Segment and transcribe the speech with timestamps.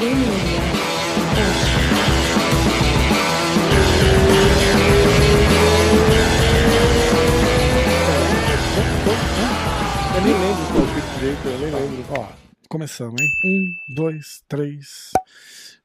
[0.00, 0.04] Eu
[10.22, 12.04] nem lembro do palpite direito, eu nem lembro.
[12.16, 12.28] Ó,
[12.68, 13.28] começamos, hein?
[13.44, 13.64] Um,
[13.96, 15.10] dois, três.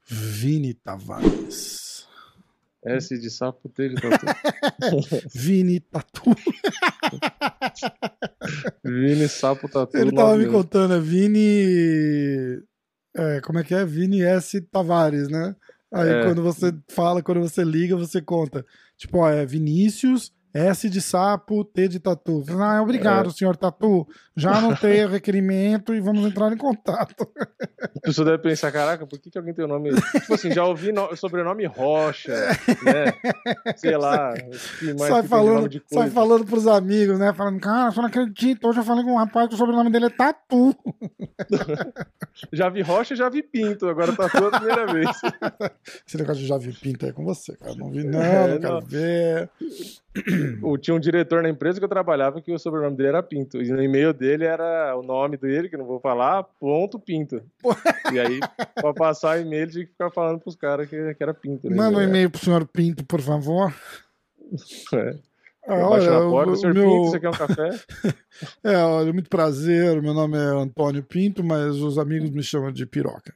[0.06, 2.06] Vini Tavares.
[2.84, 4.26] S de sapo, T de tatu.
[5.34, 6.22] Vini Tatu.
[8.84, 9.96] Vini, sapo, tatu.
[9.96, 12.62] Ele tava me nove contando, é Vini.
[13.16, 13.84] É, como é que é?
[13.84, 14.60] Vini S.
[14.62, 15.54] Tavares, né?
[15.92, 16.24] Aí É.
[16.24, 18.64] quando você fala, quando você liga, você conta.
[18.96, 22.44] Tipo, ó, é Vinícius, S de sapo, T de tatu.
[22.60, 24.06] Ah, obrigado, senhor Tatu.
[24.36, 27.28] Já anotei o requerimento e vamos entrar em contato.
[27.82, 29.90] A pessoa deve pensar, caraca, por que, que alguém tem o nome.
[29.94, 31.14] Tipo assim, já ouvi no...
[31.16, 32.32] sobrenome Rocha,
[32.84, 33.12] né?
[33.76, 34.32] Sei lá.
[34.96, 37.32] sai de falando, de sai falando pros amigos, né?
[37.32, 38.68] Falando, cara, você não acredita.
[38.68, 40.76] Hoje eu falei com um rapaz que o sobrenome dele é Tatu.
[42.52, 43.88] Já vi Rocha, já vi Pinto.
[43.88, 45.08] Agora tatu é a primeira vez.
[46.06, 47.74] Esse negócio de já vi pinta aí com você, cara.
[47.76, 49.50] Não vi, não, É, não quero ver.
[50.62, 53.60] O- Tinha um diretor na empresa que eu trabalhava que o sobrenome dele era Pinto.
[53.60, 57.42] E no e-mail dele era o nome dele, que não vou falar, ponto Pinto.
[58.12, 58.38] E aí,
[58.74, 61.68] pra passar e-mail, tinha que ficar falando pros caras que, que era Pinto.
[61.68, 61.76] né?
[61.76, 63.74] Manda um É, e-mail pro senhor Pinto, por favor.
[64.94, 65.14] É.
[65.66, 67.70] Ah, Baixa na porta, o senhor meu- Pinto, você quer um café?
[68.62, 70.02] É, olha, muito prazer.
[70.02, 73.32] Meu nome é Antônio Pinto, mas os amigos me chamam de Piroca.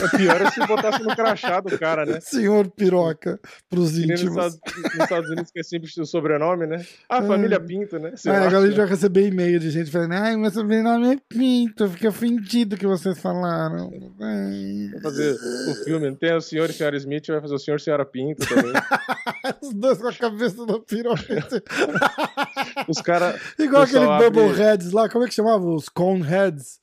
[0.00, 2.18] É pior é se botasse no crachá do cara, né?
[2.20, 4.36] Senhor Piroca, pros nem nos íntimos.
[4.36, 6.84] Estados, nos Estados Unidos, que é sempre o sobrenome, né?
[7.08, 8.12] Ah, família Pinto, né?
[8.16, 8.46] Sei É, lá.
[8.46, 12.08] agora a gente vai receber e-mail de gente falando, ai, meu sobrenome é Pinto, fiquei
[12.08, 13.90] ofendido que vocês falaram.
[14.20, 14.90] Ai.
[14.92, 16.14] Vai fazer o filme.
[16.16, 18.72] Tem o senhor e senhora Smith, vai fazer o senhor e senhora Pinto também.
[19.62, 21.22] Os dois com a cabeça da piroca.
[22.88, 23.40] Os caras.
[23.58, 25.64] Igual aquele abre- Bubbleheads lá, como é que chamava?
[25.64, 26.80] Os Coneheads.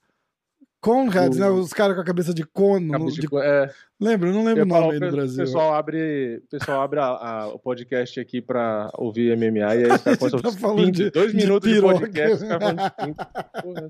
[0.82, 1.50] Coneheads, O- né?
[1.50, 2.92] Os caras com a cabeça de cono.
[2.94, 3.38] Cabeça de- de...
[3.38, 4.30] É, Lembra?
[4.30, 5.44] Eu não lembro o nome aí o no pe- Brasil.
[5.44, 9.84] O pessoal abre, o pessoal abre a- a- o podcast aqui pra ouvir MMA e
[9.86, 10.02] aí os
[10.32, 12.00] caras tá falando de- dois de minutos de, piroca.
[12.00, 13.14] podcast, os caras falando de.
[13.62, 13.89] Porra.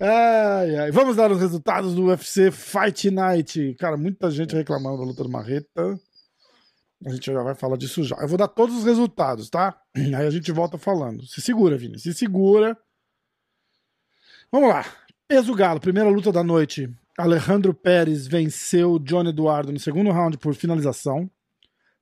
[0.00, 0.90] Ai, ai.
[0.90, 3.74] Vamos dar os resultados do UFC Fight Night.
[3.78, 6.00] Cara, muita gente reclamando da luta do Marreta.
[7.04, 8.16] A gente já vai falar disso já.
[8.16, 9.78] Eu vou dar todos os resultados, tá?
[9.96, 11.26] Aí a gente volta falando.
[11.26, 11.98] Se segura, Vini.
[11.98, 12.76] Se segura.
[14.52, 14.84] Vamos lá.
[15.30, 16.90] Peso Galo, primeira luta da noite.
[17.16, 21.30] Alejandro Pérez venceu Johnny Eduardo no segundo round por finalização.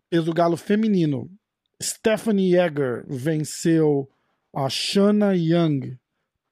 [0.09, 1.31] Peso Galo feminino.
[1.79, 4.09] Stephanie Yeager venceu
[4.51, 5.99] a Shana Young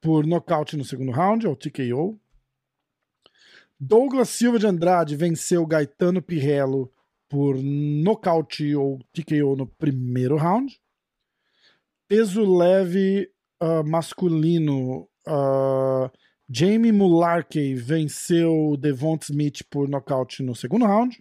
[0.02, 2.20] por nocaute no segundo round, ou TKO.
[3.80, 6.92] Douglas Silva de Andrade venceu Gaetano Pirrello
[7.26, 10.78] por nocaute ou TKO no primeiro round.
[12.06, 15.08] Peso leve ah, masculino.
[15.26, 16.10] ah,
[16.48, 21.20] Jamie Mularkey venceu Devonta Smith por nocaute no segundo round.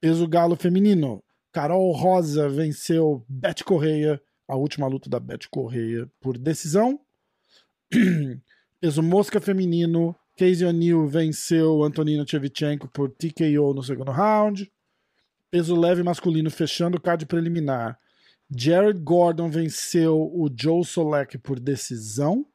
[0.00, 1.22] Peso galo feminino.
[1.52, 6.98] Carol Rosa venceu Beth Correia, a última luta da Beth Correia, por decisão.
[8.80, 10.16] Peso mosca feminino.
[10.34, 14.72] Casey O'Neill venceu Antonina Shevchenko por TKO no segundo round.
[15.50, 17.98] Peso leve masculino fechando o card preliminar.
[18.50, 22.46] Jared Gordon venceu o Joe Solek por decisão.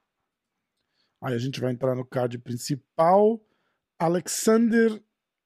[1.21, 3.41] Aí a gente vai entrar no card principal.
[3.99, 5.01] Alexander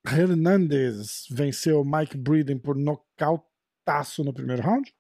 [0.06, 4.94] Hernandez venceu Mike Breeden por nocautaço no primeiro round.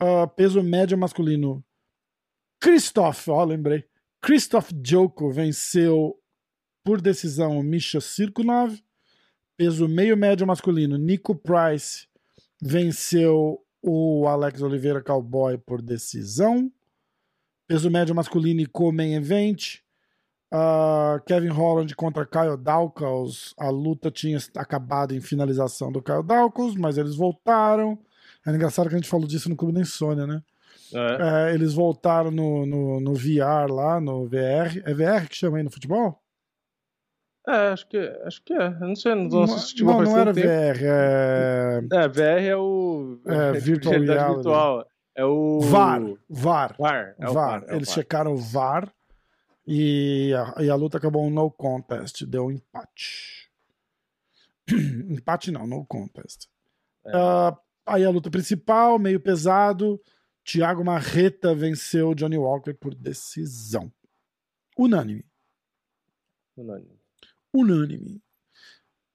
[0.00, 1.64] Ah, peso médio masculino.
[2.60, 3.84] Christoph, ó, lembrei.
[4.20, 6.18] Christoph Joko venceu
[6.82, 8.78] por decisão Misha Sirkunov.
[9.56, 10.98] Peso meio médio masculino.
[10.98, 12.08] Nico Price
[12.60, 16.72] venceu o Alex Oliveira Cowboy por decisão.
[17.66, 19.78] Peso médio masculino e co-main event.
[20.52, 23.54] Ah, Kevin Holland contra Kyle Dawkins.
[23.58, 27.98] A luta tinha acabado em finalização do Kyle Dawkins, mas eles voltaram.
[28.46, 30.42] É engraçado que a gente falou disso no Clube da Insônia, né?
[30.94, 31.50] É.
[31.50, 34.80] É, eles voltaram no, no, no VR lá, no VR.
[34.84, 36.20] É VR que chama aí no futebol?
[37.48, 38.66] É, acho que, acho que é.
[38.68, 40.46] Eu não sei, não, Não, assisti não, não era tempo.
[40.46, 41.80] VR, é.
[41.92, 43.18] É, VR é o.
[43.26, 44.36] É, virtual realidade reality.
[44.36, 44.86] virtual.
[45.14, 45.60] É o.
[45.60, 46.00] VAR.
[46.28, 46.76] VAR.
[46.78, 47.14] VAR.
[47.18, 47.60] É o VAR.
[47.60, 47.70] VAR.
[47.70, 47.94] é Eles VAR.
[47.94, 48.92] checaram o VAR
[49.66, 53.50] e a, e a luta acabou um no contest, deu um empate.
[55.08, 56.48] empate não, no contest.
[57.06, 57.12] É.
[57.14, 60.00] Ah, aí a luta principal, meio pesado.
[60.44, 63.90] Thiago Marreta venceu Johnny Walker por decisão.
[64.76, 65.24] Unânime.
[66.56, 67.00] Unânime.
[67.52, 68.22] Unânime.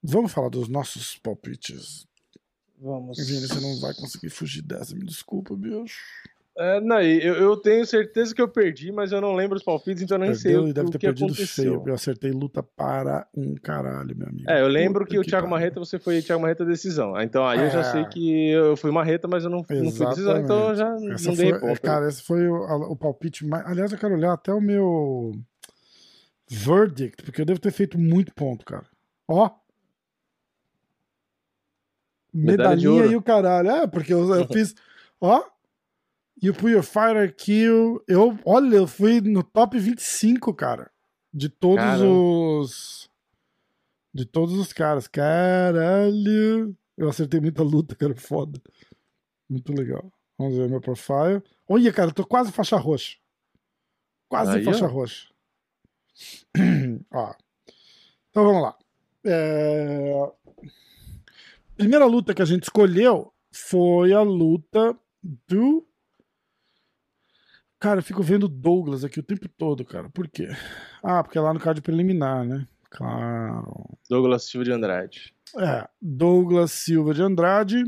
[0.02, 2.08] Vamos falar dos nossos palpites.
[2.80, 3.18] Vamos.
[3.18, 6.00] Vini, você não vai conseguir fugir dessa, me desculpa, bicho.
[6.58, 10.02] É, não, eu, eu, tenho certeza que eu perdi, mas eu não lembro os palpites,
[10.02, 11.64] então eu nem Perdeu sei o, deve o ter que perdido aconteceu.
[11.64, 11.84] Feio.
[11.86, 14.50] Eu acertei luta para um caralho, meu amigo.
[14.50, 15.50] É, eu lembro Puta que, que o Thiago cara.
[15.50, 17.18] Marreta, você foi Thiago Marreta decisão.
[17.22, 17.66] Então aí é.
[17.66, 18.04] eu já sei é.
[18.04, 21.36] que eu fui Marreta, mas eu não, não fui decisão, então eu já essa não
[21.36, 21.80] dei foi, ponto.
[21.80, 23.64] Cara, esse foi o, o palpite mais...
[23.66, 25.32] Aliás, eu quero olhar até o meu
[26.50, 28.84] verdict, porque eu devo ter feito muito ponto, cara.
[29.28, 29.48] Ó,
[32.32, 33.70] Medalhinha e o caralho.
[33.70, 34.74] É, porque eu, eu fiz.
[35.20, 35.42] Ó.
[36.42, 38.02] You put your fire kill.
[38.08, 40.90] Eu, olha, eu fui no top 25, cara.
[41.32, 42.06] De todos Caramba.
[42.06, 43.10] os.
[44.12, 45.06] De todos os caras.
[45.06, 46.74] Caralho.
[46.96, 48.14] Eu acertei muita luta, cara.
[48.16, 48.60] Foda.
[49.48, 50.10] Muito legal.
[50.38, 51.42] Vamos ver meu profile.
[51.68, 53.18] Olha, cara, eu tô quase faixa roxa.
[54.28, 54.88] Quase Aí, faixa ó.
[54.88, 55.28] roxa.
[57.12, 57.34] ó.
[58.30, 58.78] Então vamos lá.
[59.24, 60.32] É
[61.80, 64.94] primeira luta que a gente escolheu foi a luta
[65.48, 65.86] do.
[67.78, 70.10] Cara, eu fico vendo Douglas aqui o tempo todo, cara.
[70.10, 70.48] Por quê?
[71.02, 72.68] Ah, porque é lá no card preliminar, né?
[72.90, 73.98] Claro.
[74.10, 75.34] Douglas Silva de Andrade.
[75.56, 77.82] É, Douglas Silva de Andrade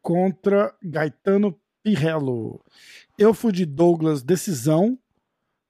[0.00, 2.64] contra Gaetano Pirrello.
[3.18, 4.98] Eu fui de Douglas decisão,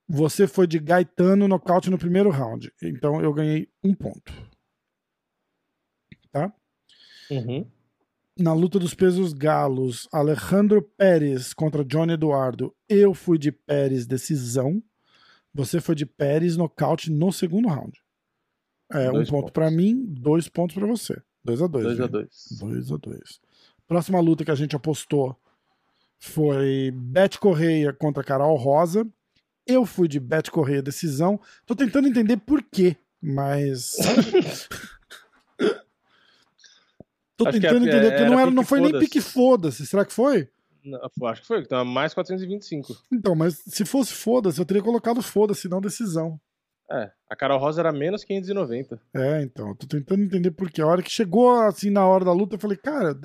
[0.08, 2.72] você foi de Gaetano nocaute no primeiro round.
[2.80, 4.32] Então eu ganhei um ponto.
[6.30, 6.52] Tá?
[7.38, 7.66] Uhum.
[8.38, 12.74] Na luta dos pesos galos, Alejandro Pérez contra Johnny Eduardo.
[12.88, 14.82] Eu fui de Pérez decisão.
[15.52, 18.00] Você foi de Pérez nocaute no segundo round.
[18.90, 21.20] É, dois um ponto para mim, dois pontos para você.
[21.44, 22.28] 2 a 2 2 a 2
[22.60, 23.40] 2 a 2
[23.88, 25.36] Próxima luta que a gente apostou
[26.18, 29.06] foi Beth Correia contra Carol Rosa.
[29.66, 31.40] Eu fui de Beth Correia decisão.
[31.66, 33.96] Tô tentando entender por quê, mas
[37.36, 39.86] Tô acho tentando é, entender, porque não, era, não foi nem pique foda-se.
[39.86, 40.48] Será que foi?
[40.84, 42.96] Não, acho que foi, então mais 425.
[43.12, 46.40] Então, mas se fosse foda-se, eu teria colocado foda-se, não decisão.
[46.90, 49.00] É, a Carol Rosa era menos 590.
[49.14, 50.82] É, então, tô tentando entender por quê.
[50.82, 53.16] A hora que chegou, assim, na hora da luta, eu falei, cara,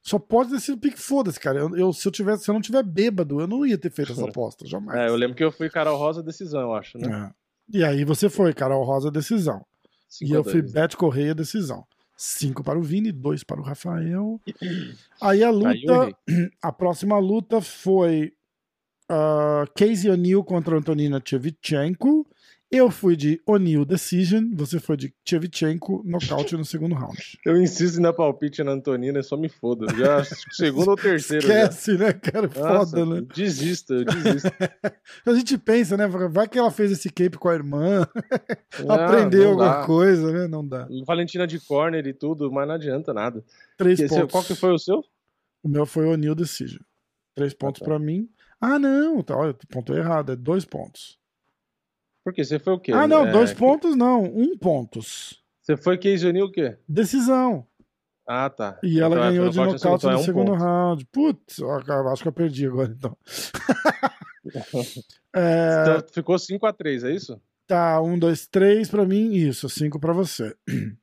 [0.00, 1.58] só pode ter sido pique foda-se, cara.
[1.58, 4.12] Eu, eu, se, eu tivesse, se eu não tiver bêbado, eu não ia ter feito
[4.12, 4.98] essa aposta, jamais.
[4.98, 7.30] É, eu lembro que eu fui Carol Rosa decisão, eu acho, né?
[7.34, 7.78] É.
[7.78, 9.66] E aí você foi, Carol Rosa decisão.
[10.22, 11.84] E eu fui Beth Correia decisão.
[12.22, 14.38] 5 para o Vini, 2 para o Rafael.
[15.22, 16.14] Aí a luta,
[16.62, 18.34] a próxima luta foi
[19.10, 22.26] uh, Casey O'Neill contra Antonina Shevchenko.
[22.72, 27.18] Eu fui de O'Neill Decision, você foi de Chevchenko nocaute no segundo round.
[27.44, 29.92] Eu insisto na palpite na Antonina, só me foda.
[29.96, 30.22] Já
[30.52, 31.44] segundo ou terceiro.
[31.44, 32.04] Esquece, já.
[32.04, 32.46] né, cara?
[32.46, 33.26] Nossa, foda, né?
[33.34, 34.48] Desista, eu desisto.
[35.26, 36.06] a gente pensa, né?
[36.06, 38.06] Vai que ela fez esse cape com a irmã,
[38.88, 40.46] ah, aprendeu alguma coisa, né?
[40.46, 40.86] Não dá.
[41.04, 43.44] Valentina de corner e tudo, mas não adianta nada.
[43.76, 44.30] Três pontos.
[44.30, 45.04] Qual que foi o seu?
[45.60, 46.82] O meu foi O'Neill Decision.
[47.34, 47.90] Três pontos ah, tá.
[47.90, 48.28] para mim.
[48.60, 51.19] Ah, não, tá, olha, ponto errado, é dois pontos.
[52.30, 52.92] Porque você foi o quê?
[52.92, 55.42] Ah, não, é, dois pontos não, um pontos.
[55.60, 56.78] Você foi Casey O'Neill o quê?
[56.88, 57.66] Decisão.
[58.24, 58.78] Ah, tá.
[58.84, 60.62] E então, ela ganhou de nocaute no é um segundo ponto.
[60.62, 61.04] round.
[61.06, 61.60] Putz,
[62.12, 63.18] acho que eu perdi agora então.
[65.34, 65.82] é...
[65.82, 67.42] Então ficou 5x3, é isso?
[67.66, 70.54] Tá, 1, 2, 3 pra mim, isso, 5 pra você.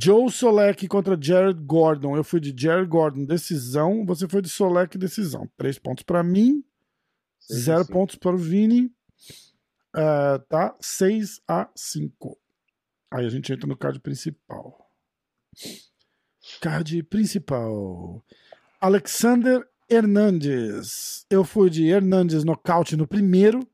[0.00, 2.16] Joe Solek contra Jared Gordon.
[2.16, 4.06] Eu fui de Jared Gordon, decisão.
[4.06, 5.46] Você foi de Solek, decisão.
[5.58, 6.64] 3 pontos pra mim,
[7.52, 8.90] 0 pontos para o Vini.
[9.94, 12.38] Uh, tá 6 a 5.
[13.12, 14.90] Aí a gente entra no card principal.
[16.60, 18.24] Card principal.
[18.80, 21.26] Alexander Hernandes.
[21.28, 23.66] Eu fui de Hernandes nocaute no primeiro.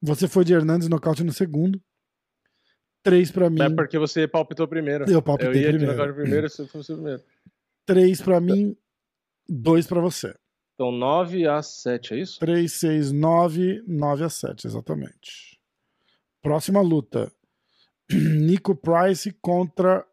[0.00, 1.80] Você foi de Hernandes nocaute no segundo.
[3.02, 3.62] Três para mim.
[3.62, 5.08] É porque você palpitou primeiro.
[5.08, 6.14] Eu palpitei Eu ia primeiro.
[6.14, 7.22] primeiro se fosse o primeiro.
[7.86, 8.76] Três para mim,
[9.48, 10.34] dois para você.
[10.74, 12.40] Então 9 a 7, é isso?
[12.40, 15.51] 3, 6, 9, 9 a 7, exatamente.
[16.42, 17.32] Próxima luta.
[18.12, 20.04] Nico Price contra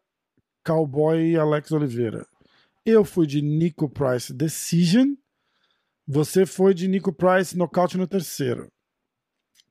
[0.64, 2.26] Cowboy Alex Oliveira.
[2.86, 5.14] Eu fui de Nico Price Decision.
[6.06, 8.70] Você foi de Nico Price nocaute no terceiro.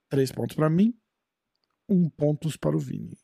[0.09, 0.93] Três pontos para mim,
[1.87, 3.17] um pontos para o Vini.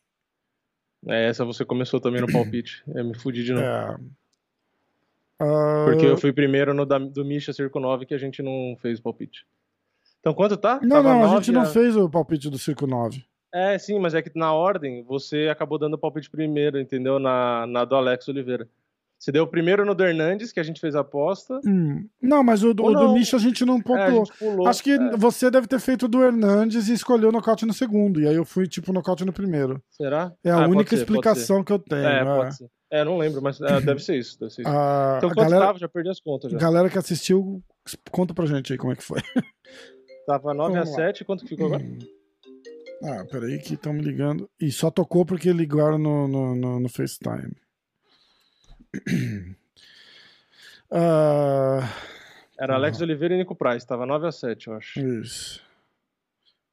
[1.08, 2.84] É, essa você começou também no palpite.
[2.96, 3.66] É, me fudi de novo.
[3.66, 3.96] É.
[5.42, 5.86] Uh...
[5.86, 9.00] Porque eu fui primeiro no da, do Misha Circo 9 que a gente não fez
[9.00, 9.46] o palpite.
[10.26, 10.80] Então quanto tá?
[10.82, 11.54] Não, Tava não, a gente a...
[11.54, 13.24] não fez o palpite do Circo 9.
[13.54, 17.20] É, sim, mas é que na ordem você acabou dando o palpite primeiro, entendeu?
[17.20, 18.68] Na, na do Alex Oliveira.
[19.20, 21.60] Você deu o primeiro no do Hernandes, que a gente fez a aposta.
[21.64, 22.10] Hum.
[22.20, 24.24] Não, mas o, o do Misha a gente não pontuou.
[24.66, 25.16] É, Acho que é.
[25.16, 28.20] você deve ter feito do Hernandes e escolheu o nocaute no segundo.
[28.20, 29.80] E aí eu fui, tipo, nocaute no primeiro.
[29.92, 30.34] Será?
[30.44, 32.04] É a ah, única ser, explicação que eu tenho.
[32.04, 32.26] É, é.
[32.26, 32.70] pode ser.
[32.92, 34.40] É, não lembro, mas é, deve ser isso.
[34.40, 34.70] Deve ser isso.
[34.74, 35.80] A, então, quanto galera, tava?
[35.80, 36.52] Já perdi as contas.
[36.52, 36.58] Já.
[36.58, 37.64] Galera que assistiu
[38.12, 39.22] Conta pra gente aí como é que foi.
[40.26, 41.84] Tava 9 a 7 quanto que ficou agora?
[43.04, 44.50] Ah, peraí que estão me ligando.
[44.60, 47.54] E só tocou porque ligaram no, no, no, no FaceTime.
[50.90, 51.84] uh...
[52.58, 55.00] Era Alex Oliveira e Nico Price, tava 9 a 7 eu acho.
[55.00, 55.62] Isso.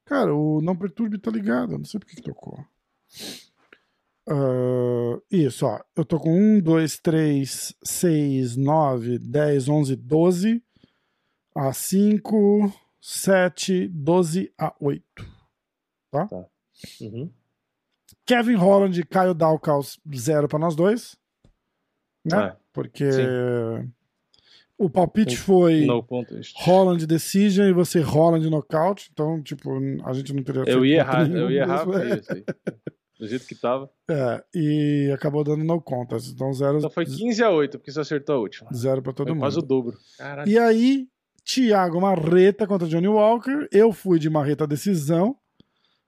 [0.05, 2.65] Cara, o Não Perturbe tá ligado, não sei por que tocou.
[4.29, 5.81] Uh, isso, ó.
[5.95, 10.63] Eu tô com 1, 2, 3, 6, 9, 10, 11, 12
[11.55, 12.73] a 5,
[13.05, 15.03] 7, 12 a 8.
[16.09, 16.25] Tá?
[16.25, 16.45] tá.
[17.01, 17.29] Uhum.
[18.25, 21.17] Kevin Holland e Caio Dalcaus, zero pra nós dois.
[22.23, 22.45] Né?
[22.45, 22.55] É.
[22.71, 23.91] Porque Sim.
[24.77, 25.85] o palpite foi
[26.55, 29.09] Holland Decision e você Holland Knockout.
[29.11, 29.69] Então, tipo,
[30.05, 31.85] a gente não teria Eu ia errar, eu ia errar
[32.17, 32.45] isso aí.
[33.19, 33.91] Do jeito que tava.
[34.09, 36.31] É, e acabou dando no contest.
[36.31, 36.77] Então, zero.
[36.77, 38.73] Então foi 15 a 8, porque você acertou a última.
[38.73, 39.43] Zero pra todo foi mundo.
[39.43, 39.97] Quase o dobro.
[40.17, 40.49] Caraca.
[40.49, 41.09] E aí,
[41.45, 43.67] Thiago Marreta contra Johnny Walker.
[43.71, 45.35] Eu fui de Marreta decisão.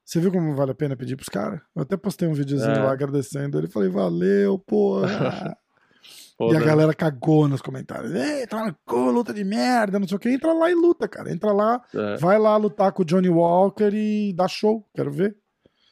[0.04, 1.60] Você viu como vale a pena pedir pros caras?
[1.75, 2.84] Eu até postei um videozinho é.
[2.84, 3.68] lá agradecendo ele.
[3.68, 5.58] Falei, valeu, porra.
[6.39, 8.12] e a galera cagou nos comentários.
[8.48, 10.30] Tá no cu, luta de merda, não sei o que.
[10.30, 11.32] Entra lá e luta, cara.
[11.32, 12.18] Entra lá, é.
[12.18, 14.86] vai lá lutar com o Johnny Walker e dá show.
[14.94, 15.36] Quero ver.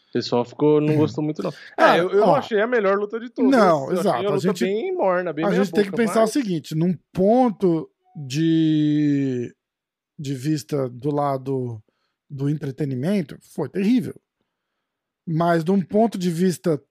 [0.10, 1.52] O pessoal ficou, não gostou muito, não.
[1.76, 3.50] É, eu, eu ó, achei a melhor luta de todas.
[3.50, 4.28] Não, eu exato.
[4.28, 6.30] A, a gente bem morna, bem A gente tem que pensar mas...
[6.30, 9.56] o seguinte: num ponto de,
[10.18, 11.82] de vista do lado
[12.30, 14.16] do entretenimento, foi terrível.
[15.28, 16.82] Mas de um ponto de vista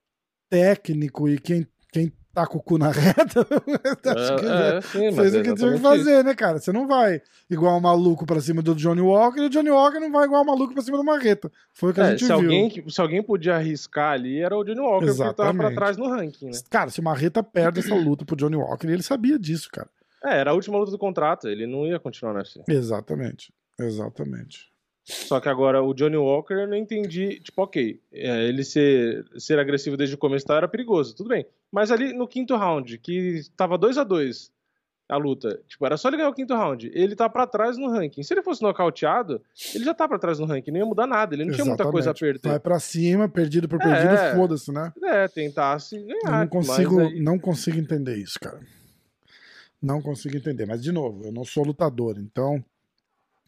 [0.49, 5.15] técnico e quem, quem tá com o cu na reta, acho que é, é, sim,
[5.15, 6.23] fez o que tinha que fazer, isso.
[6.23, 6.59] né, cara?
[6.59, 9.99] Você não vai igual um maluco pra cima do Johnny Walker e o Johnny Walker
[9.99, 11.51] não vai igual um maluco pra cima do Marreta.
[11.73, 12.35] Foi o que é, a gente se viu.
[12.35, 15.35] Alguém, se alguém podia arriscar ali, era o Johnny Walker, Exatamente.
[15.35, 16.59] porque tava pra trás no ranking, né?
[16.69, 19.89] Cara, se o Marreta perde essa luta pro Johnny Walker, ele sabia disso, cara.
[20.23, 22.63] É, era a última luta do contrato, ele não ia continuar nessa.
[22.67, 24.71] Exatamente, exatamente.
[25.05, 27.39] Só que agora o Johnny Walker eu não entendi.
[27.41, 31.45] Tipo, ok, é, ele ser, ser agressivo desde o começo tá, era perigoso, tudo bem.
[31.71, 34.51] Mas ali no quinto round, que tava 2 a 2
[35.09, 36.89] a luta, tipo, era só ele ganhar o quinto round.
[36.93, 38.23] Ele tá para trás no ranking.
[38.23, 39.41] Se ele fosse nocauteado,
[39.75, 41.75] ele já tá para trás no ranking, não ia mudar nada, ele não Exatamente.
[41.75, 42.49] tinha muita coisa a perder.
[42.49, 44.93] Vai para cima, perdido por perdido, é, foda-se, né?
[45.03, 46.19] É, tentasse ganhar.
[46.25, 47.19] Eu não consigo, aí...
[47.19, 48.59] não consigo entender isso, cara.
[49.83, 50.65] Não consigo entender.
[50.65, 52.63] Mas, de novo, eu não sou lutador, então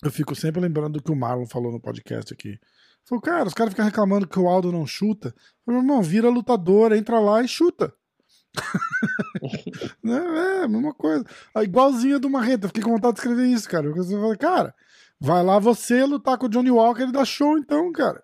[0.03, 2.59] eu fico sempre lembrando do que o Marlon falou no podcast aqui.
[3.05, 5.33] Falou, cara, os caras ficam reclamando que o Aldo não chuta.
[5.65, 7.93] Falei, irmão, vira lutador, entra lá e chuta.
[10.03, 11.23] é, é, a mesma coisa.
[11.53, 13.87] A igualzinha do Marreta, fiquei com vontade de escrever isso, cara.
[13.87, 14.75] Eu falei, cara,
[15.17, 18.21] vai lá você lutar com o Johnny Walker e dá show então, cara.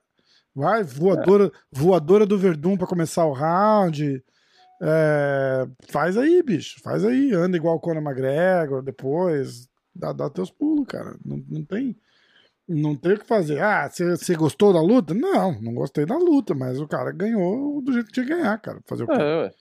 [0.54, 1.52] Vai, voadora, é.
[1.72, 4.22] voadora do Verdun para começar o round.
[4.82, 6.80] É, faz aí, bicho.
[6.82, 7.34] Faz aí.
[7.34, 9.70] Anda igual o Conor McGregor depois.
[9.94, 11.16] Dá, dá teus pulos, cara.
[11.24, 11.96] Não, não tem.
[12.68, 13.62] Não tem o que fazer.
[13.62, 15.14] Ah, você gostou da luta?
[15.14, 18.58] Não, não gostei da luta, mas o cara ganhou do jeito que tinha que ganhar,
[18.60, 18.80] cara.
[18.86, 19.14] Fazer o quê?
[19.20, 19.52] É.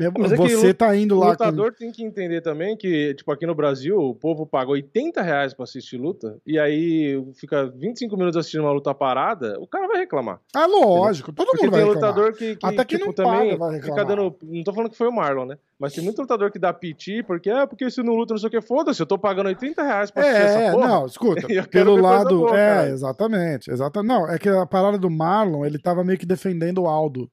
[0.00, 1.26] É, Mas você é tá indo lá.
[1.26, 1.78] O lutador com...
[1.78, 5.64] tem que entender também que, tipo, aqui no Brasil, o povo paga 80 reais pra
[5.64, 10.40] assistir luta, e aí fica 25 minutos assistindo uma luta parada, o cara vai reclamar.
[10.54, 12.10] Ah, lógico, todo Porque mundo vai reclamar.
[12.10, 14.36] lutador que, que Até que tipo, não também paga, fica dando.
[14.42, 15.58] Não tô falando que foi o Marlon, né?
[15.78, 18.48] Mas tem muito lutador que dá piti, porque é porque se não luta, não sei
[18.48, 20.88] o que, foda-se, eu tô pagando 80 reais pra assistir é, essa porra.
[20.88, 22.38] Não, escuta, pelo lado.
[22.38, 22.88] Boa, é, cara.
[22.90, 24.08] exatamente, exatamente.
[24.08, 27.28] Não, é que a parada do Marlon, ele tava meio que defendendo o Aldo.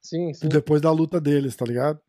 [0.00, 0.48] Sim, sim.
[0.48, 2.00] Depois da luta deles, tá ligado?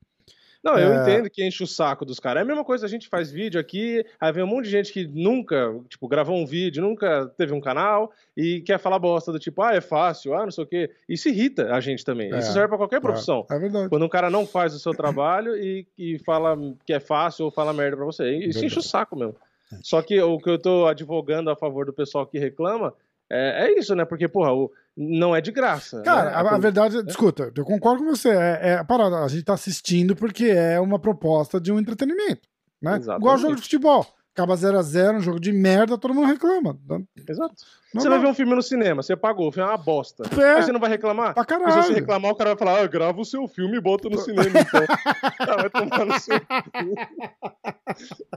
[0.64, 1.02] Não, eu é...
[1.02, 2.42] entendo que enche o saco dos caras.
[2.42, 4.94] É a mesma coisa, a gente faz vídeo aqui, aí vem um monte de gente
[4.94, 9.40] que nunca, tipo, gravou um vídeo, nunca teve um canal e quer falar bosta do
[9.40, 10.92] tipo, ah, é fácil, ah, não sei o quê.
[11.10, 12.32] Isso irrita a gente também.
[12.32, 13.46] É, Isso serve para qualquer profissão.
[13.50, 13.90] É, é, verdade.
[13.90, 16.56] Quando um cara não faz o seu trabalho e, e fala
[16.86, 18.30] que é fácil ou fala merda pra você.
[18.30, 18.66] Isso verdade.
[18.68, 19.36] enche o saco mesmo.
[19.74, 19.78] É.
[19.82, 22.94] Só que o que eu tô advogando a favor do pessoal que reclama
[23.32, 24.04] é, é isso, né?
[24.04, 26.02] Porque, porra, o, não é de graça.
[26.02, 26.36] Cara, né?
[26.36, 27.02] a, a, verdade, é.
[27.02, 28.30] escuta, eu concordo com você.
[28.30, 32.48] É, é a parada, a gente tá assistindo porque é uma proposta de um entretenimento.
[32.82, 32.98] Né?
[32.98, 33.22] Exatamente.
[33.22, 34.06] Igual jogo de futebol.
[34.34, 36.80] Acaba 0x0, um jogo de merda, todo mundo reclama.
[37.28, 37.54] Exato.
[37.94, 40.24] Não você vai ver um filme no cinema, você pagou, o filme é uma bosta.
[40.42, 40.56] É.
[40.56, 41.34] Aí você não vai reclamar?
[41.34, 41.74] Pra caralho.
[41.74, 44.18] Se você reclamar, o cara vai falar, ah, grava o seu filme e bota no
[44.18, 44.86] cinema, então.
[45.38, 46.40] ah, vai tomar no seu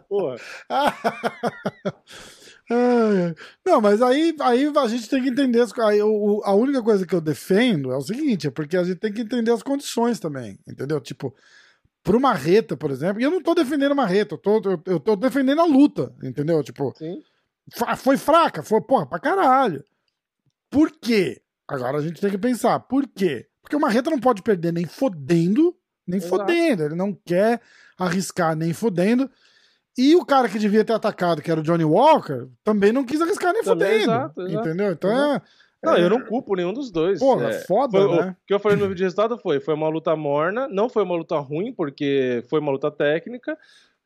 [0.08, 0.37] Porra.
[3.64, 5.61] Não, mas aí, aí a gente tem que entender.
[5.61, 8.85] As, aí, o, a única coisa que eu defendo é o seguinte: é porque a
[8.85, 11.00] gente tem que entender as condições também, entendeu?
[11.00, 11.35] Tipo,
[12.02, 15.16] pro Marreta, por exemplo, e eu não tô defendendo Marreta, eu tô, eu, eu tô
[15.16, 16.62] defendendo a luta, entendeu?
[16.62, 17.23] Tipo, Sim.
[17.97, 19.85] foi fraca, foi, porra, pra caralho.
[20.71, 21.40] Por quê?
[21.66, 23.47] Agora a gente tem que pensar, por quê?
[23.62, 25.75] Porque o Marreta não pode perder nem fodendo,
[26.06, 26.37] nem Exato.
[26.37, 26.83] fodendo.
[26.83, 27.62] Ele não quer
[27.99, 29.30] arriscar nem fodendo.
[29.97, 33.21] E o cara que devia ter atacado, que era o Johnny Walker, também não quis
[33.21, 34.13] arriscar nem Também, fudendo.
[34.13, 34.69] exato, exato.
[34.69, 34.93] Entendeu?
[34.93, 35.35] Então Uhum.
[35.35, 35.43] é.
[35.85, 37.19] Não, é- eu não culpo nenhum dos dois.
[37.21, 38.37] Porra, É, foda, foi- né?
[38.43, 41.03] O que eu falei no vídeo de resultado foi: foi uma luta morna, não foi
[41.03, 43.57] uma luta ruim, porque foi uma luta técnica.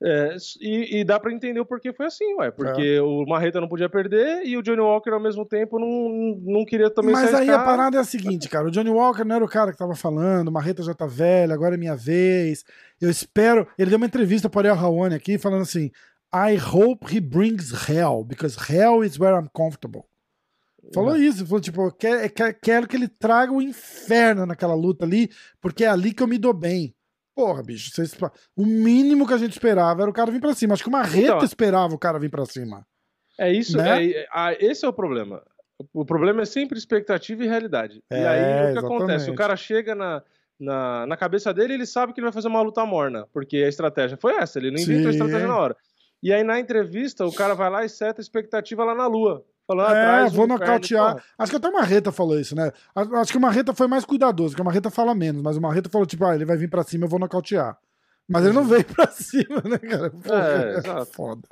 [0.02, 2.50] É, e, e dá pra entender o porquê foi assim, ué.
[2.50, 3.02] Porque É.
[3.02, 6.88] o Marreta não podia perder e o Johnny Walker, ao mesmo tempo, não, não queria
[6.88, 8.68] também Mas aí a parada é a seguinte, cara.
[8.68, 11.52] O Johnny Walker não era o cara que tava falando, o Marreta já tá velho,
[11.52, 12.64] agora é minha vez.
[13.00, 13.66] Eu espero.
[13.76, 15.90] Ele deu uma entrevista para o Ariel Hawani aqui falando assim:
[16.32, 20.02] I hope he brings hell, because hell is where I'm comfortable.
[20.94, 25.28] Falou isso, falou tipo, quero- quero que ele traga o inferno naquela luta ali,
[25.60, 26.94] porque é ali que eu me dou bem.
[27.38, 28.16] Porra, bicho, vocês-
[28.56, 30.74] o mínimo que a gente esperava era o cara vir pra cima.
[30.74, 32.84] Acho que o Marreta Então, esperava o cara vir pra cima.
[33.38, 34.06] É isso, Né?
[34.10, 35.40] é- ah, esse é o problema.
[35.94, 38.02] O problema é sempre expectativa e realidade.
[38.10, 39.04] e É, aí o que acontece?
[39.04, 39.30] exatamente.
[39.30, 40.20] O cara chega na,
[40.58, 43.68] na, na cabeça dele, ele sabe que ele vai fazer uma luta morna, porque a
[43.68, 45.18] estratégia foi essa, ele não inventou a Sim.
[45.18, 45.76] estratégia na hora.
[46.20, 49.44] E aí na entrevista, o cara vai lá e seta a expectativa lá na lua.
[49.68, 51.22] Falando, É, atrás vou nocautear.
[51.38, 52.72] Acho que até o Marreta falou isso, né?
[52.96, 55.90] Acho que o Marreta foi mais cuidadoso, porque o Marreta fala menos, mas o Marreta
[55.90, 57.76] falou, tipo, ah, ele vai vir pra cima, eu vou nocautear.
[58.26, 60.10] Mas ele não veio pra cima, né, cara?
[60.10, 61.06] Pô, É, exato.
[61.12, 61.42] foda.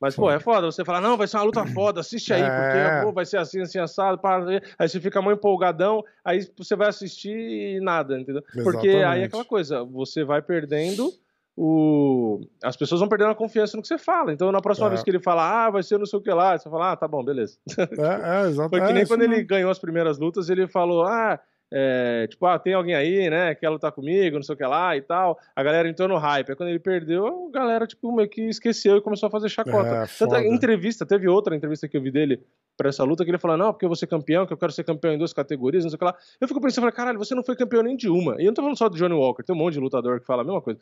[0.00, 2.46] Mas, pô, é foda você falar, não, vai ser uma luta foda, assiste aí, É.
[2.48, 4.74] porque pô, vai ser assim, assim, assado, para ver.
[4.78, 7.30] Aí você fica muito empolgadão, aí você vai assistir
[7.76, 8.42] e nada, entendeu?
[8.62, 9.22] Porque aí Exatamente.
[9.22, 11.10] é aquela coisa, você vai perdendo
[11.56, 12.40] o.
[12.62, 14.32] As pessoas vão perdendo a confiança no que você fala.
[14.32, 14.90] Então, na próxima É.
[14.90, 16.96] vez que ele fala, ah, vai ser não sei o que lá, você fala, ah,
[16.96, 17.56] tá bom, beleza.
[17.78, 18.70] É, é, exato.
[18.70, 21.38] Foi que é, nem quando ele ganhou as primeiras lutas, ele falou, ah.
[21.72, 24.64] é, tipo, ah, tem alguém aí, né, que quer lutar comigo, não sei o que
[24.64, 25.38] lá e tal.
[25.54, 26.50] A galera entrou no hype.
[26.50, 29.88] Aí quando ele perdeu, a galera, tipo, meio que esqueceu e começou a fazer chacota.
[29.88, 32.42] É, Tanto a entrevista, teve outra entrevista que eu vi dele
[32.76, 34.72] pra essa luta, que ele falou, não, porque eu vou ser campeão, que eu quero
[34.72, 36.16] ser campeão em duas categorias, não sei o que lá.
[36.40, 38.34] Eu fico pensando, falei, caralho, você não foi campeão nem de uma.
[38.40, 40.26] E eu não tô falando só do Johnny Walker, tem um monte de lutador que
[40.26, 40.80] fala a mesma coisa.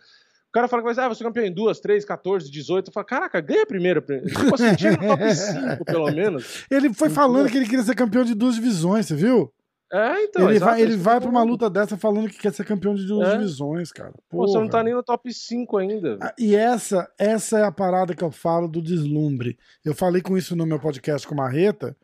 [0.53, 2.89] O cara fala que vai ser, ah, você é campeão em duas, três, 14, 18.
[2.89, 4.03] Eu falo, caraca, ganha primeiro.
[4.03, 4.67] Tipo assim,
[5.01, 6.67] no top 5, pelo menos.
[6.71, 9.51] Ele foi falando que ele queria ser campeão de duas divisões, você viu?
[9.91, 10.45] É, então.
[10.49, 12.95] ele exato, vai, ele que vai pra uma luta dessa falando que quer ser campeão
[12.95, 13.33] de duas É.
[13.33, 14.13] divisões, cara.
[14.31, 14.85] Pô, você não tá Porra.
[14.85, 16.19] nem no top 5 ainda.
[16.21, 19.59] Ah, E essa, essa é a parada que eu falo do deslumbre.
[19.85, 21.97] Eu falei com isso no meu podcast com Marreta.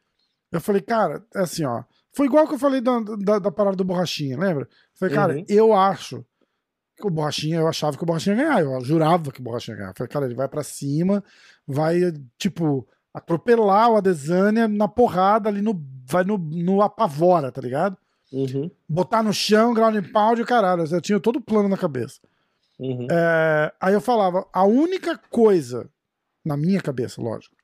[0.53, 1.83] Eu falei, cara, é assim, ó.
[2.15, 4.65] Foi igual que eu falei da, da, da parada do Borrachinha, lembra?
[4.65, 4.69] Eu
[4.99, 5.45] falei, cara, Uhum.
[5.49, 6.25] eu acho
[6.99, 8.61] que o Borrachinha, eu achava que o Borrachinha ia ganhar.
[8.61, 9.91] Eu jurava que o Borrachinha ia ganhar.
[9.91, 11.23] Eu falei, cara, ele vai pra cima,
[11.67, 12.01] vai,
[12.37, 15.81] tipo, atropelar o Adesanya na porrada ali no.
[16.11, 17.97] Vai no, no apavora, tá ligado?
[18.33, 20.85] Uhum, Botar no chão, ground and pound e caralho.
[20.85, 22.21] Eu tinha todo o plano na cabeça.
[22.79, 23.07] uhum.
[23.11, 25.89] É, aí eu falava, a única coisa,
[26.45, 27.55] na minha cabeça, lógico,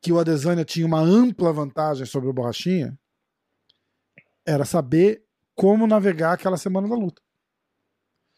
[0.00, 2.98] que o Adesanya tinha uma ampla vantagem sobre o Borrachinha
[4.46, 5.22] era saber
[5.54, 7.20] como navegar aquela semana da luta.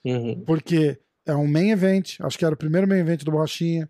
[0.04, 0.42] Uhum.
[0.44, 3.88] Porque é um main event, acho que era o primeiro main event do Borrachinha,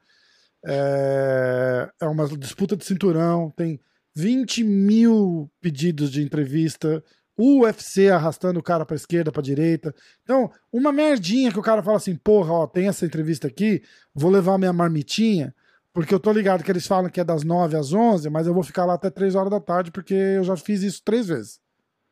[0.64, 3.80] é, é uma disputa de cinturão, tem
[4.14, 7.02] 20 mil pedidos de entrevista,
[7.36, 9.94] o UFC arrastando o cara pra esquerda, pra direita.
[10.22, 13.82] Então, uma merdinha que o cara fala assim, porra, ó, tem essa entrevista aqui,
[14.14, 15.54] vou levar minha marmitinha,
[15.92, 18.54] porque eu tô ligado que eles falam que é das 9 às 11, mas eu
[18.54, 21.61] vou ficar lá até 3 horas da tarde, porque eu já fiz isso três vezes.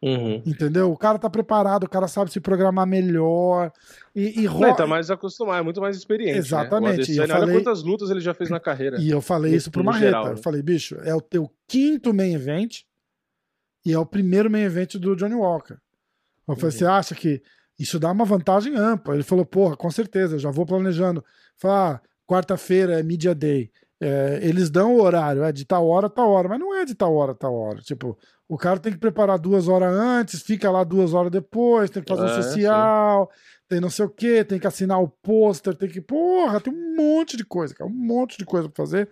[0.03, 0.43] Uhum.
[0.47, 0.91] Entendeu?
[0.91, 3.71] O cara tá preparado, o cara sabe se programar melhor.
[4.17, 6.39] E, e ro- ele tá mais acostumado, é muito mais experiente.
[6.39, 7.17] Exatamente, Né?
[7.17, 8.99] e O eu Adesanya, olha falei- quantas lutas ele já fez na carreira.
[8.99, 10.07] E eu falei isso pro Marreta.
[10.07, 10.41] geral, Eu né?
[10.43, 12.79] falei, bicho, é o teu quinto main event
[13.85, 15.77] e é o primeiro main event do Johnny Walker.
[16.49, 16.79] Eu falei, Uhum.
[16.79, 17.43] você acha que
[17.79, 19.15] isso dá uma vantagem ampla?
[19.15, 21.23] Ele falou, porra, com certeza, eu já vou planejando.
[21.57, 23.71] Falei, ah, quarta-feira é media day.
[24.03, 26.95] É, eles dão o horário, é de tal hora, tal hora, mas não é de
[26.95, 27.81] tal hora, tal hora.
[27.83, 28.17] Tipo,
[28.49, 32.09] o cara tem que preparar duas horas antes, fica lá duas horas depois, tem que
[32.09, 33.31] fazer o É, social,
[33.69, 36.01] tem não sei o que, tem que assinar o pôster, tem que.
[36.01, 39.09] Porra, tem um monte de coisa, cara, um monte de coisa pra fazer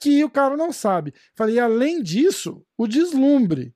[0.00, 1.14] que o cara não sabe.
[1.36, 3.72] Falei, e além disso, o deslumbre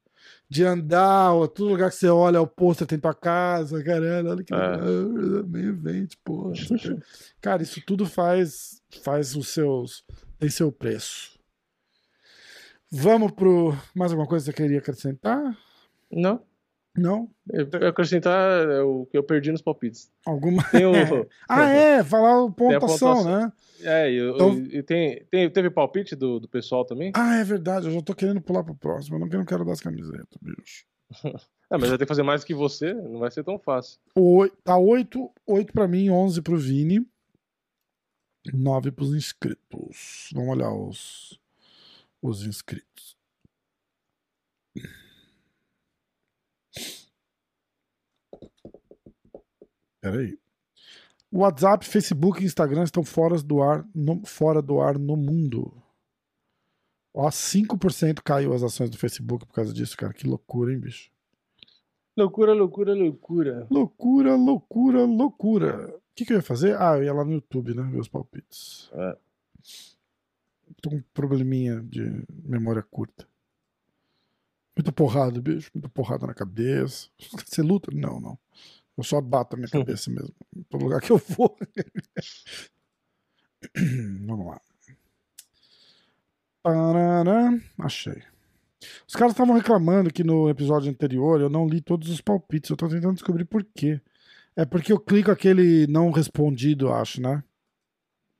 [0.51, 4.43] de andar, ó, todo lugar que você olha, o pôster tem tua casa, caralho, olha
[4.43, 4.57] que É.
[4.57, 6.53] legal, meio evento, porra.
[7.41, 10.05] Cara, isso tudo faz, faz os seus.
[10.39, 11.39] Tem seu preço.
[12.91, 13.75] Vamos pro.
[13.95, 15.57] Mais alguma coisa que você queria acrescentar?
[16.11, 16.43] Não.
[16.97, 17.29] Não?
[17.53, 20.11] Eu eu acrescentar é o que eu perdi nos palpites.
[20.25, 20.63] Alguma.
[20.63, 21.27] O.
[21.49, 23.53] Ah, é, falar o pontuação, né?
[23.83, 27.13] É, e, Então- e tem, tem, teve palpite do, do pessoal também?
[27.15, 29.17] Ah, é verdade, eu já tô querendo pular pro próximo.
[29.17, 30.87] Eu não quero, não quero dar as camisetas, bicho.
[31.71, 33.99] Ah, mas vai ter que fazer mais que você, não vai ser tão fácil.
[34.15, 37.07] Oi- Tá 8, 8 pra mim, 11 pro Vini.
[38.53, 40.31] 9 pros inscritos.
[40.33, 41.41] Vamos olhar os,
[42.23, 43.17] os inscritos.
[50.01, 50.39] Peraí.
[51.33, 55.83] WhatsApp, Facebook e Instagram estão fora do ar no, fora do ar no mundo.
[57.13, 60.13] Ó, 5% caiu as ações do Facebook por causa disso, cara.
[60.13, 61.11] Que loucura, hein, bicho?
[62.17, 63.67] Loucura, loucura, loucura.
[63.71, 66.01] Loucura, loucura, loucura.
[66.17, 66.75] O que, que eu ia fazer?
[66.81, 67.83] Ah, eu ia lá no YouTube, né?
[67.83, 68.89] Ver os palpites.
[68.95, 69.19] É.
[70.81, 73.29] Tô com um probleminha de memória curta.
[74.75, 75.71] Muita porrada, bicho.
[75.75, 77.11] Muita porrada na cabeça.
[77.45, 77.91] Você luta?
[77.95, 78.39] Não, não.
[78.97, 80.35] Eu só bato a minha cabeça mesmo.
[80.71, 81.55] Todo lugar que eu vou.
[84.27, 84.59] Vamos lá.
[86.63, 87.61] Parará.
[87.77, 88.23] Achei.
[89.07, 92.71] Os caras estavam reclamando que no episódio anterior eu não li todos os palpites.
[92.71, 94.01] Eu tô tentando descobrir por quê.
[94.57, 97.45] É porque eu clico aquele não respondido, acho, né?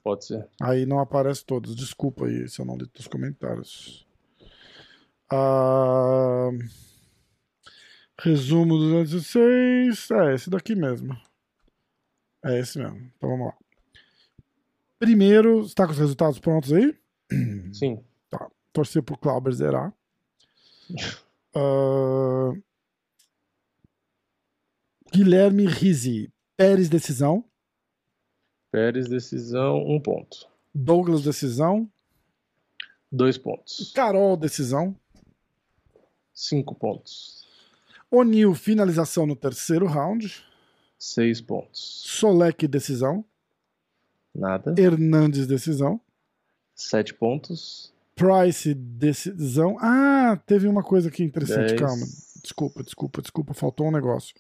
[0.03, 0.49] Pode ser.
[0.63, 1.77] Aí não aparece todos.
[1.77, 4.07] Desculpa aí se eu não li os comentários.
[5.31, 6.49] Ah,
[8.19, 10.11] resumo do 216.
[10.13, 11.15] É esse daqui mesmo.
[12.45, 12.97] É esse mesmo.
[13.17, 13.55] Então vamos lá.
[14.99, 16.97] Primeiro, está com os resultados prontos aí?
[17.75, 18.03] Sim.
[18.31, 18.49] Tá.
[18.73, 19.93] Torcer pro Clauber zerar.
[21.59, 22.53] Ah,
[25.13, 26.33] Guilherme Rizzi.
[26.57, 27.45] Pérez, decisão.
[28.71, 30.49] Pérez, decisão, um ponto.
[30.75, 31.91] Douglas, decisão.
[33.11, 33.93] Dois pontos.
[33.95, 34.95] Carol, decisão.
[36.35, 37.47] Cinco pontos.
[38.11, 40.45] O'Neill, finalização no terceiro round.
[40.99, 42.03] Seis pontos.
[42.07, 43.25] Solek, decisão.
[44.35, 44.75] Nada.
[44.77, 46.01] Hernandes, decisão.
[46.75, 47.93] Sete pontos.
[48.15, 49.77] Price, decisão.
[49.81, 51.81] Ah, teve uma coisa aqui interessante, Dez.
[51.81, 52.07] calma.
[52.43, 54.35] Desculpa, desculpa, desculpa, faltou um negócio.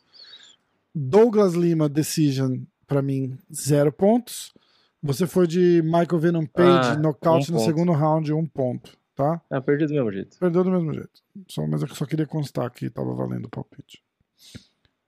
[0.98, 2.56] Douglas Lima, decision,
[2.86, 4.52] pra mim, zero pontos.
[5.02, 7.66] Você foi de Michael Venom Page, Ah, nocaute um no ponto.
[7.68, 9.40] segundo round, um ponto, tá?
[9.50, 10.38] Ah, perdi do mesmo jeito.
[10.38, 11.22] Perdeu do mesmo jeito.
[11.48, 14.02] Só, mas eu só queria constar que tava valendo o palpite.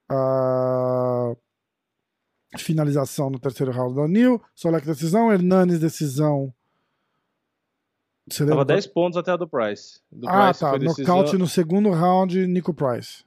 [0.07, 1.33] Ah,
[2.57, 4.41] finalização no terceiro round da O'Neill.
[4.55, 5.31] Solek, decisão.
[5.31, 6.53] Hernanes, decisão.
[8.29, 8.75] Você Tava lembra?
[8.75, 9.99] 10 pontos até a do Price.
[10.11, 10.69] Do Ah, Price tá.
[10.69, 13.23] foi decisão- Nocaute no segundo round, Nico Price.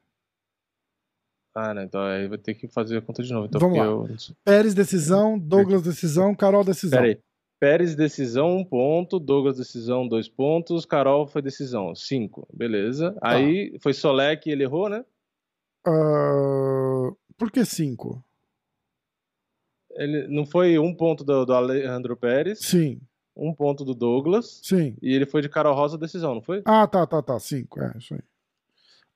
[1.55, 1.83] Ah, não.
[1.83, 3.47] Então aí vai ter que fazer a conta de novo.
[3.47, 3.85] Então, Vamos lá.
[3.85, 4.09] eu...
[4.45, 5.39] Pérez, decisão.
[5.39, 6.35] Douglas, decisão.
[6.35, 6.99] Carol, decisão.
[6.99, 7.19] Pera aí.
[7.61, 9.21] Pérez, decisão, um ponto.
[9.21, 10.85] Douglas, decisão, dois pontos.
[10.85, 12.47] Carol foi decisão, cinco.
[12.53, 13.13] Beleza.
[13.13, 13.37] Tá.
[13.37, 15.05] Aí foi Solek, ele errou, né?
[15.87, 18.25] Ah, por que cinco?
[19.93, 22.99] Ele não foi um ponto do, do Alejandro Pérez, Sim,
[23.37, 24.61] um ponto do Douglas.
[24.63, 24.97] sim.
[25.03, 26.63] E ele foi de Carol Rosa decisão, não foi?
[26.65, 27.39] Ah, tá, tá, tá.
[27.39, 28.21] Cinco, é, isso aí.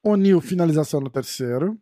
[0.05, 1.79] O'Neill, finalização no terceiro.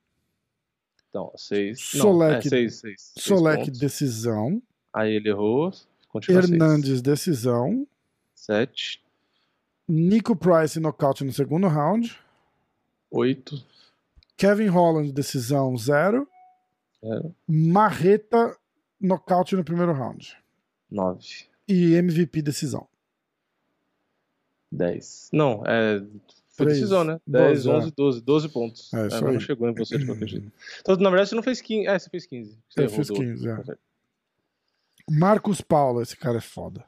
[1.15, 1.81] Então, seis.
[1.81, 3.13] Solek- não, é seis, seis.
[3.15, 4.61] seis Solek, decisão.
[4.93, 5.71] Aí ele errou.
[6.09, 6.53] Continua seis.
[6.53, 7.87] Hernandes, decisão.
[8.35, 9.01] Sete,
[9.89, 12.19] Nico Price, nocaute no segundo round.
[13.13, 13.65] oito,
[14.37, 16.27] Kevin Holland, decisão, zero.
[17.01, 18.57] zero, Marreta,
[19.01, 20.37] nocaute no primeiro round.
[20.91, 22.89] nove, E MVP, decisão.
[24.71, 25.29] dez.
[25.33, 26.03] Não, é.
[26.57, 27.21] Foi decisão, né?
[27.27, 27.71] doze, 10, é.
[27.71, 28.21] 11, 12.
[28.23, 28.95] 12 pontos.
[28.95, 30.53] É, isso mas não chegou em você de qualquer jeito.
[30.81, 31.87] Então, na verdade, você não fez 15.
[31.89, 32.59] É, você fez 15.
[32.69, 33.29] Você Eu fiz do outro.
[33.29, 33.79] 15, é.
[35.11, 36.85] Marcos Paulo, esse cara é foda.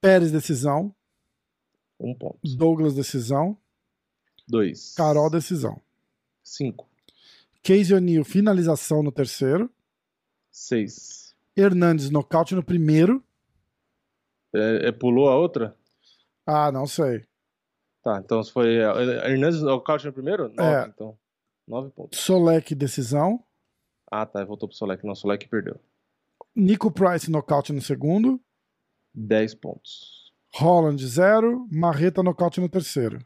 [0.00, 0.94] Pérez, decisão.
[1.98, 2.38] Um ponto.
[2.42, 3.56] Douglas, decisão.
[4.48, 4.94] Dois.
[4.94, 5.80] Carol, decisão.
[6.42, 6.88] Cinco.
[7.62, 9.70] Casey O'Neill, finalização no terceiro.
[10.50, 11.36] Seis.
[11.54, 13.22] Hernandes, nocaute no primeiro.
[14.54, 15.76] É, é, pulou a outra?
[16.46, 17.24] Ah, não sei.
[18.02, 18.76] Tá, então se foi.
[18.76, 20.48] é, Hernandes nocaute no primeiro?
[20.48, 20.86] Nove, É.
[20.88, 21.18] então.
[21.68, 22.18] Nove pontos.
[22.18, 23.44] Solek, decisão.
[24.10, 24.44] Ah, tá.
[24.44, 25.04] Voltou pro Solek.
[25.06, 25.78] Não, Solek perdeu.
[26.56, 28.40] Nico Price, nocaute no segundo.
[29.14, 30.32] Dez pontos.
[30.54, 31.66] Holland, zero.
[31.70, 33.24] Marreta, nocaute no terceiro.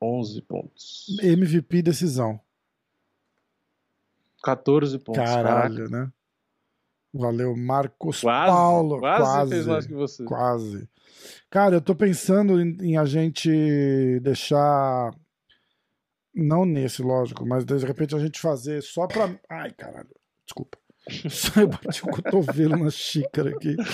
[0.00, 1.06] Onze pontos.
[1.22, 2.40] MVP, decisão.
[4.42, 5.22] 14 pontos.
[5.22, 6.10] Caralho, né?
[7.12, 8.98] Valeu, Marcos Quase, Paulo.
[9.00, 9.50] quase, Quase.
[9.50, 10.24] fez mais que você.
[10.24, 10.88] Quase.
[11.50, 13.50] Cara, eu tô pensando em, em a gente
[14.20, 15.12] deixar.
[16.32, 19.28] Não nesse, lógico, mas de repente a gente fazer só pra.
[19.50, 20.08] Ai, caralho.
[20.46, 20.78] Desculpa.
[21.30, 23.76] Só eu bati o cotovelo na xícara aqui.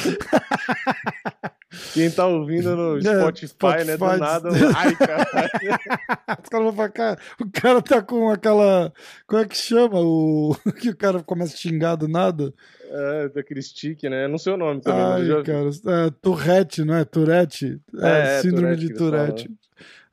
[1.93, 3.01] Quem tá ouvindo no É,
[3.47, 3.97] Spotify, né?
[3.97, 4.21] Do Spotify.
[4.21, 4.49] nada.
[4.77, 5.51] Ai, caralho.
[6.43, 8.93] Os caras vão falar, cara, o cara tá com aquela.
[9.27, 10.01] Como é que chama?
[10.01, 12.53] O que o cara começa a xingar do nada?
[12.89, 14.27] É, daquele stick, né?
[14.29, 15.27] Não sei o nome também.
[15.27, 15.71] já Ai, cara.
[16.07, 17.05] É, Tourette, não é?
[17.05, 17.81] Tourette?
[18.01, 19.51] É, É, é, síndrome Tourette de Tourette.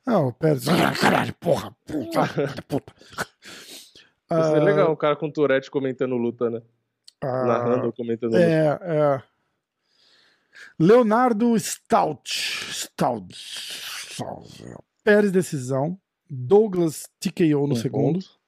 [0.06, 0.58] Não, pera.
[0.68, 1.74] Ah, Caralho, porra.
[1.86, 2.20] Puta.
[2.68, 2.92] puta.
[3.16, 3.26] Isso
[4.30, 6.60] é Ah, legal, um cara com Tourette comentando luta, né?
[7.24, 8.34] Ah, Narrando ou comentando.
[8.36, 9.22] É, é.
[10.78, 12.30] Leonardo Stout.
[12.72, 13.34] Stout.
[15.02, 15.98] Pérez, decisão.
[16.28, 18.14] Douglas TKO no Um segundo.
[18.20, 18.40] ponto.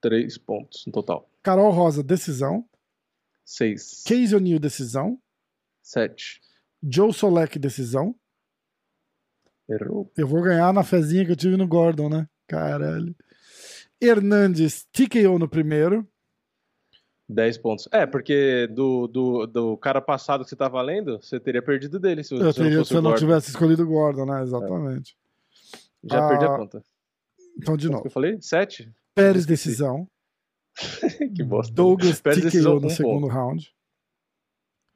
[0.00, 1.30] Três pontos no total.
[1.42, 2.68] Carol Rosa, decisão.
[3.44, 4.02] 6.
[4.06, 5.18] Casey O'Neill, decisão.
[5.82, 6.40] 7.
[6.82, 8.14] Joe Solek, decisão.
[9.68, 10.10] Errou.
[10.16, 12.28] Eu vou ganhar na fezinha que eu tive no Gordon, né?
[12.46, 13.14] Caralho.
[14.00, 16.06] Hernandes, TKO no primeiro.
[17.28, 17.88] 10 pontos.
[17.90, 22.22] É, porque do, do, do cara passado que você tá valendo, você teria perdido dele
[22.22, 24.42] se, Eu se não teria fosse se eu não tivesse escolhido o Gordon, né?
[24.42, 25.16] Exatamente.
[26.04, 26.84] Já perdi Ah, a conta.
[27.56, 28.06] Então, de Quanto que novo.
[28.06, 28.38] eu falei?
[28.40, 28.92] 7?
[29.14, 30.06] Pérez, decisão.
[31.34, 31.72] que bosta.
[31.72, 33.32] Douglas, Pérez, TKO decisão, no um segundo ponto.
[33.32, 33.74] round.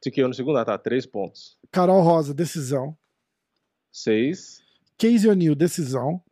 [0.03, 1.57] TKO no segundo, ah, tá, 3 pontos.
[1.71, 2.97] Carol Rosa, decisão.
[3.93, 4.63] 6,
[4.99, 6.23] Casey O'Neill, decisão.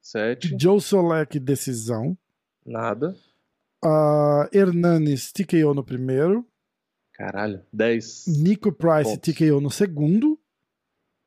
[0.00, 2.16] 7, Joe Solek, decisão.
[2.64, 3.14] nada.
[3.84, 6.46] Uh, Hernanes, TKO no primeiro.
[7.12, 9.34] Caralho, 10, Nico Price, Pontos.
[9.34, 10.38] TKO no segundo.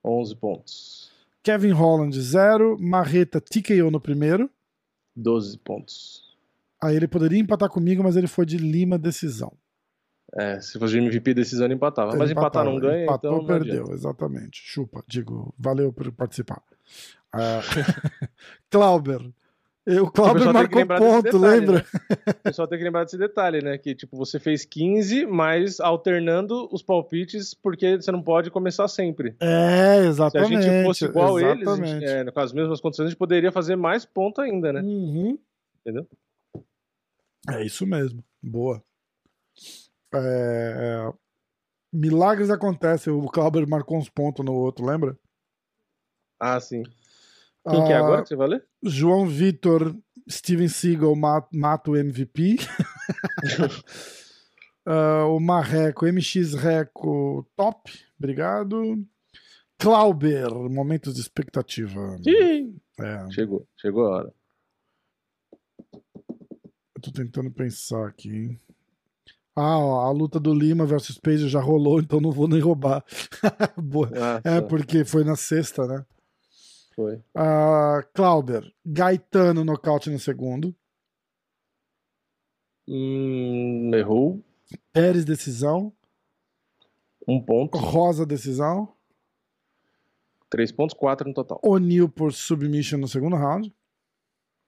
[0.04, 1.12] 11 pontos.
[1.44, 2.78] Kevin Holland, zero.
[2.80, 4.50] Marreta, TKO no primeiro.
[5.16, 6.24] 12 pontos.
[6.82, 9.52] Aí ele poderia empatar comigo, mas ele foi de Lima, decisão.
[10.34, 12.12] É, se fosse de MVP decisão, ele empatava.
[12.12, 13.94] Ele Mas empatar empatava, não ganha, empatou, então não perdeu, adianta.
[13.94, 14.62] exatamente.
[14.64, 16.62] Chupa, digo, valeu por participar.
[17.34, 17.62] Ah,
[18.70, 19.22] Clauber.
[19.86, 20.22] Eu- O que
[20.54, 21.86] marcou ponto, lembra?
[22.28, 23.78] O pessoal tem que lembrar desse detalhe, né?
[23.78, 29.36] Que tipo, você fez 15, mas alternando os palpites, porque você não pode começar sempre.
[29.40, 30.62] É, Se a exatamente.
[30.62, 31.90] gente fosse igual eles, exatamente.
[31.92, 34.82] gente, é, com as mesmas condições, a gente poderia fazer mais ponto ainda, né?
[34.82, 35.40] Uhum.
[35.82, 36.08] Entendeu?
[37.50, 38.24] É isso mesmo.
[38.44, 38.84] Boa.
[40.14, 41.12] É,
[41.92, 43.12] Milagres acontecem.
[43.12, 45.18] O Clauber marcou uns pontos no outro, lembra?
[46.40, 46.84] Ah, sim.
[47.70, 48.66] Quem que é Ah, agora que você vai ler?
[48.84, 49.96] João Vitor,
[50.30, 52.58] Steven Seagal ma- mata o MVP.
[54.86, 57.92] Ah, o Marreco, MX Reco, top.
[58.18, 59.06] Obrigado.
[59.78, 62.18] Clauber, momentos de expectativa.
[62.26, 64.34] Ih, É, Chegou, chegou a hora.
[65.94, 68.58] eu tô tentando pensar aqui.
[69.56, 73.04] Ah, ó, a luta do Lima versus Page já rolou, então não vou nem roubar.
[74.16, 76.06] Ah, É, porque foi na sexta, né?
[77.00, 77.24] Foi.
[77.34, 80.76] Ah, Clauber, Gaetano nocaute no segundo.
[82.86, 84.44] Hum, errou.
[84.92, 85.94] Pérez, decisão.
[87.26, 87.78] Um ponto.
[87.78, 88.94] Rosa, decisão.
[90.50, 91.62] Três pontos, quatro no total.
[91.64, 93.74] O'Neill por submission no segundo round.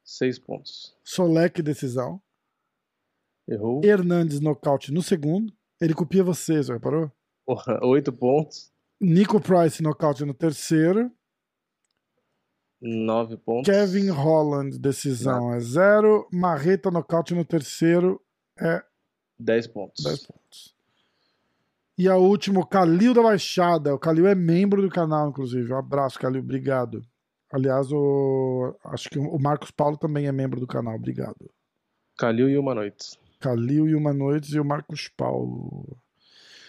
[0.01, 0.95] Seis pontos.
[1.03, 2.21] Solek, decisão.
[3.45, 3.81] Errou.
[3.83, 5.53] Hernandes, nocaute no segundo.
[5.81, 7.11] Ele copia você, já reparou?
[7.45, 8.71] Porra, oito pontos.
[9.01, 11.11] Nico Price, nocaute no terceiro.
[12.81, 13.71] Nove pontos.
[13.71, 16.27] Kevin Holland, decisão é zero.
[16.31, 18.19] Marreta, nocaute no terceiro
[18.59, 18.83] é
[19.41, 20.03] Dez pontos.
[20.03, 20.75] 10 pontos.
[21.97, 23.93] E a última, o Calil da Baixada.
[23.93, 25.73] O Calil é membro do canal, inclusive.
[25.73, 26.41] Um abraço, Calil.
[26.41, 27.01] Obrigado.
[27.51, 28.75] Aliás, o...
[28.85, 30.95] acho que o Marcos Paulo também é membro do canal.
[30.95, 31.49] Obrigado.
[32.17, 33.17] Calil e uma noite.
[33.39, 35.97] Calil e uma noite e o Marcos Paulo.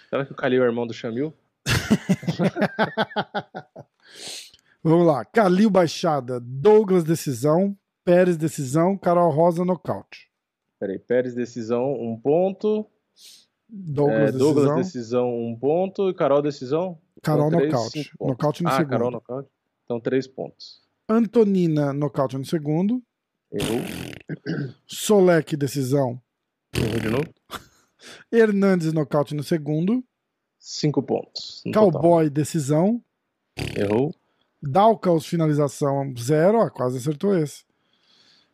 [0.09, 1.35] Será que o Calil é irmão do Chamil?
[4.83, 5.25] Vamos lá.
[5.25, 6.41] Calil Baixada.
[6.41, 7.77] Douglas, decisão.
[8.05, 8.97] Pérez, decisão.
[8.99, 10.29] Carol Rosa, nocaute.
[10.81, 12.87] Peraí, Pérez, decisão, um ponto.
[13.69, 14.77] Douglas, É, Douglas, decisão.
[14.77, 16.11] decisão, um ponto.
[16.11, 16.99] E Carol, decisão?
[17.23, 18.11] Carol, Então, nocaute.
[18.21, 18.91] Nocaute no ah, segundo.
[18.91, 19.49] Carol, nocaute.
[19.85, 20.83] Então, três pontos.
[21.09, 23.01] Antonina, nocaute no segundo.
[23.53, 23.81] Errou.
[24.87, 26.21] Solek, decisão.
[26.75, 27.35] Errou de novo.
[28.33, 30.03] Hernandes, nocaute no segundo.
[30.59, 31.63] Cinco pontos.
[31.65, 31.93] no total.
[31.93, 33.03] Cowboy, decisão.
[33.77, 34.15] Errou.
[34.63, 36.59] Dalkaus, finalização, zero.
[36.59, 37.65] Ó, quase acertou esse.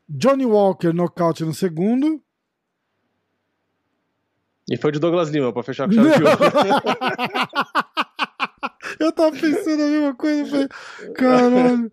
[0.09, 2.23] Johnny Walker, nocaute no segundo.
[4.71, 6.38] E foi de Douglas Lima, pra fechar com chave de ouro.
[9.01, 10.47] Eu tava pensando a mesma coisa.
[10.47, 10.68] Falei,
[11.14, 11.90] caralho.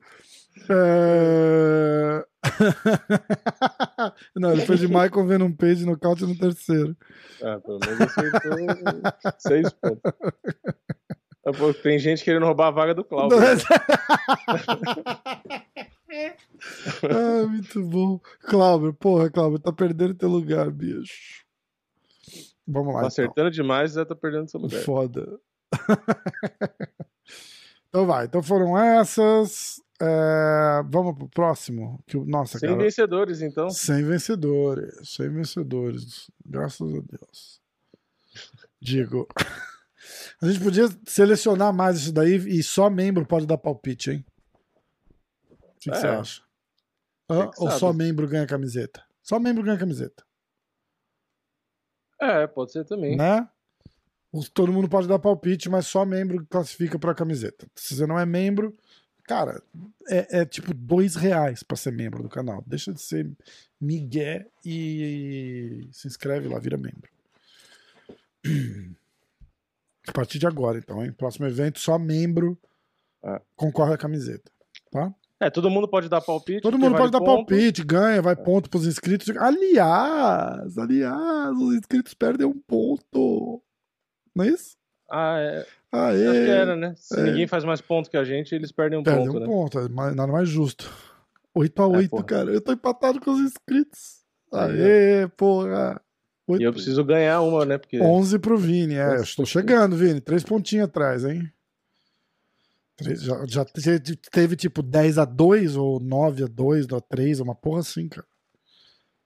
[0.70, 2.26] É...
[4.36, 6.96] Não, ele foi de Michael Venom Page nocaute no terceiro.
[7.42, 8.52] Ah, pelo menos acertou
[9.38, 10.14] seis pontos.
[11.54, 13.40] Pô, Tem gente querendo roubar a vaga do Cláudio.
[13.40, 13.46] né?
[17.04, 18.20] ah, muito bom.
[18.42, 21.46] Cláudio, porra, Cláudio, tá perdendo teu lugar, bicho.
[22.68, 22.94] Vamos lá.
[22.94, 23.08] Tá então.
[23.08, 24.82] acertando demais e já tá perdendo seu lugar.
[24.82, 25.40] Foda.
[27.90, 28.26] então vai.
[28.26, 29.80] Então foram essas.
[30.02, 32.02] É, Vamos pro próximo.
[32.08, 32.82] Que, nossa, Sem cara.
[32.82, 33.70] vencedores, então.
[33.70, 34.96] Sem vencedores.
[35.04, 36.32] Sem vencedores.
[36.44, 37.62] Graças a Deus.
[38.82, 39.28] Digo.
[40.42, 44.26] A gente podia selecionar mais isso daí e só membro pode dar palpite, hein?
[45.50, 46.00] O que, que É.
[46.00, 46.42] você acha?
[47.30, 47.50] Hã?
[47.50, 47.80] que Ou sabe.
[47.80, 49.04] só membro ganha camiseta?
[49.24, 50.24] Só membro ganha camiseta.
[52.22, 53.16] É, pode ser também.
[53.18, 53.48] né?
[54.54, 57.66] Todo mundo pode dar palpite, mas só membro classifica pra camiseta.
[57.76, 58.76] Se você não é membro,
[59.24, 59.64] cara,
[60.10, 62.62] é, é tipo dois reais pra ser membro do canal.
[62.68, 63.32] Deixa de ser
[63.80, 67.10] migué e se inscreve lá, vira membro.
[70.08, 71.12] A partir de agora, então, hein?
[71.12, 72.58] Próximo evento, só membro
[73.24, 73.42] É.
[73.56, 74.52] concorre à camiseta.
[74.92, 75.14] Tá?
[75.40, 76.62] É, todo mundo pode dar palpite.
[76.62, 77.48] Todo mundo pode dar ponto.
[77.48, 79.30] palpite, ganha, vai ponto pros inscritos.
[79.38, 83.62] Aliás, aliás, os inscritos perdem um ponto.
[84.36, 84.78] Não é isso?
[85.12, 85.66] Ah, é.
[85.92, 86.94] Aê, era, né?
[86.98, 87.24] Se É.
[87.24, 89.46] ninguém faz mais ponto que a gente, eles perdem um perdem ponto, um né?
[89.46, 90.90] ponto, é nada mais justo.
[91.54, 92.24] 8 a 8 porra.
[92.24, 92.52] cara.
[92.52, 94.24] Eu tô empatado com os inscritos.
[94.52, 96.02] Aê, porra.
[96.48, 97.78] E eu preciso ganhar uma, né?
[97.78, 99.16] Porque 11 pro Vini, é.
[99.18, 100.22] Eu estou chegando, Vini.
[100.22, 101.52] Três pontinhos atrás, hein?
[103.02, 107.54] Já, já te- teve tipo 10 a 2 ou 9 a 2 a 3, uma
[107.56, 108.26] porra assim, cara.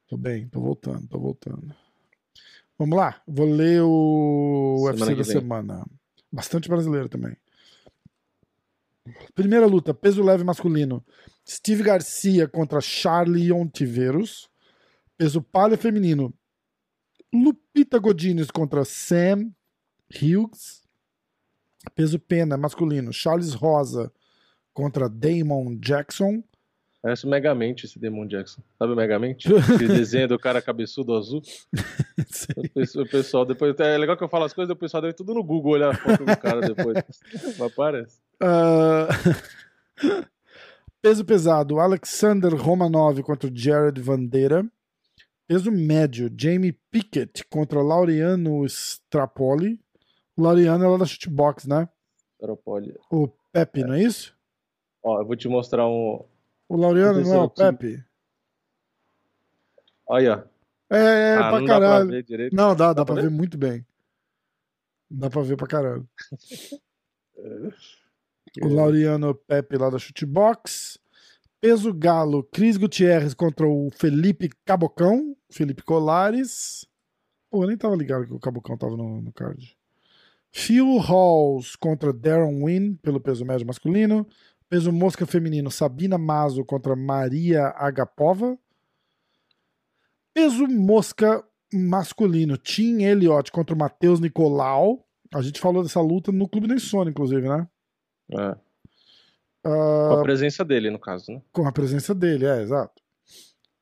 [0.08, 1.76] Tô bem, tô voltando, tô voltando.
[2.80, 5.42] Vamos lá, vou ler o Semana UFC da vem.
[5.42, 5.86] semana.
[6.32, 7.36] Bastante brasileiro também.
[9.36, 11.04] Primeira luta, peso leve masculino.
[11.48, 14.50] Steve Garcia contra Charlie Ontiveros.
[15.18, 16.34] Peso palha feminino.
[17.34, 19.52] Lupita Godinez contra Sam
[20.14, 20.82] Hughes.
[21.96, 23.14] Peso pena masculino.
[23.14, 24.12] Charles Rosa
[24.74, 26.44] contra Damon Jackson.
[27.02, 28.62] parece o Megamente esse Demon Jackson.
[28.78, 29.48] Sabe o Megamente?
[29.54, 31.42] Aquele desenho do cara cabeçudo azul.
[32.96, 33.74] O pessoal- depois.
[33.80, 35.98] É legal que eu falo as coisas, o pessoal deve tudo no Google olhar a
[35.98, 36.98] foto do cara depois.
[37.58, 38.20] Mas aparece.
[38.40, 39.08] Ah,
[41.02, 44.66] Peso pesado, Alexander Romanov contra Jared Vandeira.
[45.50, 49.82] Peso médio, Jamie Pickett contra Laureano Strapoli.
[50.38, 51.90] O Laureano é lá da Shootbox, né?
[52.40, 52.96] Aeropoli.
[53.10, 54.38] O Pepe, não é isso?
[55.02, 56.24] Ó, eu vou te mostrar um.
[56.70, 57.50] O Laureano não é o.
[57.50, 58.06] Pepe?
[60.06, 60.48] Olha.
[60.88, 62.10] É, é, ah, pra não dá pra caralho.
[62.10, 62.54] ver.
[62.54, 63.30] Não, dá, dá pra pra ver?
[63.32, 63.84] ver muito bem.
[65.10, 66.08] Dá pra ver pra caralho.
[68.62, 70.99] O Laureano Pepe lá da Chutebox.
[71.62, 75.36] Peso Galo, Cris Gutierrez contra o Felipe Cabocão.
[75.52, 76.88] Felipe Colares.
[77.50, 79.78] Pô, eu nem tava ligado que o Cabocão tava no, no card.
[80.52, 84.26] Phil Halls contra Darren Wynn pelo peso médio masculino.
[84.70, 88.58] Peso mosca feminino, Sabina Mazo contra Maria Agapova.
[90.34, 91.44] Peso mosca
[91.74, 95.06] masculino, Tim Elliott contra Matheus Nicolau.
[95.34, 97.68] A gente falou dessa luta no Clube da Insônia, inclusive, né?
[98.32, 98.58] É,
[99.64, 101.42] Ah, com a presença dele, no caso, né?
[101.52, 103.02] com a presença dele, é, exato.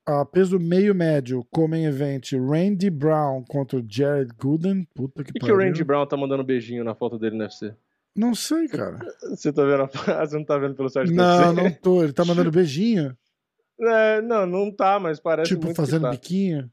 [0.06, 4.88] Ah, peso meio médio, Comem Event, Randy Brown contra Jared Gooden.
[4.96, 5.56] Puta que que, que pariu.
[5.56, 7.74] o Randy Brown tá mandando beijinho na foto dele no UFC?
[8.16, 9.00] Não sei, cara.
[9.30, 9.88] Você tá vendo a...
[10.26, 11.62] Você não tá vendo pelo site do Não, UFC?
[11.62, 12.04] não tô.
[12.04, 13.18] Ele tá mandando beijinho.
[13.80, 16.12] É, não, não tá, mas parece tipo, muito fazendo que tá.
[16.12, 16.72] biquinho.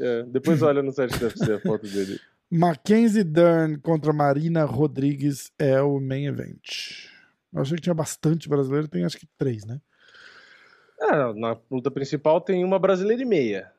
[0.00, 2.18] É, depois olha no site do UFC a foto dele.
[2.50, 7.10] Mackenzie Dern contra Marina Rodrigues é o main event.
[7.54, 9.80] Eu achei que tinha bastante brasileiro, tem acho que três, né?
[11.00, 13.70] É, na luta principal tem uma brasileira e meia.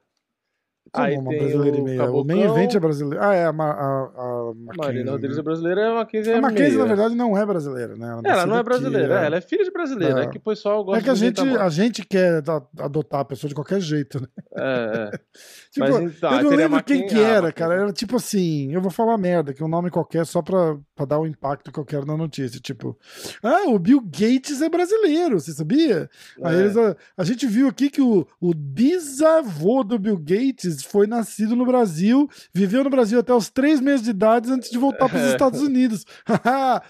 [0.92, 2.04] Como Aí uma tem brasileira o e meia?
[2.12, 2.58] O main Cabocão.
[2.58, 3.24] event é brasileiro.
[3.24, 4.78] Ah, é, a, Ma- a, a Mackenzie.
[4.78, 5.42] Marina Rodrigues né?
[5.42, 6.80] é brasileira, a Mackenzie é A Mackenzie, meia.
[6.80, 8.08] na verdade, não é brasileira, né?
[8.08, 9.26] Ela nasceu não é aqui, brasileira, é.
[9.28, 10.22] ela é filha de brasileira.
[10.22, 10.24] É.
[10.24, 12.42] É, que o pessoal gosta É que a gente, a gente quer
[12.80, 14.28] adotar a pessoa de qualquer jeito, né?
[14.58, 15.20] É, é.
[15.72, 17.76] Tipo, Mas então, eu não teria lembro quem que ah, era, cara.
[17.76, 21.06] Era tipo assim, eu vou falar merda, que é um nome qualquer só pra, pra
[21.06, 22.60] dar o impacto que eu quero na notícia.
[22.60, 22.98] Tipo,
[23.44, 26.10] ah, o Bill Gates é brasileiro, você sabia?
[26.44, 26.60] Aí É.
[26.60, 31.56] eles, a, a gente viu aqui que o, o bisavô do Bill Gates foi nascido
[31.56, 35.18] no Brasil, viveu no Brasil até os três meses de idade antes de voltar para
[35.18, 35.32] os É.
[35.32, 36.04] Estados Unidos.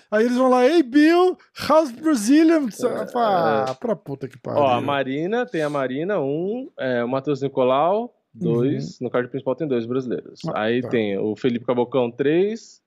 [0.10, 1.38] Aí eles vão lá, ei Bill,
[1.70, 2.68] how's Brazilian?
[3.16, 4.60] Ah, pra puta que pariu.
[4.60, 4.64] É.
[4.64, 9.56] Ó, a Marina, tem a Marina, um, é, o Matheus Nicolau, dois, no card principal
[9.56, 10.40] tem dois brasileiros.
[10.44, 10.52] Uhum.
[10.56, 10.90] Ah, Aí tá.
[10.90, 12.82] tem o Felipe Cabocão, três.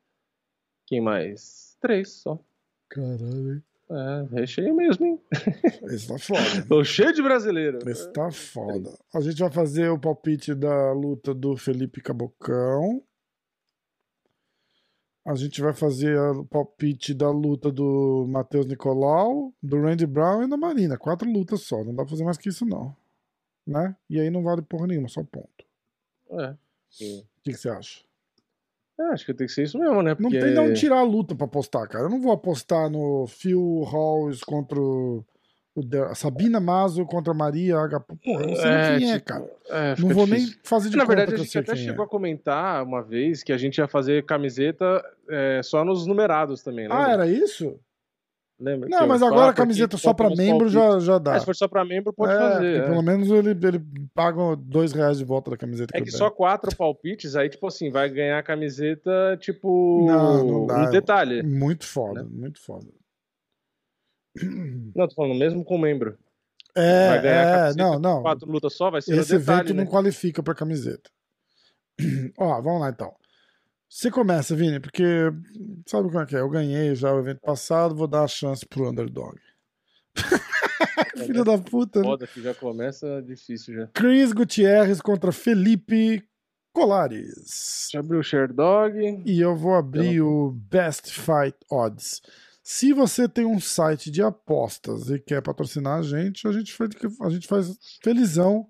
[0.87, 1.77] Quem mais?
[1.81, 2.39] Três só.
[2.89, 5.21] Caralho, É, recheio mesmo, hein?
[5.91, 6.67] esse tá foda.
[6.69, 7.79] Tô cheio de brasileiro.
[7.89, 8.91] Esse tá foda.
[9.15, 13.03] A gente vai fazer o palpite da luta do Felipe Cabocão.
[15.25, 20.49] A gente vai fazer o palpite da luta do Matheus Nicolau, do Randy Brown e
[20.49, 20.99] da Marina.
[20.99, 21.77] Quatro lutas só.
[21.85, 22.95] Não dá pra fazer mais que isso, não.
[23.67, 23.95] Né?
[24.11, 25.65] E aí não vale porra nenhuma, só ponto.
[26.31, 26.51] É.
[26.51, 28.01] O que, que você acha?
[29.01, 30.11] É, acho que tem que ser isso mesmo, né?
[30.19, 30.39] Não Porque...
[30.39, 32.05] tem de onde tirar a luta pra apostar, cara.
[32.05, 35.25] Eu não vou apostar no Phil Halls contra o.
[36.11, 38.01] a Sabina Mazo contra a Maria H.
[38.01, 39.51] Porra, eu não sei nem quem é, tipo, cara.
[39.71, 40.49] é, Não fica vou difícil.
[40.49, 42.07] nem fazer de Na conta verdade, a gente até chegou é.
[42.07, 46.87] a comentar uma vez que a gente ia fazer camiseta é, só nos numerados também,
[46.87, 47.07] lembra?
[47.07, 47.81] Ah, era isso?
[48.63, 48.89] Lembra?
[48.89, 51.35] Não, Que mas agora a camiseta só pra nos membro já, já dá.
[51.35, 52.77] É, se for só pra membro, pode É, fazer.
[52.83, 52.87] é.
[52.89, 53.83] Pelo menos ele, ele
[54.15, 56.17] paga dois reais de volta da camiseta que É que tenho.
[56.19, 60.07] só quatro palpites, aí, tipo assim, vai ganhar a camiseta, tipo.
[60.07, 60.85] Não, não dá.
[60.87, 61.43] Um detalhe.
[61.43, 62.29] Muito foda, Né?
[62.33, 62.87] muito foda.
[64.95, 66.17] Não, tô falando, mesmo com membro.
[66.75, 68.23] É, vai ganhar a é, camiseta não, não.
[68.23, 69.85] Quatro lutas só, vai ser Esse detalhe, evento né?
[69.85, 71.11] não qualifica pra camiseta.
[72.39, 73.13] Ó, vamos lá então.
[73.95, 75.05] Você começa, Vini, porque
[75.87, 76.41] sabe como é que é?
[76.41, 79.39] Eu ganhei já o evento passado, vou dar a chance pro underdog.
[81.27, 82.01] Filho da puta.
[82.01, 82.07] Né?
[82.07, 83.87] Foda que já começa difícil já.
[83.89, 86.27] Chris Gutierrez contra Felipe
[86.73, 87.91] Colares.
[87.93, 89.23] Já abriu o Sherdog.
[89.27, 92.23] E eu vou abrir eu o Best Fight Odds.
[92.63, 96.91] Se você tem um site de apostas e quer patrocinar a gente, a gente faz,
[97.21, 98.67] a gente faz felizão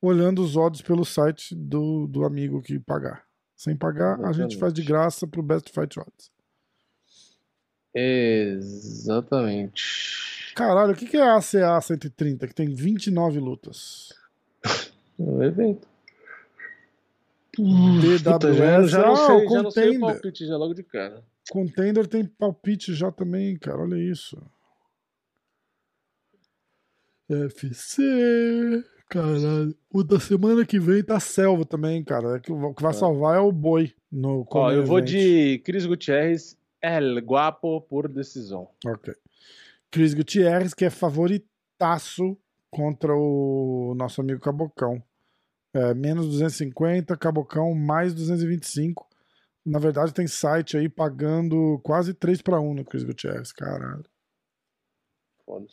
[0.00, 3.28] olhando os odds pelo site do, do amigo que pagar.
[3.60, 4.30] Sem pagar, Exatamente.
[4.30, 6.32] a gente faz de graça pro Best Fight Odds.
[7.94, 9.84] Exatamente.
[10.56, 14.14] Caralho, o que é a ACA 130 que tem 29 lutas?
[15.18, 15.86] Um evento.
[17.58, 21.22] DWS, já, já, não sei, já não sei o palpite já logo de cara.
[21.50, 23.82] Contender tem palpite já também, cara.
[23.82, 24.42] Olha isso.
[27.28, 28.82] FC.
[29.10, 29.76] Caralho.
[29.92, 32.36] O da semana que vem tá selva também, cara.
[32.36, 32.94] É o que vai é.
[32.94, 38.70] salvar é o boi no Ó, eu vou de Cris Gutierrez, El Guapo por decisão.
[38.86, 39.12] Ok.
[39.90, 42.38] Cris Gutierrez, que é favoritaço
[42.70, 45.02] contra o nosso amigo Cabocão.
[45.74, 49.08] É, menos 250, Cabocão mais 225.
[49.66, 54.04] Na verdade, tem site aí pagando quase 3 para 1 no Chris Gutierrez, caralho.
[55.44, 55.66] Foda.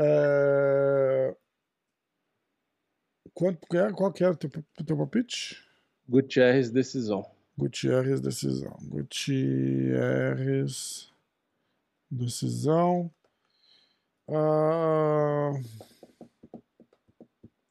[0.00, 1.36] É...
[3.34, 4.50] Quanto, é, qual que era o teu,
[4.84, 5.62] teu palpite?
[6.08, 7.24] Gutierrez decisão.
[7.56, 8.76] Gutierrez decisão.
[8.82, 10.32] Gutierrez
[12.10, 13.10] decisão.
[14.28, 15.52] Uh...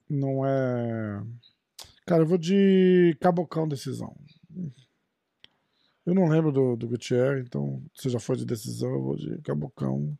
[0.09, 1.23] Não é.
[2.05, 4.13] Cara, eu vou de Cabocão decisão.
[6.05, 9.41] Eu não lembro do, do Gutierrez, então se já foi de decisão, eu vou de
[9.41, 10.17] Cabocão.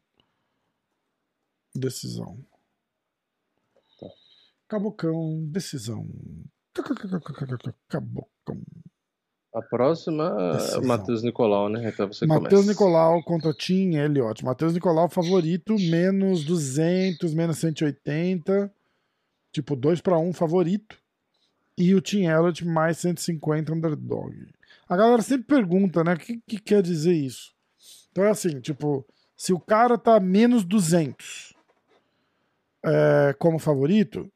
[1.76, 2.38] Decisão.
[4.72, 6.08] Cabocão, decisão.
[7.90, 8.62] Cabocão.
[9.54, 10.34] A próxima
[10.78, 11.90] é Matheus Nicolau, né?
[11.90, 14.46] Então você Matheus Nicolau contra Tim Elliott.
[14.46, 18.74] Matheus Nicolau favorito, menos 200, menos 180.
[19.52, 20.98] Tipo, 2 para 1 favorito.
[21.78, 24.34] E o Tim Elliott mais 150 underdog.
[24.88, 26.14] A galera sempre pergunta, né?
[26.14, 27.52] O que, que quer dizer isso?
[28.10, 29.06] Então é assim, tipo,
[29.36, 31.54] se o cara tá menos 200
[32.86, 34.32] é, como favorito,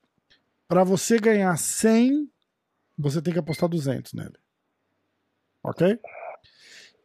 [0.68, 2.30] para você ganhar 100,
[2.98, 4.36] você tem que apostar 200 nele.
[5.64, 6.00] Ok?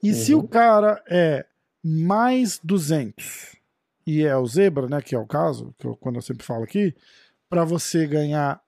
[0.02, 0.14] E uhum.
[0.14, 1.46] se o cara é
[1.82, 3.56] mais 200
[4.06, 6.64] e é o zebra, né, que é o caso, que eu, quando eu sempre falo
[6.64, 6.94] aqui,
[7.48, 8.62] para você ganhar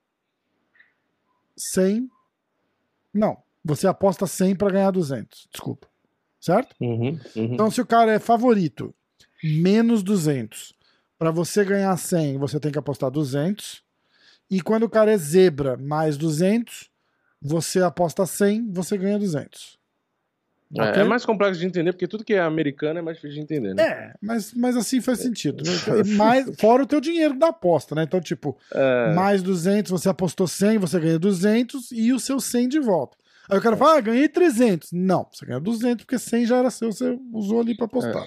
[1.55, 2.09] 100,
[3.13, 5.47] não, você aposta 100 para ganhar 200.
[5.51, 5.87] Desculpa.
[6.39, 6.75] Certo?
[6.81, 7.53] Uhum, uhum.
[7.53, 8.93] Então, se o cara é favorito,
[9.43, 10.73] menos 200.
[11.17, 13.82] Para você ganhar 100, você tem que apostar 200.
[14.49, 16.89] E quando o cara é zebra, mais 200,
[17.41, 19.77] você aposta 100, você ganha 200.
[20.75, 21.01] É, okay?
[21.03, 23.75] é, mais complexo de entender, porque tudo que é americano é mais difícil de entender,
[23.75, 23.83] né?
[23.83, 25.63] É, mas, mas assim faz sentido.
[25.63, 26.03] Né?
[26.15, 28.03] mais, fora o teu dinheiro da aposta, né?
[28.03, 29.13] Então, tipo, é...
[29.13, 33.17] mais 200, você apostou 100, você ganha 200 e o seu 100 de volta.
[33.49, 34.91] Aí o cara fala, ah, ganhei 300.
[34.93, 38.23] Não, você ganhou 200 porque 100 já era seu, você usou ali para apostar.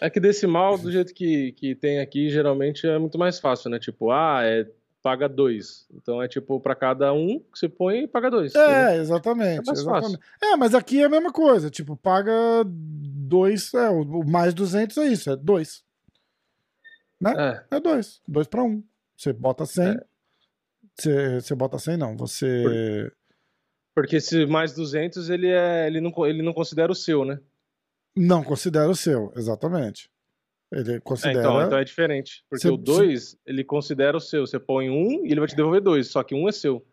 [0.00, 0.06] É.
[0.06, 0.10] é.
[0.10, 3.78] que decimal, do jeito que, que tem aqui, geralmente é muito mais fácil, né?
[3.78, 4.66] Tipo, ah, é
[5.06, 5.86] paga dois.
[5.94, 8.52] Então é tipo, para cada um que você põe, paga dois.
[8.56, 9.70] É, exatamente.
[9.70, 10.18] É, exatamente.
[10.42, 11.70] é, mas aqui é a mesma coisa.
[11.70, 12.32] Tipo, paga
[12.66, 15.84] dois, é, o mais 200 é isso, é dois.
[17.20, 17.32] Né?
[17.70, 18.20] É, é dois.
[18.26, 18.82] Dois para um.
[19.16, 19.84] Você bota 100.
[19.84, 20.04] É.
[20.98, 22.16] Você, você bota 100, não.
[22.16, 22.64] Você.
[22.64, 23.16] Por...
[23.94, 27.38] Porque se mais 200, ele, é, ele, não, ele não considera o seu, né?
[28.16, 30.10] Não considera o seu, exatamente.
[30.72, 31.38] Ele considera.
[31.38, 32.44] É, então, então é diferente.
[32.50, 34.46] Porque o 2, ele considera o seu.
[34.46, 36.84] Você põe um e ele vai te devolver dois, só que um é seu.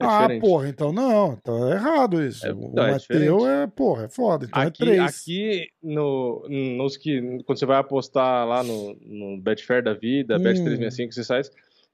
[0.00, 0.40] É ah, diferente.
[0.40, 1.34] porra, então não.
[1.34, 2.46] Então é errado isso.
[2.46, 4.44] É, o é, é teu é, porra, é foda.
[4.44, 5.20] Então é aqui, é três.
[5.20, 10.40] Aqui, no, nos que, quando você vai apostar lá no, no Betfair da vida, hum.
[10.40, 11.42] Bet365, você sai,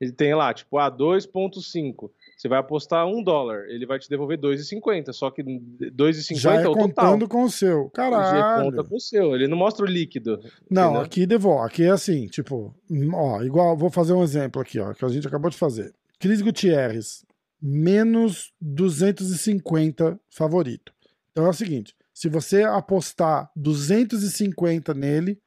[0.00, 2.10] ele tem lá, tipo, a ah, 2.5.
[2.40, 5.12] Você vai apostar um dólar, ele vai te devolver 2,50.
[5.12, 7.90] Só que 2,50 Já é, é o contando com o seu.
[7.90, 8.38] Caralho.
[8.38, 9.34] Já conta com o seu.
[9.34, 10.40] Ele não mostra o líquido.
[10.70, 11.00] Não, entendeu?
[11.02, 11.66] aqui devolve.
[11.66, 12.74] Aqui é assim, tipo,
[13.12, 15.92] ó, igual, vou fazer um exemplo aqui, ó, que a gente acabou de fazer.
[16.18, 17.26] Cris Gutierrez,
[17.60, 20.94] menos 250 favorito.
[21.32, 25.38] Então é o seguinte, se você apostar 250 nele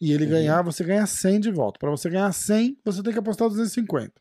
[0.00, 0.30] e ele uhum.
[0.30, 1.80] ganhar, você ganha 100 de volta.
[1.80, 4.12] Para você ganhar 100, você tem que apostar 250,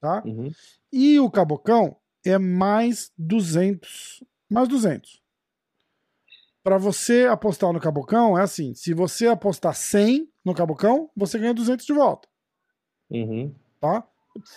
[0.00, 0.22] tá?
[0.24, 0.50] Uhum.
[0.92, 4.22] E o Cabocão é mais 200.
[4.48, 5.22] Mais 200.
[6.62, 11.54] Para você apostar no Cabocão, é assim: se você apostar 100 no Cabocão, você ganha
[11.54, 12.28] 200 de volta.
[13.10, 13.54] Uhum.
[13.80, 14.04] Tá?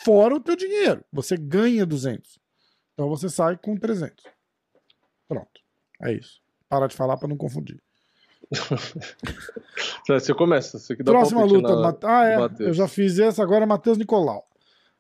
[0.04, 1.04] Fora o teu dinheiro.
[1.14, 2.40] Você ganha 200.
[2.94, 4.26] Então você sai com 300.
[5.28, 5.62] Pronto.
[6.02, 6.42] É isso.
[6.68, 7.82] Para de falar para não confundir.
[10.08, 10.80] Você começa.
[10.80, 11.76] Você que dá Próxima luta.
[11.76, 12.38] na- Ah, é.
[12.60, 14.49] Eu já fiz essa, agora é Matheus Nicolau.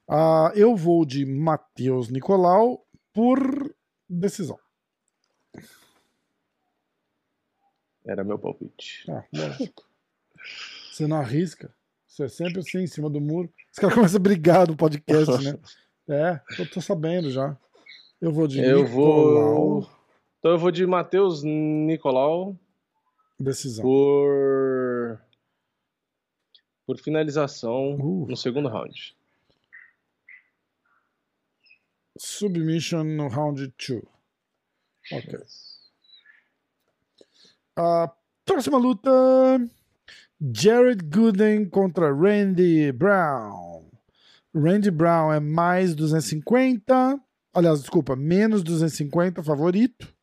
[0.09, 2.83] Ah, eu vou de Matheus Nicolau
[3.13, 3.39] por
[4.09, 4.57] decisão.
[8.05, 9.05] Era meu palpite.
[9.11, 9.85] Ah, lógico.
[10.91, 11.73] Você não arrisca.
[12.07, 13.51] Você é sempre assim, em cima do muro.
[13.71, 15.57] Os caras começam a brigar no podcast, né?
[16.11, 17.55] É, eu tô sabendo já.
[18.19, 19.81] Eu vou de Eu Nicolau.
[19.81, 19.89] vou.
[20.39, 22.57] Então eu vou de Matheus Nicolau
[23.39, 23.83] Decisão.
[23.83, 25.21] por.
[26.87, 28.25] Por finalização Uh.
[28.27, 29.15] no segundo round.
[32.19, 34.01] Submission no round 2.
[35.13, 35.39] Ok.
[37.77, 38.13] A
[38.43, 39.09] próxima luta:
[40.53, 43.89] Jared Gooden contra Randy Brown.
[44.53, 47.19] Randy Brown é mais 250.
[47.53, 50.13] Aliás, desculpa, menos 250 favorito.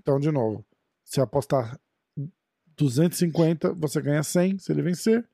[0.00, 0.64] Então, de novo,
[1.04, 1.78] se apostar
[2.76, 5.28] 250, você ganha 100 se ele vencer.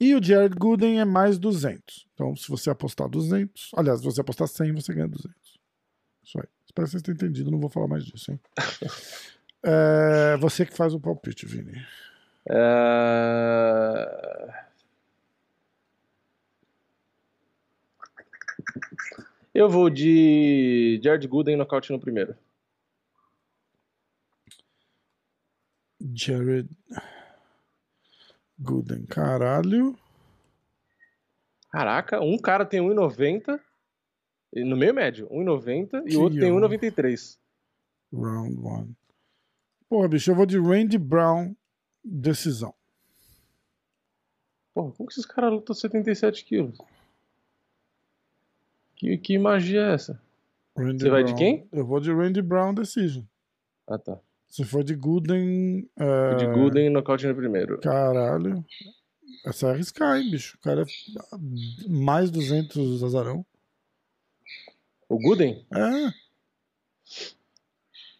[0.00, 2.06] E o Jared Gooden é mais 200.
[2.14, 5.34] Então, se você apostar 200, aliás, se você apostar 100, você ganha 200.
[6.22, 6.48] Isso aí.
[6.64, 8.40] Espero que vocês tenham entendido, não vou falar mais disso, hein?
[9.60, 11.84] É, você que faz o palpite, Vini.
[12.48, 14.06] É...
[19.52, 22.36] Eu vou de Jared Gooden nocaute no primeiro.
[26.14, 26.68] Jared
[28.58, 29.96] Gooden, caralho.
[31.70, 33.60] Caraca, um cara tem 1,90
[34.52, 36.66] e- no meio médio, 1,90 e o outro tem honra.
[36.68, 37.38] 1,93.
[38.12, 38.96] Round one.
[39.88, 41.54] Porra, bicho, eu vou de Randy Brown,
[42.04, 42.74] decisão.
[44.74, 46.78] Porra, como que esses caras lutam 77 quilos?
[48.96, 50.20] Que, que magia é essa?
[50.76, 51.68] Randy Você vai de quem?
[51.72, 53.24] Eu vou de Randy Brown, decision.
[53.86, 54.18] Ah, tá.
[54.48, 55.88] Se for de Gooden.
[55.98, 57.78] é, De Gooden nocaute no primeiro.
[57.80, 58.64] Caralho.
[59.44, 60.56] Essa é arriscar, hein, bicho.
[60.56, 63.44] O cara é mais 200 azarão.
[65.08, 65.64] O Gooden?
[65.72, 66.12] É.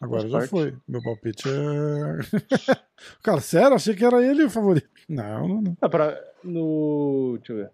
[0.01, 0.76] Agora já foi.
[0.87, 2.76] Meu palpite é.
[3.22, 3.74] cara, sério?
[3.74, 4.89] Achei que era ele o favorito.
[5.09, 5.76] Não, não, não.
[5.81, 7.37] Ah, pra, no.
[7.39, 7.70] Deixa eu ver.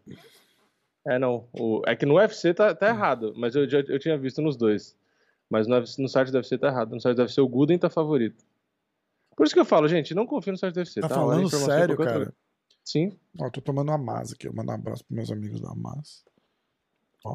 [1.06, 1.46] É, não.
[1.52, 4.56] O, é que no UFC tá, tá errado, mas eu, já, eu tinha visto nos
[4.56, 4.96] dois.
[5.54, 6.90] Mas no, no site do UFC tá errado.
[6.92, 8.44] No site do UFC o Gooden tá favorito.
[9.36, 11.00] Por isso que eu falo, gente, não confio no site do UFC.
[11.00, 12.34] Tá a falando sério, outra- cara?
[12.84, 13.16] Sim.
[13.40, 14.48] Ó, tô tomando a Mas aqui.
[14.48, 16.24] Eu mando um abraço pros meus amigos da Mas.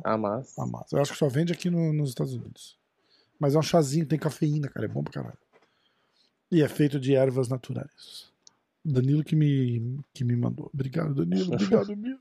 [0.03, 0.53] Ah, mas.
[0.59, 0.91] A Mas.
[0.91, 2.77] Eu acho que só vende aqui no- nos Estados Unidos.
[3.39, 4.85] Mas é um chazinho, tem cafeína, cara.
[4.85, 5.37] É bom pra caralho.
[6.51, 8.29] E é feito de ervas naturais.
[8.83, 10.69] Danilo que me, que me mandou.
[10.73, 11.53] Obrigado, Danilo.
[11.53, 12.19] Obrigado mesmo.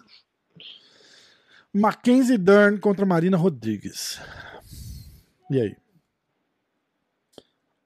[1.74, 4.20] Mackenzie Dern contra Marina Rodrigues.
[5.50, 5.76] E aí?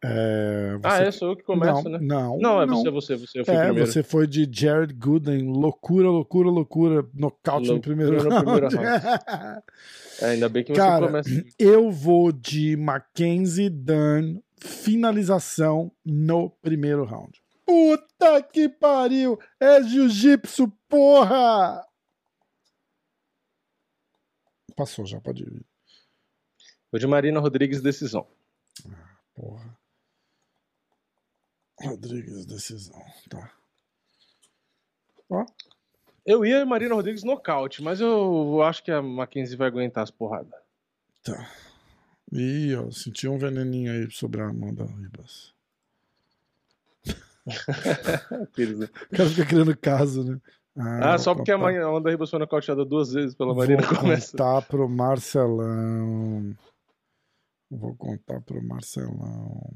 [0.04, 1.98] É, Ah, você- é, sou eu que começo, não, né?
[2.02, 3.38] Não, Não, é você, você, você.
[3.38, 3.86] Eu fui É, primeiro.
[3.86, 8.76] você foi de Jared Gooden, loucura, loucura, loucura, nocaute no Loucura primeiro no primeiro round.
[10.20, 11.30] É, ainda bem que você Cara, começa.
[11.58, 17.40] Eu vou de Mackenzie Dern, finalização no primeiro round.
[17.64, 19.38] Puta que pariu!
[19.58, 21.84] É jiu-jitsu, porra!
[24.76, 25.64] Passou já, pode ir.
[26.90, 28.26] Vou de Marina Rodrigues, decisão.
[29.34, 29.76] Porra.
[31.82, 33.00] Rodrigues, decisão.
[33.28, 33.50] Tá.
[35.30, 35.44] Ó,
[36.24, 40.52] Eu ia Marina Rodrigues nocaute, mas eu acho que a Mackenzie vai aguentar as porradas.
[41.22, 41.50] Tá.
[42.32, 45.52] Ih, ó, senti um veneninho aí sobre a Amanda Ribas.
[47.46, 48.88] Né?
[49.12, 50.40] O cara fica criando caso, né?
[50.76, 53.98] Ah, só vou porque Ma- a Amanda Ribas foi nocauteada duas vezes pela Marina Vou
[53.98, 54.30] começa.
[54.32, 56.56] contar pro Marcelão.
[57.70, 59.70] Vou contar pro Marcelão.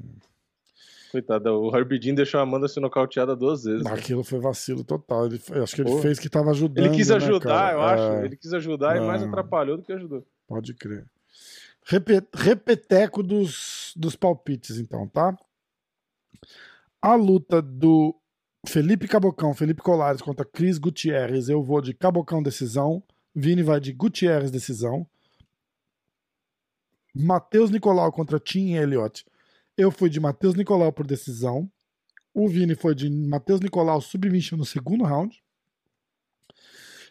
[1.11, 3.83] Coitada, o Herbie Dean deixou a Amanda ser nocauteada duas vezes.
[3.83, 3.91] né?
[3.91, 5.25] Aquilo foi vacilo total.
[5.27, 6.01] Ele, acho que ele Porra.
[6.01, 6.85] fez que tava ajudando.
[6.85, 7.73] Ele quis né, ajudar, cara?
[7.73, 8.03] eu acho.
[8.21, 9.25] É, Ele quis ajudar e mais É.
[9.25, 10.25] atrapalhou do que ajudou.
[10.47, 11.05] Pode crer.
[11.85, 15.37] Repe- repeteco dos, dos palpites, então, tá?
[17.01, 18.13] A luta do
[18.67, 21.47] Felipe Cabocão, Felipe Colares contra Cris Gutierrez.
[21.47, 23.01] Eu vou de Cabocão decisão.
[23.33, 25.07] Vini vai de Gutierrez decisão.
[27.15, 29.25] Matheus Nicolau contra Tim Elliott.
[29.77, 31.71] Eu fui de Matheus Nicolau por decisão.
[32.33, 35.39] O Vini foi de Matheus Nicolau submission no segundo round.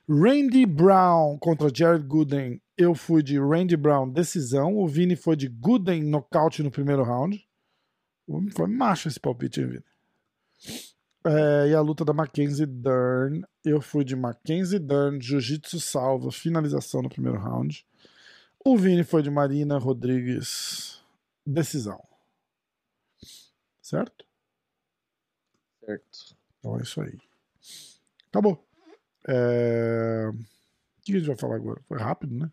[0.09, 2.61] Randy Brown contra Jared Gooden.
[2.77, 4.77] Eu fui de Randy Brown decisão.
[4.77, 7.49] O Vini foi de Gooden nocaute no primeiro round.
[8.57, 9.85] Foi macho esse palpite, hein, Vini?
[11.25, 13.43] É, e a luta da Mackenzie Dern.
[13.65, 17.87] Eu fui de Mackenzie Dern, Jiu-Jitsu salva, finalização no primeiro round.
[18.65, 21.01] O Vini foi de Marina Rodrigues,
[21.45, 22.06] decisão.
[23.87, 24.27] Certo?
[25.85, 26.37] Certo.
[26.59, 27.19] Então é isso aí.
[28.29, 28.65] Acabou.
[29.29, 30.31] É...
[30.31, 31.81] O que a gente vai falar agora?
[31.87, 32.51] Foi rápido, né?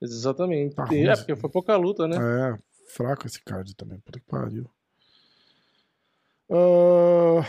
[0.00, 0.74] Exatamente.
[0.74, 2.16] Tá é, porque foi pouca luta, né?
[2.16, 2.58] É,
[2.88, 3.98] fraco esse card também.
[4.00, 4.70] Puta que pariu.
[6.50, 7.44] Ah,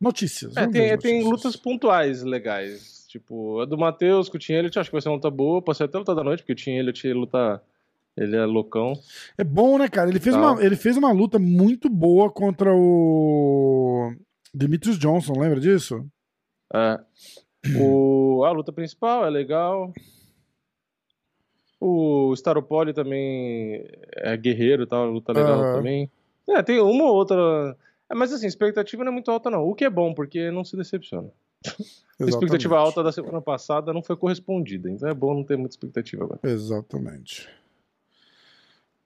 [0.00, 0.56] Notícias.
[0.56, 1.24] É, tem, as tem notícias.
[1.24, 3.06] lutas pontuais legais.
[3.08, 5.62] Tipo, a do Matheus com o Tinha Elliott, acho que vai ser uma luta boa.
[5.74, 7.62] Ser até luta da noite, porque o Tinha ele luta.
[8.18, 8.94] Ele é loucão.
[9.36, 10.10] É bom, né, cara?
[10.10, 10.54] Ele fez, Tal.
[10.54, 14.12] uma, ele fez uma luta muito boa contra o
[14.52, 16.04] Demetrius Johnson, lembra disso?
[16.74, 17.00] É.
[17.78, 19.92] O, a luta principal é legal.
[21.80, 23.84] O Staropoli também
[24.16, 25.72] é guerreiro e tal, luta legal Aham.
[25.74, 26.10] também.
[26.48, 27.76] É, tem uma ou outra.
[28.10, 29.64] É, mas assim, expectativa não é muito alta, não.
[29.64, 31.30] O que é bom, porque não se decepciona.
[32.20, 35.74] A expectativa alta da semana passada não foi correspondida, então é bom não ter muita
[35.74, 36.40] expectativa agora.
[36.42, 37.48] Exatamente.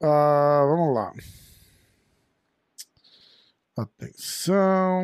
[0.03, 1.13] Ah, vamos lá.
[3.77, 5.03] Atenção.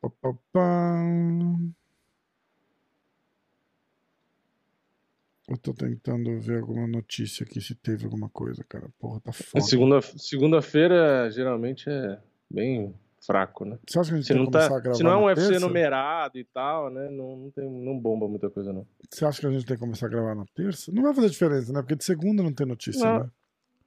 [0.00, 1.02] Pá, pá, pá.
[5.48, 8.88] Eu tô tentando ver alguma notícia aqui, se teve alguma coisa, cara.
[8.98, 9.64] Porra, tá foda.
[9.64, 12.20] Segunda- Segunda-feira geralmente é
[12.50, 12.94] bem
[13.26, 13.78] fraco, né?
[13.86, 15.10] Você acha que a gente Se tem não, que começar a tá, gravar se não
[15.10, 15.66] é um UFC terça?
[15.66, 17.08] numerado e tal, né?
[17.10, 18.86] Não, não, tem, não bomba muita coisa, não.
[19.10, 20.90] Você acha que a gente tem que começar a gravar na terça?
[20.92, 21.80] Não vai fazer diferença, né?
[21.82, 23.18] Porque de segunda não tem notícia, Não.
[23.24, 23.30] né?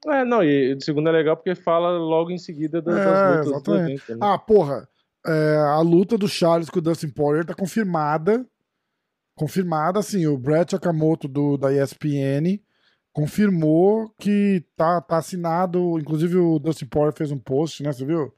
[0.08, 3.46] É, não, e de segunda é legal porque fala logo em seguida das, É, das
[3.46, 4.04] lutas do exatamente.
[4.04, 4.18] evento, né?
[4.22, 4.88] Ah, porra.
[5.28, 8.46] é, a luta do Charles com o Dustin Poirier tá confirmada.
[9.36, 12.60] Confirmada, assim, o Brett Akamoto do, da ESPN
[13.12, 18.34] confirmou que tá, tá assinado, inclusive o Dustin Poirier fez um post, né, você viu?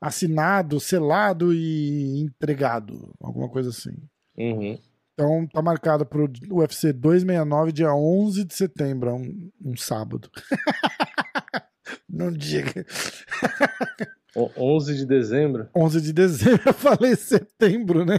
[0.00, 3.94] Assinado, selado e entregado, alguma coisa assim.
[4.36, 4.78] Uhum.
[5.14, 10.30] Então tá marcado pro UFC 269, dia 11 de setembro, é um, um sábado.
[12.08, 12.84] Não diga.
[14.34, 18.18] O- 11 de dezembro, 11 de dezembro, eu falei setembro, né?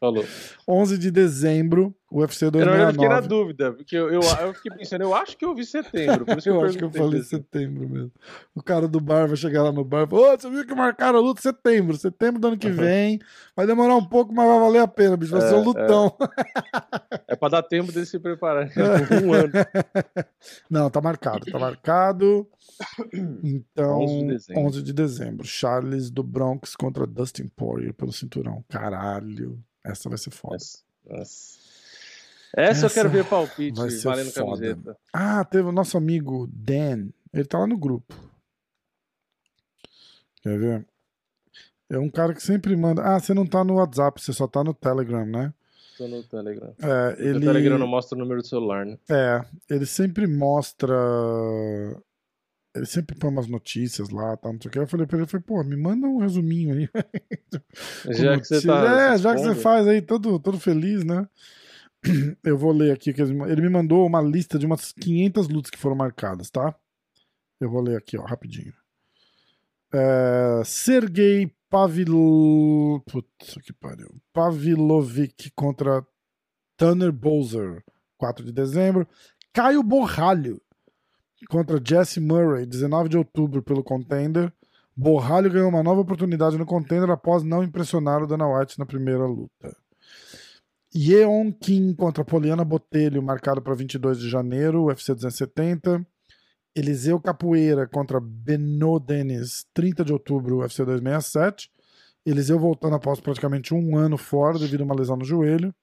[0.00, 0.24] falou.
[0.66, 3.28] 11 de dezembro, UFC Eu, não- eu fiquei na 269.
[3.28, 6.48] dúvida, porque eu, eu, eu fiquei pensando, eu acho que eu vi setembro, por isso
[6.48, 7.28] eu, Eu acho que eu falei isso.
[7.30, 8.10] setembro mesmo.
[8.54, 10.74] O cara do bar vai chegar lá no bar e falar: Ô, você viu que
[10.74, 11.96] marcaram a luta setembro?
[11.98, 13.18] Setembro do ano que vem.
[13.54, 15.32] Vai demorar um pouco, mas vai valer a pena, bicho.
[15.32, 16.16] Vai É, ser um lutão.
[17.28, 18.68] É pra dar tempo dele se preparar
[19.24, 19.52] um ano.
[20.70, 22.48] Não, tá marcado, tá marcado.
[23.42, 24.62] Então, 11 de dezembro.
[24.62, 25.46] 11 de dezembro.
[25.46, 28.64] Charles do Bronx contra Dustin Poirier pelo cinturão.
[28.68, 30.56] Caralho, essa vai ser foda.
[30.56, 30.78] Essa,
[32.56, 32.86] essa.
[32.86, 34.46] Essa eu quero ver palpite, vai ser valendo foda.
[34.46, 34.96] camiseta.
[35.12, 37.08] Ah, teve o nosso amigo Dan.
[37.32, 38.14] Ele tá lá no grupo.
[40.42, 40.86] Quer ver?
[41.90, 43.02] É um cara que sempre manda.
[43.02, 45.52] Ah, você não tá no WhatsApp, você só tá no Telegram, né?
[45.96, 46.74] Tô no Telegram.
[46.80, 47.32] É, Ele...
[47.32, 48.96] O ele, Telegram não mostra o número do celular, né?
[49.10, 50.94] é, ele sempre mostra.
[52.74, 54.78] Ele sempre põe umas notícias lá, tá, não sei o que.
[54.78, 56.88] Eu falei pra ele, falei, pô, me manda um resuminho aí.
[58.14, 59.12] Já que você tá.
[59.12, 61.26] É, já que você faz aí, todo, todo feliz, né?
[62.44, 63.12] Eu vou ler aqui.
[63.12, 66.74] que Ele me mandou uma lista de umas 500 lutas que foram marcadas, tá?
[67.60, 68.72] Eu vou ler aqui, ó, rapidinho.
[69.92, 73.02] É, Sergei Pavil...
[73.64, 74.08] Que pariu.
[74.32, 76.06] Pavilovic contra
[76.76, 77.82] Tanner Bowser,
[78.16, 79.06] 4 de dezembro.
[79.52, 80.60] Caio Borralho
[81.48, 84.52] contra Jesse Murray, 19 de outubro, pelo Contender.
[84.96, 89.24] Borralho ganhou uma nova oportunidade no Contender após não impressionar o Dana White na primeira
[89.26, 89.76] luta.
[90.94, 96.06] Yeon Kim contra Poliana Botelho, marcado para 22 de janeiro, UFC 270.
[96.74, 101.70] Eliseu Capoeira contra Beno Dennis, 30 de outubro, UFC 267.
[102.24, 105.74] Eliseu voltando após praticamente um ano fora devido a uma lesão no joelho.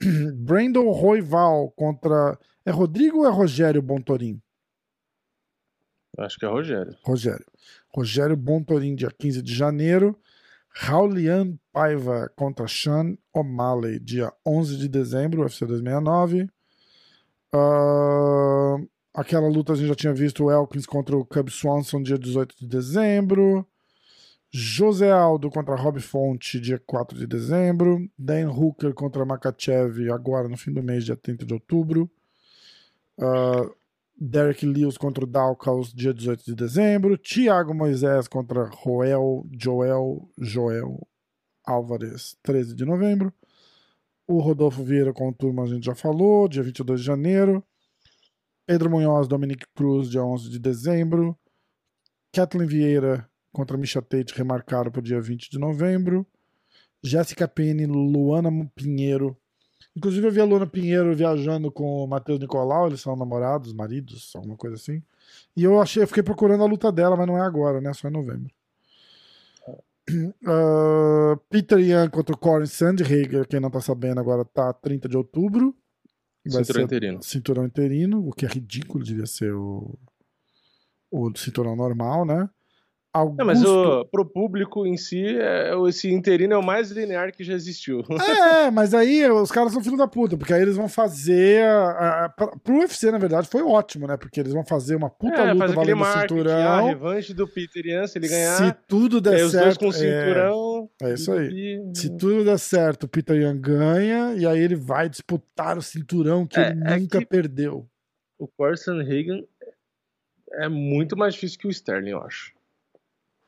[0.36, 2.38] Brandon Roival contra.
[2.64, 4.40] É Rodrigo ou é Rogério Bontorim?
[6.18, 6.96] Acho que é Rogério.
[7.02, 7.46] Rogério.
[7.94, 10.18] Rogério Bontorim, dia 15 de janeiro.
[10.72, 16.48] Raulian Paiva contra Sean O'Malley, dia 11 de dezembro, UFC 269.
[17.52, 18.76] Ah,
[19.14, 22.56] aquela luta a gente já tinha visto, o Elkins contra o Cub Swanson, dia 18
[22.58, 23.66] de dezembro.
[24.52, 28.08] José Aldo contra Rob Fonte, dia 4 de dezembro.
[28.18, 32.10] Dan Hooker contra Makachev, agora no fim do mês, dia 30 de outubro.
[33.18, 33.68] Ah,
[34.22, 37.16] Derek Lewis contra o Dalkaus, dia 18 de dezembro.
[37.16, 41.08] Thiago Moisés contra Joel, Joel, Joel
[41.64, 43.32] Álvares, 13 de novembro.
[44.28, 47.64] O Rodolfo Vieira com o Turma, a gente já falou, dia 22 de janeiro.
[48.66, 51.34] Pedro Munhoz, Dominic Cruz, dia 11 de dezembro.
[52.30, 56.26] Kathleen Vieira contra Misha Tate, remarcado para o dia 20 de novembro.
[57.02, 59.39] Jéssica Pene, Luana Pinheiro
[60.00, 64.32] Inclusive eu vi a Luana Pinheiro viajando com o Matheus Nicolau, eles são namorados, maridos,
[64.34, 65.02] alguma coisa assim.
[65.54, 67.92] E eu achei, eu fiquei procurando a luta dela, mas não é agora, né?
[67.92, 68.50] Só em novembro.
[70.08, 75.18] Uh, Peter Young contra o Corey Sandhager, quem não tá sabendo agora, tá 30 de
[75.18, 75.76] outubro.
[76.48, 77.22] Cinturão interino.
[77.22, 79.98] Cinturão interino, o que é ridículo, devia ser o,
[81.10, 82.48] o cinturão normal, né?
[83.12, 83.40] Augusto...
[83.40, 87.42] É, mas o, pro público em si, é, esse interino é o mais linear que
[87.42, 88.04] já existiu.
[88.40, 91.64] É, mas aí os caras são filho da puta, porque aí eles vão fazer.
[91.64, 94.16] A, a, pro UFC, na verdade, foi ótimo, né?
[94.16, 96.60] Porque eles vão fazer uma puta é, luta valendo o cinturão.
[96.60, 98.56] A revanche do Peter Ian, se ele ganhar.
[98.56, 99.46] Se tudo der certo.
[99.46, 100.90] Os dois com cinturão.
[101.02, 101.48] É, é isso aí.
[101.48, 101.98] E...
[101.98, 106.46] Se tudo der certo, o Peter Ian ganha, e aí ele vai disputar o cinturão
[106.46, 107.88] que é, ele é nunca que perdeu.
[108.38, 109.42] O Corson Hagan
[110.52, 112.52] é muito mais difícil que o Sterling, eu acho.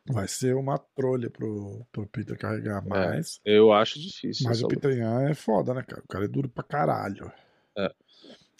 [0.06, 3.40] Vai ser uma trolha pro, pro Peter carregar mais.
[3.44, 4.48] É, eu acho difícil.
[4.48, 6.02] Mas o Peter Yan é foda, né, cara?
[6.04, 7.30] O cara é duro pra caralho.
[7.76, 7.92] É.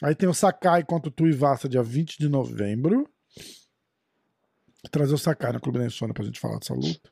[0.03, 3.09] Aí tem o Sakai contra o Tuivasa dia 20 de novembro.
[4.91, 7.11] Trazer o Sakai no Clube da Insônia pra gente falar dessa luta.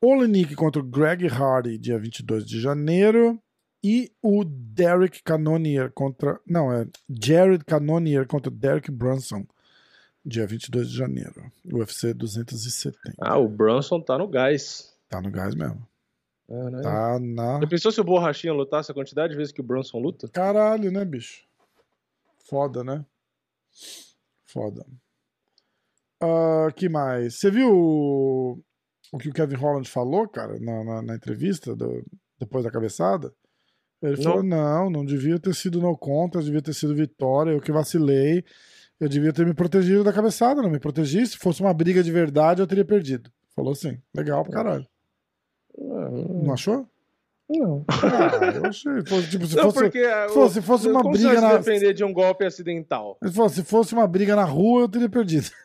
[0.00, 3.40] Olenik contra o Greg Hardy dia 22 de janeiro.
[3.82, 6.40] E o Derek Cannonier contra.
[6.46, 9.46] Não, é Jared Cannonier contra o Derek Brunson
[10.24, 11.50] Dia 22 de janeiro.
[11.64, 13.14] UFC 270.
[13.20, 14.94] Ah, o Brunson tá no gás.
[15.08, 15.86] Tá no gás mesmo.
[16.48, 16.82] É, né?
[16.82, 17.60] Tá na.
[17.60, 20.28] Já pensou se o Borrachinha lutasse a quantidade de vezes que o Brunson luta?
[20.28, 21.46] Caralho, né, bicho?
[22.48, 23.04] Foda, né?
[24.46, 24.84] Foda.
[26.22, 27.34] Uh, que mais?
[27.34, 28.62] Você viu o,
[29.12, 32.04] o que o Kevin Holland falou, cara, na, na, na entrevista do,
[32.38, 33.32] depois da cabeçada?
[34.02, 34.22] Ele não.
[34.22, 38.44] falou: não, não devia ter sido no contra, devia ter sido vitória, eu que vacilei.
[39.00, 41.26] Eu devia ter me protegido da cabeçada, não me protegi.
[41.26, 43.30] Se fosse uma briga de verdade, eu teria perdido.
[43.54, 43.98] Falou assim.
[44.14, 44.86] Legal pra caralho.
[45.76, 46.88] Não, achou?
[47.48, 47.84] Não.
[47.88, 49.02] Ah, eu achei.
[49.02, 51.56] Tipo, se, não, fosse, porque, fosse, se fosse uma briga na.
[51.56, 53.16] depender de um golpe acidental.
[53.24, 55.48] Se fosse, se fosse uma briga na rua, eu teria perdido.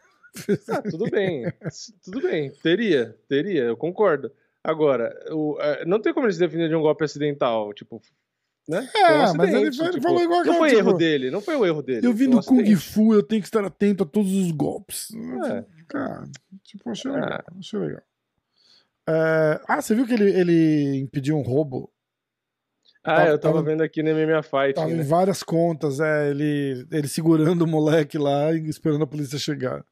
[0.67, 1.45] Ah, tudo bem.
[2.03, 2.51] tudo bem.
[2.63, 4.31] Teria, teria, eu concordo.
[4.63, 7.71] Agora, o, é, não tem como ele se defender de um golpe acidental.
[7.71, 8.01] Tipo,
[8.67, 8.89] né?
[8.95, 11.55] É, um mas ele, tipo, ele, falou igual Não foi tipo, erro dele, não foi
[11.55, 12.07] o erro dele.
[12.07, 12.75] Eu vi no um Kung acidente.
[12.75, 15.09] Fu, eu tenho que estar atento a todos os golpes.
[15.45, 15.65] É.
[15.87, 16.23] Cara,
[16.63, 17.29] tipo, achei legal.
[17.29, 17.59] É.
[17.59, 18.01] Achei legal.
[19.07, 19.61] É...
[19.67, 21.91] Ah, você viu que ele, ele impediu um roubo?
[23.03, 24.75] Ah, tava, eu tava, tava, vendo aqui na MMA Fight.
[24.75, 24.95] Tava né?
[24.95, 29.83] em várias contas, é, ele, ele segurando o moleque lá e esperando a polícia chegar.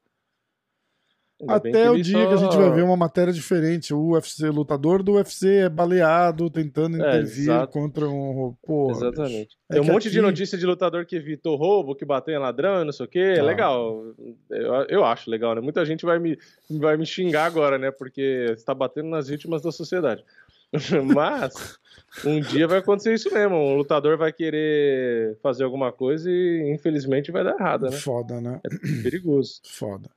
[1.48, 2.28] Até o dia só...
[2.28, 3.92] que a gente vai ver uma matéria diferente.
[3.92, 8.54] O UFC, lutador do UFC é baleado tentando é, intervir é, contra um.
[8.64, 9.56] Pô, Exatamente.
[9.68, 10.16] É Tem um monte aqui...
[10.16, 13.18] de notícia de lutador que evitou roubo, que bateu em ladrão, não sei o quê.
[13.18, 13.42] É tá.
[13.42, 14.04] Legal.
[14.50, 15.60] Eu, eu acho legal, né?
[15.60, 16.38] Muita gente vai me,
[16.70, 17.90] vai me xingar agora, né?
[17.90, 20.24] Porque está batendo nas vítimas da sociedade.
[21.14, 21.78] Mas
[22.24, 23.56] um dia vai acontecer isso mesmo.
[23.56, 27.96] Um lutador vai querer fazer alguma coisa e infelizmente vai dar errado, né?
[27.96, 28.60] Foda, né?
[28.64, 29.60] É perigoso.
[29.64, 30.08] Foda.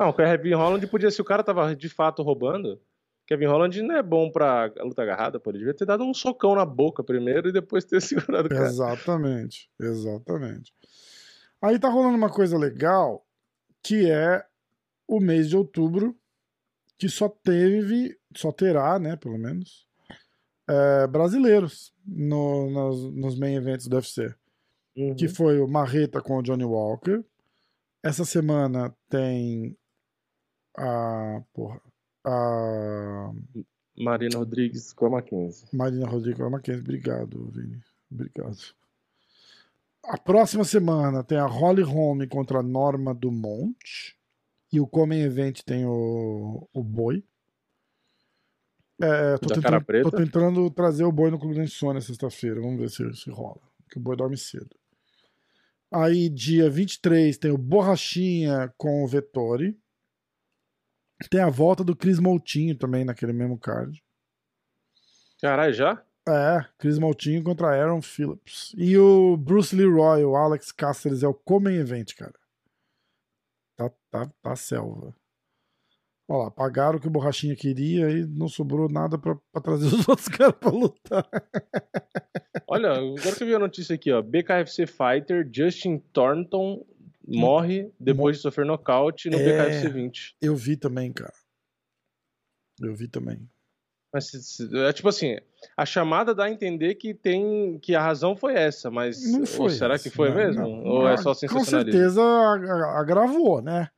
[0.00, 2.80] Não, o Kevin Holland podia, se o cara tava de fato roubando,
[3.26, 5.50] Kevin Holland não é bom pra luta agarrada, pô.
[5.50, 8.64] Ele devia ter dado um socão na boca primeiro e depois ter segurado o cara.
[8.64, 10.72] Exatamente, exatamente.
[11.60, 13.26] Aí tá rolando uma coisa legal,
[13.82, 14.42] que é
[15.06, 16.16] o mês de outubro,
[16.96, 19.86] que só teve, só terá, né, pelo menos,
[20.66, 24.34] é, brasileiros no, nos, nos main events do UFC.
[24.96, 25.14] Uhum.
[25.14, 27.22] Que foi o Marreta com o Johnny Walker.
[28.02, 29.76] Essa semana tem
[30.76, 31.42] a.
[31.52, 31.80] Porra.
[32.24, 33.32] A.
[33.96, 35.66] Marina Rodrigues com a Mackenzie.
[35.72, 36.82] Marina Rodrigues com a Mackenzie.
[36.82, 37.80] Obrigado, Vini.
[38.10, 38.56] Obrigado.
[40.04, 44.16] A próxima semana tem a Holly Holm contra a Norma Dumont.
[44.72, 47.24] E o Comem Event tem o, o Boi.
[49.02, 52.60] É, tô, tentando, tô, tentando, trazer o Boi no Clube da Insônia sexta-feira.
[52.60, 53.60] Vamos ver se, se rola.
[53.90, 54.76] Que o Boi dorme cedo.
[55.90, 59.76] Aí, dia 23, tem o Borrachinha com o Vettori.
[61.28, 64.02] Tem a volta do Chris Moutinho também naquele mesmo card.
[65.40, 66.02] Caralho, já?
[66.28, 68.72] É, Chris Moutinho contra Aaron Phillips.
[68.76, 72.34] E o Bruce Leroy, o Alex Cáceres é o Comem Event, cara.
[73.76, 75.14] Tá, tá, tá selva.
[76.28, 79.86] Olha lá, pagaram o que o Borrachinha queria e não sobrou nada pra, pra trazer
[79.92, 81.28] os outros caras pra lutar.
[82.68, 84.22] Olha, agora que eu vi a notícia aqui, ó.
[84.22, 86.86] BKFC Fighter Justin Thornton
[87.26, 90.36] morre depois de sofrer nocaute no é, BKFC 20.
[90.40, 91.32] Eu vi também, cara.
[92.80, 93.48] Eu vi também.
[94.12, 95.36] Mas é tipo assim,
[95.76, 99.94] a chamada dá a entender que tem que a razão foi essa, mas foi será
[99.94, 100.62] essa, que foi não, mesmo?
[100.62, 101.84] Não, Ou é só sensacionalismo?
[101.84, 102.22] Com certeza
[102.96, 103.88] agravou, né?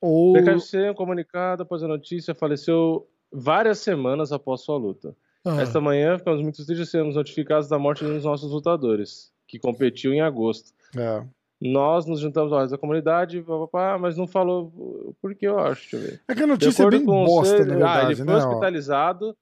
[0.00, 0.32] Ou...
[0.32, 5.16] BKFC, um comunicado após a notícia, faleceu várias semanas após sua luta.
[5.44, 5.60] Ah.
[5.60, 9.32] Esta manhã ficamos muito tristes de sermos notificados da morte de um dos nossos lutadores,
[9.46, 10.72] que competiu em agosto.
[10.96, 11.24] É.
[11.64, 15.80] Nós nos juntamos ao resto da comunidade, papapá, mas não falou por que eu acho,
[15.90, 16.20] deixa eu ver.
[16.28, 18.36] É que a notícia é bem bosta, na verdade, ah, ele foi né?
[18.36, 19.34] hospitalizado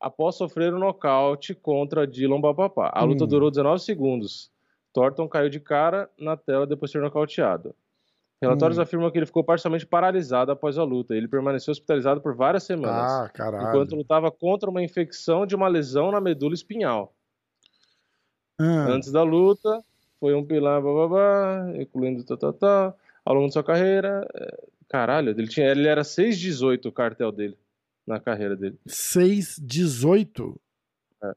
[0.00, 2.92] após sofrer um nocaute contra Dylan Papapá.
[2.94, 3.26] A luta hum.
[3.26, 4.52] durou 19 segundos.
[4.92, 7.74] Thornton caiu de cara na tela depois de ser nocauteado.
[8.40, 8.82] Relatórios hum.
[8.82, 11.16] afirmam que ele ficou parcialmente paralisado após a luta.
[11.16, 13.10] Ele permaneceu hospitalizado por várias semanas.
[13.10, 13.66] Ah, caralho.
[13.68, 17.12] Enquanto lutava contra uma infecção de uma lesão na medula espinhal.
[18.60, 18.86] Ah.
[18.90, 19.82] Antes da luta,
[20.24, 22.98] foi um pilar, blá, incluindo tal, tal, tal.
[23.26, 24.26] Ao longo de sua carreira.
[24.34, 27.58] É, caralho, ele, tinha, ele era 6,18 o cartel dele.
[28.06, 28.78] Na carreira dele.
[28.88, 30.56] 6,18?
[31.22, 31.32] É.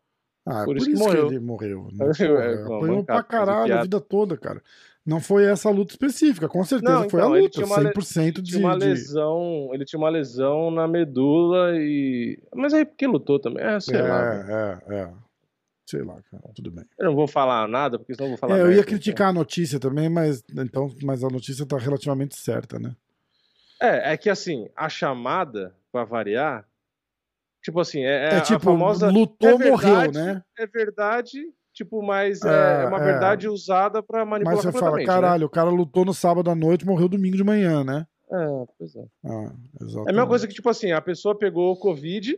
[0.45, 1.27] Ah, por, por isso, isso que, morreu.
[1.27, 1.89] que ele morreu.
[1.91, 2.05] Né?
[2.17, 4.63] É, Apanhou pra caralho a vida toda, cara.
[5.05, 8.59] Não foi essa luta específica, com certeza não, foi então, a luta, 100% de, tinha
[8.59, 12.39] uma lesão, Ele tinha uma lesão na medula e...
[12.53, 14.33] Mas aí porque lutou também, é, sei é, lá.
[14.33, 15.09] É, é,
[15.87, 16.83] Sei lá, cara, tudo bem.
[16.99, 19.41] Eu não vou falar nada, porque senão eu vou falar é, Eu ia criticar então.
[19.41, 22.93] a notícia também, mas, então, mas a notícia tá relativamente certa, né?
[23.81, 26.67] É, é que assim, a chamada, para variar,
[27.63, 29.09] tipo assim, é, é, é tipo, a famosa...
[29.09, 30.43] lutou, é verdade, morreu, né?
[30.57, 31.41] É verdade
[31.77, 33.03] tipo, mas é, é uma é.
[33.03, 35.05] verdade usada para manipular Mas você fala, né?
[35.05, 35.45] caralho, né?
[35.45, 38.07] o cara lutou no sábado à noite morreu domingo de manhã, né?
[38.31, 39.05] É, pois é.
[39.23, 42.37] Ah, é a mesma coisa que, tipo assim, a pessoa pegou o Covid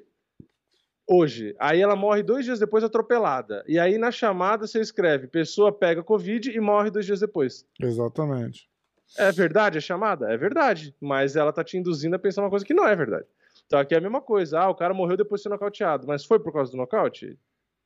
[1.10, 3.64] hoje, aí ela morre dois dias depois atropelada.
[3.68, 7.66] E aí na chamada você escreve, pessoa pega Covid e morre dois dias depois.
[7.82, 8.70] Exatamente.
[9.18, 10.32] É verdade a chamada?
[10.32, 10.95] É verdade.
[11.01, 13.26] Mas ela tá te induzindo a pensar uma coisa que não é verdade.
[13.66, 14.60] Então aqui é a mesma coisa.
[14.60, 16.05] Ah, o cara morreu depois de ser nocauteado.
[16.05, 17.38] Mas foi por causa do nocaute?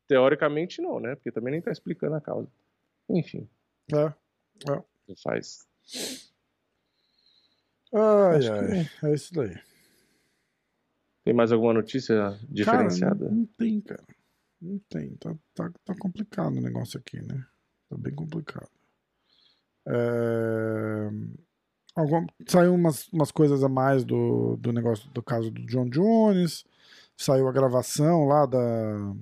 [0.06, 1.16] Teoricamente não, né?
[1.16, 2.50] Porque também nem tá explicando a causa.
[3.10, 3.48] Enfim.
[3.94, 4.06] É.
[4.70, 4.84] é.
[5.08, 5.66] Não faz.
[7.94, 8.90] Ai, ai.
[9.00, 9.06] Que...
[9.06, 9.58] É isso daí.
[11.24, 13.26] Tem mais alguma notícia diferenciada?
[13.26, 14.04] Cara, não, tem, cara.
[14.62, 15.16] Não tem.
[15.16, 17.46] Tá, tá, tá complicado o negócio aqui, né?
[17.90, 18.70] Tá bem complicado.
[19.88, 21.10] É...
[21.96, 22.26] Algum...
[22.48, 26.66] Saiu umas, umas coisas a mais do, do negócio do caso do John Jones.
[27.16, 29.16] Saiu a gravação lá da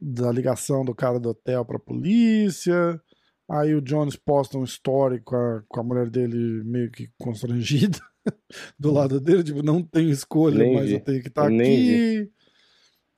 [0.00, 3.00] da ligação do cara do hotel pra polícia.
[3.48, 7.98] Aí o Jones posta um story com a, com a mulher dele meio que constrangida
[8.78, 10.94] do lado dele, tipo, não tenho escolha, nem mas vi.
[10.94, 12.30] eu tenho que estar tá aqui.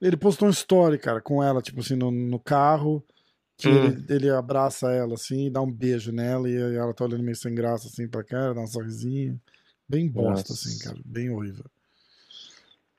[0.01, 3.05] Ele postou um story, cara, com ela, tipo assim, no, no carro,
[3.57, 3.87] que hum.
[3.87, 7.37] ele, ele, abraça ela, assim, e dá um beijo nela, e ela tá olhando meio
[7.37, 9.41] sem graça, assim, pra cara, dá um sorrisinho.
[9.89, 10.69] Bem bosta, assim, Nossa.
[10.69, 11.65] assim, cara, bem horrível.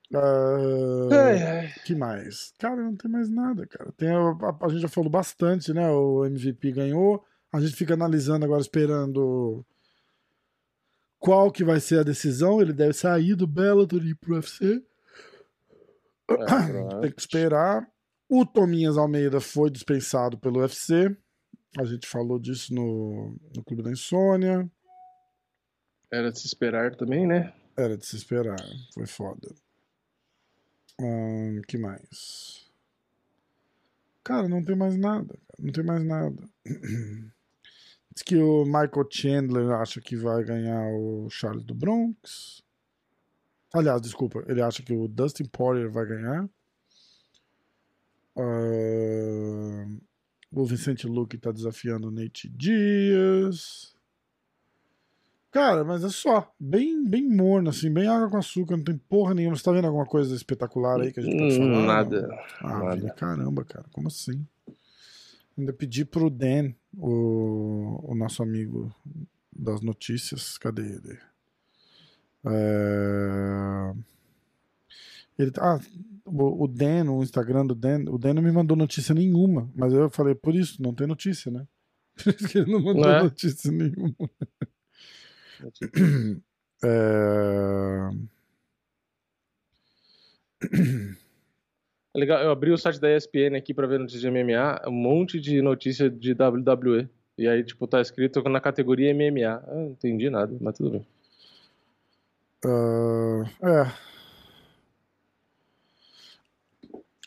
[0.10, 1.74] Uh, ai, ai.
[1.86, 2.53] que mais?
[2.58, 3.91] Cara, não tem mais nada, cara.
[3.97, 5.89] Tem a, a, a, gente já falou bastante, né?
[5.89, 7.24] O MVP ganhou.
[7.51, 9.66] A gente fica analisando agora, esperando
[11.28, 12.62] qual que vai ser a decisão.
[12.62, 14.82] Ele deve sair do Bellator e ir pro UFC.
[16.30, 16.36] É,
[17.02, 17.86] tem que esperar.
[18.30, 21.14] O Tominhas Almeida foi dispensado pelo UFC.
[21.78, 24.72] A gente falou disso no, no Clube da Insônia.
[26.10, 27.54] Era de se esperar também, né?
[27.78, 28.58] Era de se esperar.
[28.94, 29.54] Foi foda.
[31.00, 32.72] Hum, que mais?
[34.24, 35.38] Cara, não tem mais nada.
[35.60, 36.42] Não tem mais nada.
[38.18, 42.63] Diz que o Michael Chandler acha que vai ganhar o Charles do Bronx.
[43.72, 46.49] Aliás, desculpa, ele acha que o Dustin Poirier vai ganhar.
[48.36, 50.01] Uh,
[50.51, 53.95] o Vicente Luque tá desafiando o Nate Dias.
[55.51, 56.51] Cara, mas é só.
[56.59, 59.55] Bem, bem morno, assim, bem água com açúcar, não tem porra nenhuma.
[59.55, 61.86] Você tá vendo alguma coisa espetacular aí que a gente pode falar?
[61.86, 62.45] Nada.
[62.61, 62.95] Ah, nada.
[62.95, 64.43] Vida, caramba, cara, como assim?
[65.58, 68.93] Ainda pedi pro Dan, o, o nosso amigo
[69.51, 71.20] das notícias, cadê ele?
[72.45, 73.93] É...
[75.38, 75.80] Ele, ah,
[76.26, 80.10] o, Dan, o Instagram do Dan, o Dan não me mandou notícia nenhuma, mas eu
[80.10, 81.68] falei, por isso, não tem notícia, né?
[82.24, 83.24] Por isso que ele não mandou não é?
[83.24, 84.16] notícia nenhuma.
[86.84, 88.10] É...
[92.18, 92.20] é...
[92.20, 95.39] Legal, eu abri o site da ESPN aqui para ver notícias de MMA, um monte
[95.39, 97.07] de notícia de WWE.
[97.38, 99.63] E aí, tipo, tá escrito na categoria MMA.
[99.68, 101.07] Eu não entendi nada, mas tudo bem.
[102.65, 104.07] Uh, é.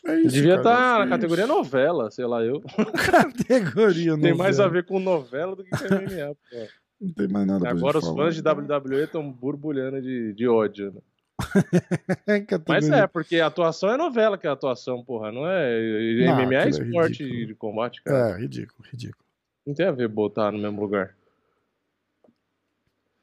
[0.03, 2.61] É isso, Devia estar tá na categoria novela, sei lá eu.
[3.11, 4.21] Categoria novela.
[4.21, 6.35] Tem mais a ver com novela do que com MMA.
[6.35, 6.67] Pô.
[6.99, 11.01] Não tem mais nada Agora os fãs de WWE estão borbulhando de, de ódio, né?
[12.67, 15.31] Mas é, porque a atuação é novela que é atuação, porra.
[15.31, 15.79] Não é.
[16.35, 18.35] MMA é, é esporte é de combate, cara.
[18.35, 19.25] É, ridículo, ridículo.
[19.65, 21.15] Não tem a ver botar no mesmo lugar.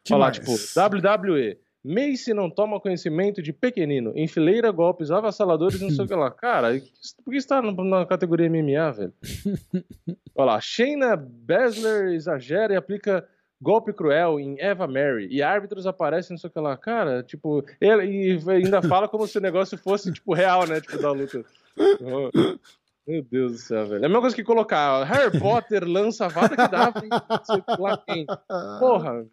[0.04, 0.38] Que Falar, mais?
[0.38, 6.14] tipo, WWE, Mace não toma conhecimento de pequenino, enfileira golpes avassaladores não sei o que
[6.14, 6.30] lá.
[6.30, 6.80] Cara,
[7.24, 9.12] por que está na categoria MMA, velho?
[10.34, 13.26] Olha lá, Shayna Baszler exagera e aplica
[13.61, 16.76] golpe cruel em Eva Mary e árbitros aparecem não sei o que lá.
[16.76, 20.80] Cara, tipo, ele, e ainda fala como se o negócio fosse, tipo, real, né?
[20.80, 21.44] Tipo, da luta.
[23.06, 24.02] Meu Deus do céu, velho.
[24.02, 26.92] É a mesma coisa que colocar Harry Potter lança a vada que dá,
[27.44, 28.26] sei lá quem.
[28.78, 29.26] Porra.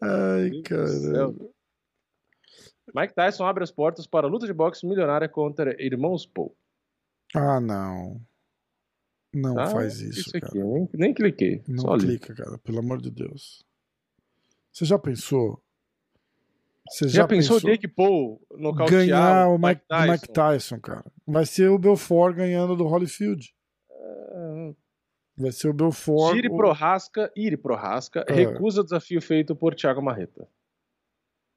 [0.00, 1.32] Ai, cara.
[2.94, 6.54] Mike Tyson abre as portas para a luta de boxe milionária contra Irmãos Paul.
[7.34, 8.20] Ah, não.
[9.34, 10.64] Não ah, faz isso, isso aqui, cara.
[10.64, 11.62] Nem, nem cliquei.
[11.66, 13.64] Não clica, cara, pelo amor de Deus.
[14.70, 15.62] Você já pensou?
[16.88, 20.12] Você já, já pensou, o Jake Paul nocautear ganhar o Mike, Tyson?
[20.12, 21.12] Mike Tyson, cara?
[21.26, 23.54] Vai ser o Belfort ganhando do Holyfield.
[23.90, 24.74] É...
[25.36, 26.36] Vai ser o Belfort.
[26.36, 28.32] Iri Prohaska, Iri Prohaska é.
[28.32, 30.46] recusa o desafio feito por Thiago Marreta.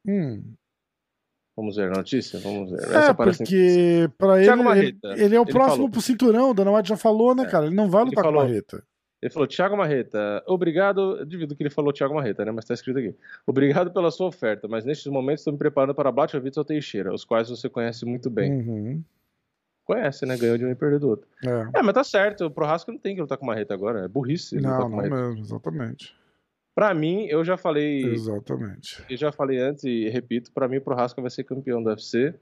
[0.08, 0.54] Hum.
[1.56, 2.38] Vamos ver a notícia?
[2.40, 2.82] Vamos ver.
[2.82, 5.90] É, Essa porque pra ele, ele, ele, é o ele próximo falou.
[5.90, 7.46] pro cinturão, o Dana White já falou, né, é.
[7.48, 7.68] cara?
[7.68, 8.84] Ele não vai lutar falou, com o Marreta.
[9.22, 11.18] Ele falou, Thiago Marreta, obrigado.
[11.18, 12.52] Eu duvido que ele falou Thiago Marreta, né?
[12.52, 13.16] Mas tá escrito aqui.
[13.48, 17.24] Obrigado pela sua oferta, mas nestes momentos estou me preparando para Blachowicz ou Teixeira, os
[17.24, 18.52] quais você conhece muito bem.
[18.52, 19.04] Uhum.
[19.86, 20.36] Conhece, né?
[20.36, 21.28] Ganhou de um e perdeu do outro.
[21.44, 21.80] É.
[21.80, 22.46] é, mas tá certo.
[22.46, 24.04] O Prohasco não tem que lutar com Marreta agora.
[24.04, 24.58] É burrice.
[24.58, 26.14] Não, não mesmo, exatamente.
[26.76, 28.04] Para mim, eu já falei.
[28.04, 29.02] Exatamente.
[29.10, 32.36] Eu já falei antes e repito: para mim, o Prohaska vai ser campeão do UFC.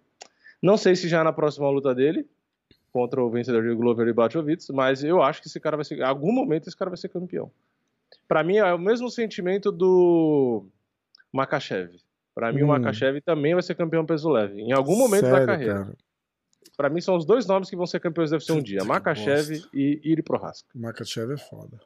[0.60, 2.28] Não sei se já na próxima luta dele,
[2.92, 6.00] contra o vencedor de Glover e Blachowicz, mas eu acho que esse cara vai ser.
[6.00, 7.52] Em algum momento, esse cara vai ser campeão.
[8.28, 10.66] Para mim, é o mesmo sentimento do
[11.32, 11.92] Makachev.
[12.34, 12.66] Para mim, hum.
[12.66, 14.62] o Makachev também vai ser campeão peso leve.
[14.62, 15.94] Em algum momento Sério, da carreira.
[16.76, 19.62] Para mim, são os dois nomes que vão ser campeões do UFC um dia: Makachev
[19.72, 20.68] e Iri Prohaska.
[20.74, 21.80] Makachev é foda.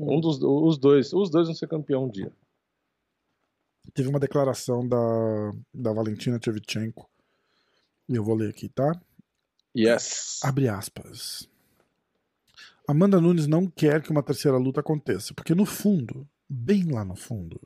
[0.00, 2.32] Um dos os dois, os dois vão ser campeão um dia.
[3.92, 4.96] Teve uma declaração da,
[5.74, 7.08] da Valentina Tchevchenko.
[8.08, 8.98] E eu vou ler aqui, tá?
[9.76, 10.40] Yes.
[10.42, 11.48] Abre aspas.
[12.88, 17.14] Amanda Nunes não quer que uma terceira luta aconteça, porque no fundo, bem lá no
[17.14, 17.60] fundo,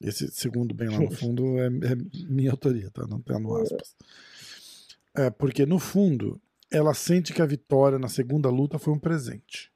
[0.00, 1.96] esse segundo bem lá no fundo é, é
[2.28, 3.06] minha autoria, tá?
[3.06, 3.96] Não tá no aspas.
[5.14, 9.71] É porque no fundo, ela sente que a vitória na segunda luta foi um presente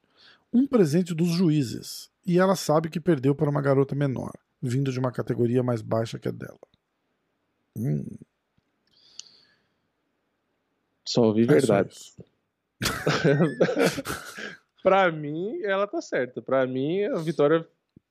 [0.53, 4.31] um presente dos juízes, e ela sabe que perdeu para uma garota menor,
[4.61, 6.59] vindo de uma categoria mais baixa que a dela.
[7.77, 8.03] Hum.
[11.05, 11.95] Só ouvi é verdade.
[14.83, 16.41] para mim, ela tá certa.
[16.41, 17.65] Para mim, a vitória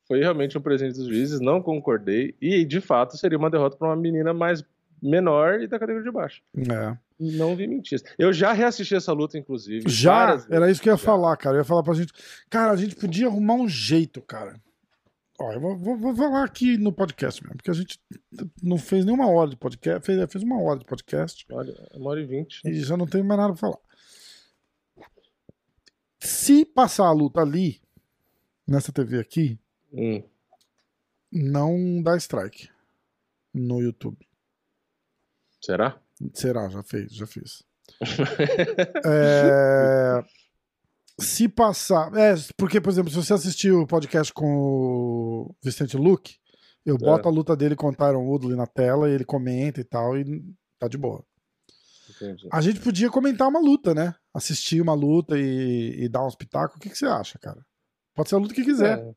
[0.08, 1.40] foi realmente um presente dos juízes.
[1.40, 2.34] Não concordei.
[2.40, 4.64] E, de fato, seria uma derrota para uma menina mais
[5.02, 6.42] menor e da categoria de baixo.
[6.56, 6.96] É.
[7.18, 8.02] Não vi mentiras.
[8.18, 9.88] Eu já reassisti essa luta, inclusive.
[9.88, 10.44] Já?
[10.50, 11.04] Era isso que eu ia já.
[11.04, 11.56] falar, cara.
[11.56, 12.12] Eu ia falar pra gente.
[12.50, 14.60] Cara, a gente podia arrumar um jeito, cara.
[15.38, 18.00] Ó, eu vou, vou, vou falar aqui no podcast mesmo, porque a gente
[18.62, 20.04] não fez nenhuma hora de podcast.
[20.04, 21.46] Fez, fez uma hora de podcast.
[21.50, 22.60] Olha, uma hora e vinte.
[22.64, 23.78] E já não tem mais nada pra falar.
[26.18, 27.80] Se passar a luta ali,
[28.66, 29.58] nessa TV aqui,
[29.92, 30.22] hum.
[31.30, 32.68] não dá strike
[33.54, 34.26] no YouTube.
[35.60, 36.00] Será?
[36.34, 37.62] Será, já fez, já fiz.
[39.04, 40.22] é,
[41.20, 42.12] se passar.
[42.16, 46.36] É, porque, por exemplo, se você assistir o podcast com o Vicente Luke,
[46.84, 47.32] eu boto é.
[47.32, 50.42] a luta dele com o Tyron Woodley na tela e ele comenta e tal, e
[50.78, 51.24] tá de boa.
[52.10, 52.48] Entendi.
[52.52, 54.14] A gente podia comentar uma luta, né?
[54.32, 56.78] Assistir uma luta e, e dar um espetáculo.
[56.78, 57.64] O que, que você acha, cara?
[58.14, 58.98] Pode ser a luta que quiser.
[58.98, 59.12] É.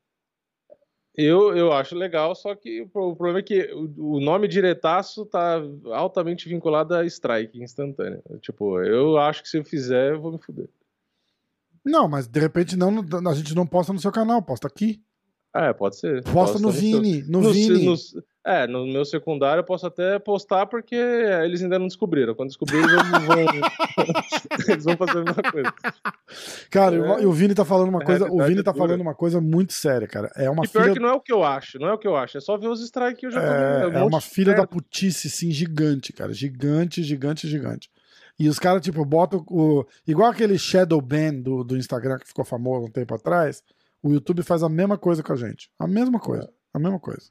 [1.22, 5.60] Eu, eu acho legal, só que o problema é que o, o nome diretaço tá
[5.92, 8.22] altamente vinculado a strike instantâneo.
[8.40, 10.68] Tipo, eu acho que se eu fizer, eu vou me fuder.
[11.84, 15.02] Não, mas de repente não, a gente não posta no seu canal, posta aqui.
[15.54, 16.22] É, pode ser.
[16.22, 17.84] Posta, posta no Vini, no, no Vini.
[17.84, 17.94] No,
[18.44, 22.34] é, no meu secundário eu posso até postar porque eles ainda não descobriram.
[22.34, 23.36] Quando descobrirem, eles vão,
[24.68, 25.74] eles vão fazer a mesma coisa.
[26.70, 28.30] Cara, é, o Vini tá falando uma coisa.
[28.30, 30.30] O Vini tá falando uma coisa muito séria, cara.
[30.36, 30.94] É uma e pior filha...
[30.94, 32.38] que não é o que eu acho, não é o que eu acho.
[32.38, 34.66] É só ver os strikes que eu já é, tô É, é uma filha da
[34.66, 36.32] putice, sim, gigante, cara.
[36.32, 37.90] Gigante, gigante, gigante.
[38.38, 39.84] E os caras, tipo, botam o.
[40.06, 43.62] Igual aquele Shadow Ban do, do Instagram que ficou famoso um tempo atrás.
[44.02, 45.70] O YouTube faz a mesma coisa com a gente.
[45.78, 46.50] A mesma coisa.
[46.72, 47.30] A mesma coisa.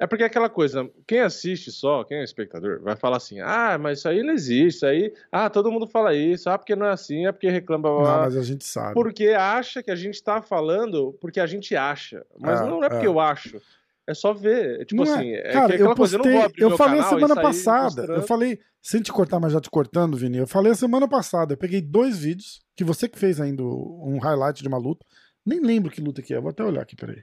[0.00, 3.76] É porque é aquela coisa, quem assiste só, quem é espectador, vai falar assim: ah,
[3.78, 5.12] mas isso aí não existe, isso aí.
[5.30, 7.90] Ah, todo mundo fala isso, ah, porque não é assim, é porque reclama.
[7.90, 8.94] Não, mas a gente sabe.
[8.94, 12.24] Porque acha que a gente tá falando porque a gente acha.
[12.38, 13.08] Mas é, não é porque é.
[13.08, 13.60] eu acho.
[14.06, 14.86] É só ver.
[14.86, 15.16] Tipo não é.
[15.16, 18.06] assim, é, Cara, eu postei, coisa, eu, eu falei a semana passada.
[18.06, 20.38] Eu falei, sem te cortar, mas já te cortando, Vini.
[20.38, 21.52] Eu falei a semana passada.
[21.52, 25.04] Eu peguei dois vídeos, que você que fez ainda um highlight de uma luta.
[25.44, 27.22] Nem lembro que luta que é, vou até olhar aqui, peraí.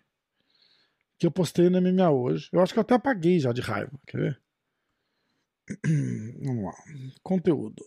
[1.18, 2.50] Que eu postei no MMA hoje.
[2.52, 4.00] Eu acho que eu até apaguei já de raiva.
[4.06, 4.42] Quer ver?
[6.46, 6.74] Vamos lá.
[7.24, 7.84] Conteúdo.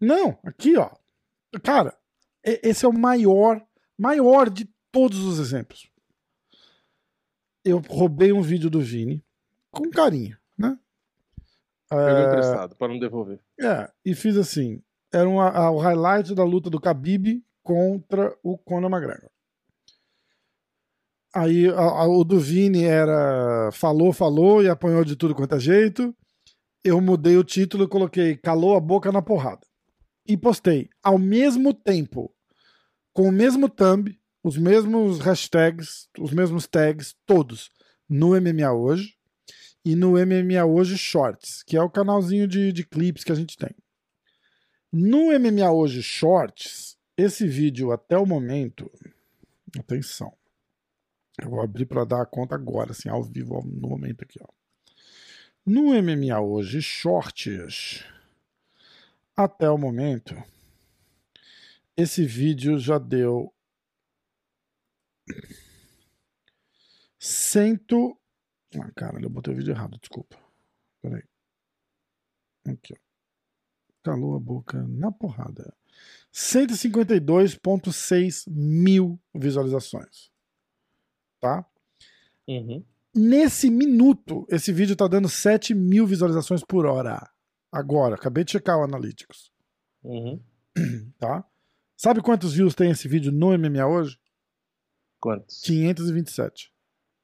[0.00, 0.90] Não, aqui, ó.
[1.62, 1.96] Cara,
[2.42, 3.64] esse é o maior,
[3.98, 5.90] maior de todos os exemplos.
[7.64, 9.24] Eu roubei um vídeo do Vini
[9.70, 10.78] com carinho, né?
[11.88, 12.26] Pegou é...
[12.26, 13.40] emprestado para não devolver.
[13.58, 14.82] É, e fiz assim.
[15.12, 19.30] Era um, a, o highlight da luta do Khabib contra o Conor McGregor.
[21.34, 25.58] Aí a, a, o do Vini era falou, falou e apanhou de tudo quanto é
[25.58, 26.14] jeito.
[26.84, 29.66] Eu mudei o título e coloquei calou a boca na porrada.
[30.26, 32.32] E postei ao mesmo tempo,
[33.12, 37.68] com o mesmo thumb, os mesmos hashtags, os mesmos tags, todos,
[38.08, 39.14] no MMA Hoje
[39.84, 43.56] e no MMA Hoje Shorts, que é o canalzinho de, de clipes que a gente
[43.56, 43.74] tem.
[44.92, 48.88] No MMA Hoje Shorts, esse vídeo até o momento.
[49.76, 50.32] Atenção.
[51.40, 54.48] Eu vou abrir para dar a conta agora, assim, ao vivo, no momento aqui, ó.
[55.66, 58.04] No MMA Hoje Shorts,
[59.36, 60.34] até o momento,
[61.96, 63.52] esse vídeo já deu
[67.18, 68.18] cento
[68.80, 70.38] ah, cara, eu botei o vídeo errado, desculpa.
[71.00, 71.22] Peraí.
[72.66, 72.96] Aqui, ó.
[74.02, 75.74] Calou a boca na porrada.
[76.32, 80.33] 152,6 mil visualizações.
[81.44, 81.62] Tá?
[82.48, 82.82] Uhum.
[83.14, 87.30] Nesse minuto, esse vídeo tá dando 7 mil visualizações por hora.
[87.70, 89.50] Agora, acabei de checar o Analytics.
[90.02, 90.40] Uhum.
[91.18, 91.44] Tá?
[91.98, 94.18] Sabe quantos views tem esse vídeo no MMA hoje?
[95.20, 95.60] Quantos?
[95.60, 96.72] 527.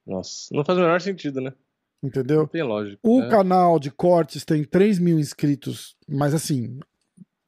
[0.06, 1.54] Nossa, não faz o menor sentido, né?
[2.02, 2.40] Entendeu?
[2.40, 2.98] Não tem lógica.
[3.02, 3.28] O né?
[3.30, 6.78] canal de cortes tem 3 mil inscritos, mas assim,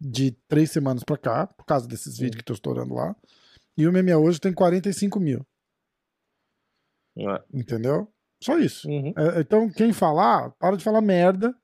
[0.01, 3.15] de três semanas pra cá, por causa desses vídeos que tô estourando lá.
[3.77, 5.47] E o MMA hoje tem 45 mil.
[7.17, 7.43] É.
[7.53, 8.09] Entendeu?
[8.41, 8.89] Só isso.
[8.89, 9.13] Uhum.
[9.17, 11.55] É, então, quem falar, para de falar merda,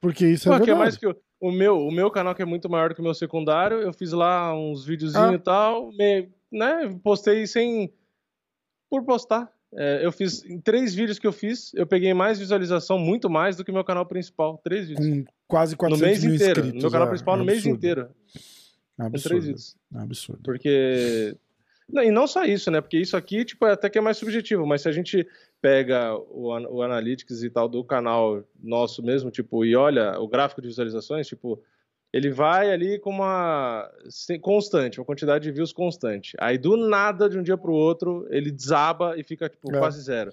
[0.00, 0.64] porque isso Pô, é verdade.
[0.64, 2.94] Que é mais que o, o, meu, o meu canal, que é muito maior do
[2.94, 5.34] que o meu secundário, eu fiz lá uns videozinhos ah.
[5.34, 7.92] e tal, me, né, postei sem...
[8.88, 9.52] por postar.
[9.74, 13.56] É, eu fiz em três vídeos que eu fiz, eu peguei mais visualização, muito mais
[13.56, 14.58] do que meu canal principal.
[14.62, 15.06] Três vídeos.
[15.06, 16.60] Com quase 400 no mês mil inteiro.
[16.60, 16.74] inscritos.
[16.74, 18.10] No meu canal é, principal, é no mês inteiro.
[19.00, 19.28] É absurdo.
[19.28, 19.76] três vídeos.
[19.94, 20.42] É absurdo.
[20.42, 21.36] Porque.
[21.88, 22.80] Não, e não só isso, né?
[22.80, 25.26] Porque isso aqui, tipo, é até que é mais subjetivo, mas se a gente
[25.60, 30.60] pega o, o Analytics e tal do canal nosso mesmo, tipo, e olha o gráfico
[30.60, 31.62] de visualizações, tipo,
[32.12, 33.90] ele vai ali com uma
[34.42, 36.36] constante, uma quantidade de views constante.
[36.38, 39.78] Aí do nada, de um dia para o outro, ele desaba e fica tipo, é.
[39.78, 40.32] quase zero.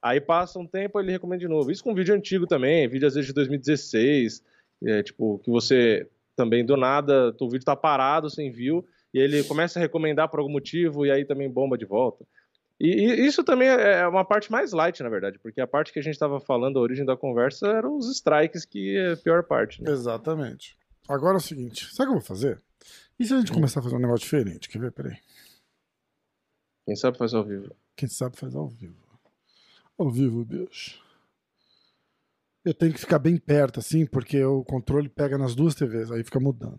[0.00, 1.70] Aí passa um tempo, ele recomenda de novo.
[1.70, 4.42] Isso com vídeo antigo também, vídeo às vezes de 2016,
[4.84, 8.86] é, tipo, que você também do nada, o vídeo tá parado, sem view,
[9.16, 12.22] e ele começa a recomendar por algum motivo, e aí também bomba de volta.
[12.78, 15.90] E, e isso também é, é uma parte mais light, na verdade, porque a parte
[15.90, 19.16] que a gente estava falando, a origem da conversa, eram os strikes, que é a
[19.16, 19.82] pior parte.
[19.82, 19.90] Né?
[19.90, 20.76] Exatamente.
[21.08, 22.62] Agora é o seguinte, sabe o que eu vou fazer?
[23.18, 23.54] E se a gente hum.
[23.54, 24.68] começar a fazer um negócio diferente?
[24.68, 24.92] Quer ver?
[24.92, 25.16] Peraí.
[26.84, 27.74] Quem sabe faz ao vivo.
[27.96, 29.02] Quem sabe faz ao vivo.
[29.98, 31.02] Ao vivo, bicho.
[32.62, 36.22] Eu tenho que ficar bem perto, assim, porque o controle pega nas duas TVs, aí
[36.22, 36.78] fica mudando.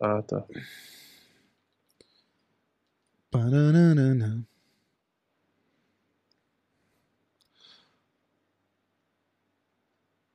[0.00, 0.44] Ah, tá.
[3.30, 4.46] Paranana.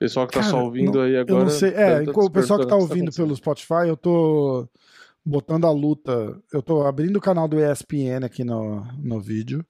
[0.02, 1.42] Pessoal que tá Cara, só ouvindo não, aí agora.
[1.42, 1.74] Eu não sei.
[1.76, 4.68] É, o pessoal que tá ouvindo pelo Spotify, eu tô
[5.24, 6.42] botando a luta.
[6.52, 9.64] Eu tô abrindo o canal do ESPN aqui no, no vídeo,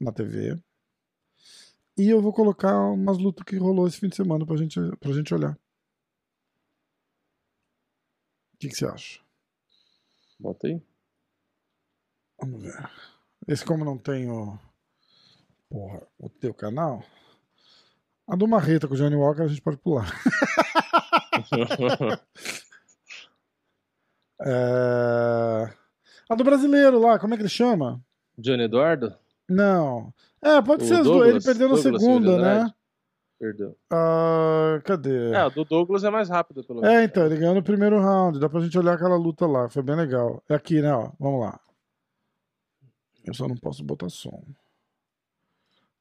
[0.00, 0.58] na TV.
[1.98, 5.12] E eu vou colocar umas lutas que rolou esse fim de semana pra gente, pra
[5.12, 5.52] gente olhar.
[8.54, 9.20] O que, que você acha?
[10.40, 10.80] Bota aí.
[12.42, 12.90] Vamos ver.
[13.46, 14.58] Esse como não tem o.
[15.70, 17.04] Porra, o teu canal.
[18.26, 20.06] A do Marreta com o Johnny Walker a gente pode pular.
[24.42, 25.72] é...
[26.28, 28.00] A do brasileiro lá, como é que ele chama?
[28.36, 29.14] Johnny Eduardo?
[29.48, 30.12] Não.
[30.40, 32.74] É, pode o ser Douglas, Ele perdeu na Douglas segunda, né?
[33.38, 33.76] Perdeu.
[33.92, 35.32] Uh, cadê?
[35.32, 36.96] É, o do Douglas é mais rápido, pelo menos.
[36.96, 38.40] É, então, ele ganhou no primeiro round.
[38.40, 39.68] Dá pra gente olhar aquela luta lá.
[39.68, 40.42] Foi bem legal.
[40.48, 40.92] É aqui, né?
[40.92, 41.10] Ó.
[41.18, 41.60] Vamos lá.
[43.24, 44.44] Eu só não posso botar som.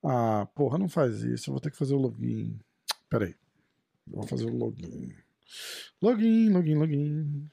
[0.04, 1.50] Ah, porra, não faz isso.
[1.50, 2.60] Eu vou ter que fazer o login.
[3.10, 3.36] Pera aí.
[4.08, 5.16] Eu vou fazer o login.
[6.02, 7.50] Login, login, login.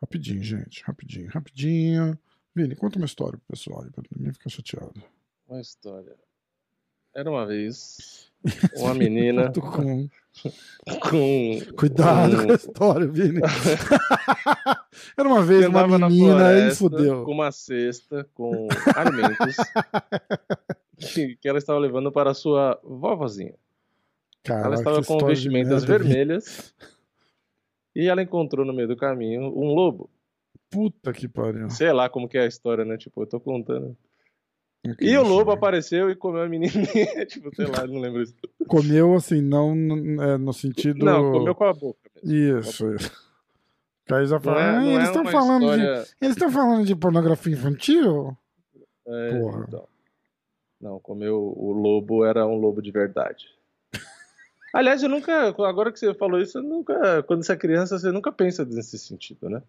[0.00, 0.82] Rapidinho, gente.
[0.84, 2.18] Rapidinho, rapidinho.
[2.54, 5.02] Vini, conta uma história pro pessoal aí, pra ninguém ficar chateado.
[5.48, 6.16] Uma história.
[7.16, 8.30] Era uma vez
[8.76, 10.06] uma menina com...
[11.00, 11.58] com.
[11.74, 12.46] Cuidado com...
[12.46, 13.40] com a história, Vini.
[15.16, 17.24] Era uma vez uma menina e fudeu.
[17.24, 19.56] Com uma cesta com alimentos
[20.98, 23.54] que, que ela estava levando para a sua vovozinha.
[24.44, 26.74] Caraca, ela estava com vestimentas merda, vermelhas
[27.94, 30.10] e ela encontrou no meio do caminho um lobo.
[30.68, 31.70] Puta que pariu.
[31.70, 32.98] Sei lá como que é a história, né?
[32.98, 33.96] Tipo, eu tô contando.
[34.84, 37.26] Okay, E o lobo apareceu e comeu a menininha.
[37.26, 38.34] tipo, sei lá, não lembro isso.
[38.68, 41.04] Comeu assim, não no, é, no sentido.
[41.04, 41.98] Não, comeu com a boca.
[42.22, 42.60] Mesmo.
[42.60, 43.26] Isso, isso.
[44.10, 46.08] Aí já Não fala, é- ah, não eles é estão uma falando história- de.
[46.20, 48.36] Eles estão falando de pornografia infantil?
[49.08, 49.64] É, Porra.
[49.66, 49.88] então.
[50.80, 53.46] Não, comeu o lobo era um lobo de verdade.
[54.72, 55.48] Aliás, eu nunca.
[55.48, 57.22] Agora que você falou isso, nunca.
[57.24, 59.60] Quando você é criança, você nunca pensa nesse sentido, né?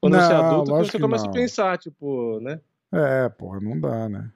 [0.00, 1.30] Quando você é Não, adulto, você começa não.
[1.30, 2.60] a pensar, tipo, né?
[2.92, 4.30] É, porra, não dá, né?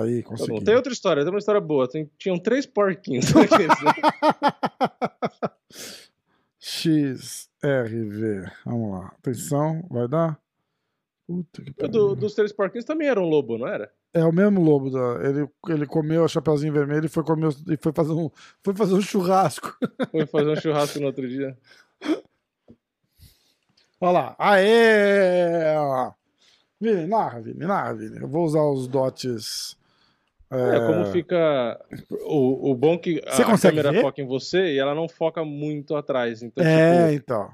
[0.00, 0.50] Aí, Tá consegui.
[0.52, 0.64] bom.
[0.64, 1.88] Tem outra história, tem uma história boa.
[1.88, 3.26] Tem- tinham três porquinhos.
[3.34, 3.42] né?
[6.58, 8.50] XRV.
[8.64, 9.06] Vamos lá.
[9.18, 10.38] Atenção, vai dar?
[11.26, 13.90] Puta que do- dos três porquinhos também era um lobo, não era?
[14.14, 14.90] É o mesmo lobo.
[14.90, 15.20] Da...
[15.28, 18.30] Ele, ele comeu a Chapeuzinho Vermelho e foi, comer, e foi, fazer um,
[18.62, 19.76] foi fazer um churrasco.
[20.10, 21.56] Foi fazer um churrasco no outro dia.
[24.00, 24.36] Olha lá.
[24.38, 25.74] Aê!
[26.80, 28.20] Vini, narra, Vini, narra, Vini.
[28.20, 29.78] Eu vou usar os dots.
[30.52, 31.80] É, como fica.
[32.26, 34.02] O, o bom que a consegue câmera ver?
[34.02, 36.42] foca em você e ela não foca muito atrás.
[36.42, 37.50] Então, É, tipo, então.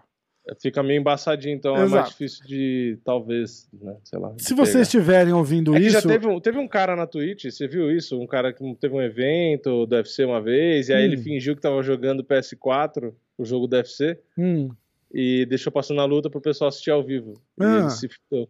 [0.61, 1.95] fica meio embaçadinho, então é Exato.
[1.95, 4.33] mais difícil de, talvez, né, sei lá.
[4.39, 6.09] Se vocês estiverem ouvindo É que já isso.
[6.09, 8.19] teve um, teve um cara na Twitch, você viu isso?
[8.21, 11.13] Um cara que teve um evento do UFC uma vez, e aí Hum.
[11.13, 14.71] ele fingiu que tava jogando PS4, o jogo do UFC, Hum,
[15.13, 17.35] e deixou passando a luta pro pessoal assistir ao vivo.
[17.61, 17.79] E Ah.
[17.81, 18.49] ele se ficou.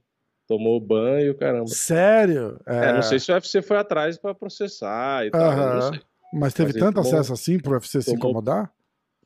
[0.48, 1.66] Tomou banho, caramba.
[1.68, 2.58] sério?
[2.66, 6.00] É, não sei se o UFC foi atrás pra processar e tal, não sei.
[6.32, 8.72] Mas teve Mas tanto tomou- acesso assim pro UFC se tomou- incomodar?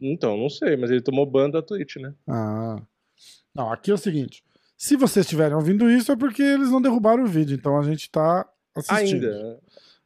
[0.01, 2.13] Então, não sei, mas ele tomou ban da Twitch, né?
[2.29, 2.77] Ah.
[3.55, 4.43] Não, aqui é o seguinte.
[4.77, 7.55] Se vocês estiverem ouvindo isso, é porque eles não derrubaram o vídeo.
[7.55, 8.45] Então a gente tá
[8.75, 9.27] assistindo.
[9.29, 9.43] Ainda.
[9.43, 9.57] né?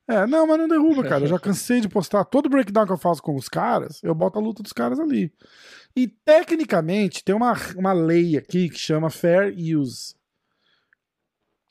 [0.08, 1.24] É, não, mas não derruba, cara.
[1.24, 4.38] Eu já cansei de postar todo breakdown que eu faço com os caras, eu boto
[4.38, 5.32] a luta dos caras ali.
[5.96, 10.14] E tecnicamente tem uma, uma lei aqui que chama Fair Use.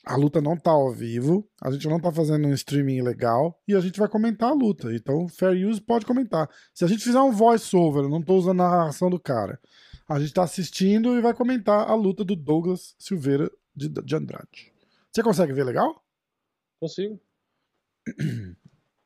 [0.08, 3.74] A luta não tá ao vivo, a gente não tá fazendo um streaming legal e
[3.74, 4.94] a gente vai comentar a luta.
[4.94, 6.48] Então, Fair Use pode comentar.
[6.72, 9.58] Se a gente fizer um voice-over, eu não tô usando a narração do cara,
[10.08, 14.72] a gente tá assistindo e vai comentar a luta do Douglas Silveira de, de Andrade.
[15.12, 16.00] Você consegue ver legal?
[16.80, 17.20] Consigo.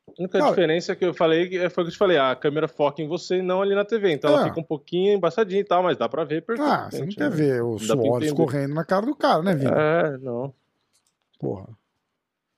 [0.07, 2.35] A única Cara- diferença que eu falei é- foi o que eu te falei, a
[2.35, 4.11] câmera foca em você e não ali na TV.
[4.11, 4.49] Então ela É.
[4.49, 6.91] fica um pouquinho embaçadinha e tal, mas dá pra ver Ah, perfeitamente.
[6.91, 7.13] você não né?
[7.15, 9.71] quer ver o suor escorrendo na cara do cara, né, Vini?
[9.71, 10.53] É, não.
[11.41, 11.75] Porra.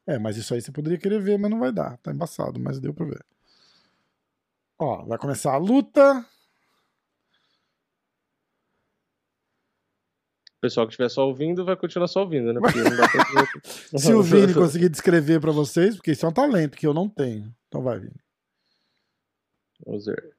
[0.05, 1.97] É, mas isso aí você poderia querer ver, mas não vai dar.
[1.99, 3.25] Tá embaçado, mas deu pra ver.
[4.77, 6.19] Ó, vai começar a luta.
[10.57, 12.59] O pessoal que estiver só ouvindo vai continuar só ouvindo, né?
[12.59, 13.23] Porque não dá pra.
[13.97, 17.07] Se o Vini conseguir descrever pra vocês, porque isso é um talento que eu não
[17.07, 17.55] tenho.
[17.69, 18.19] Então vai, Vini.
[19.85, 20.35] Vamos ver.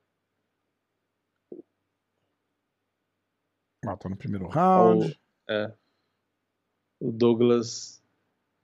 [3.87, 5.19] Ah, tô no primeiro round.
[5.49, 5.73] É.
[7.01, 8.04] O Douglas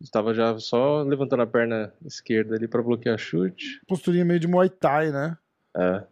[0.01, 3.81] estava já só levantando a perna esquerda ali pra bloquear chute.
[3.87, 5.37] Posturinha meio de Muay Thai, né?
[5.77, 6.05] É.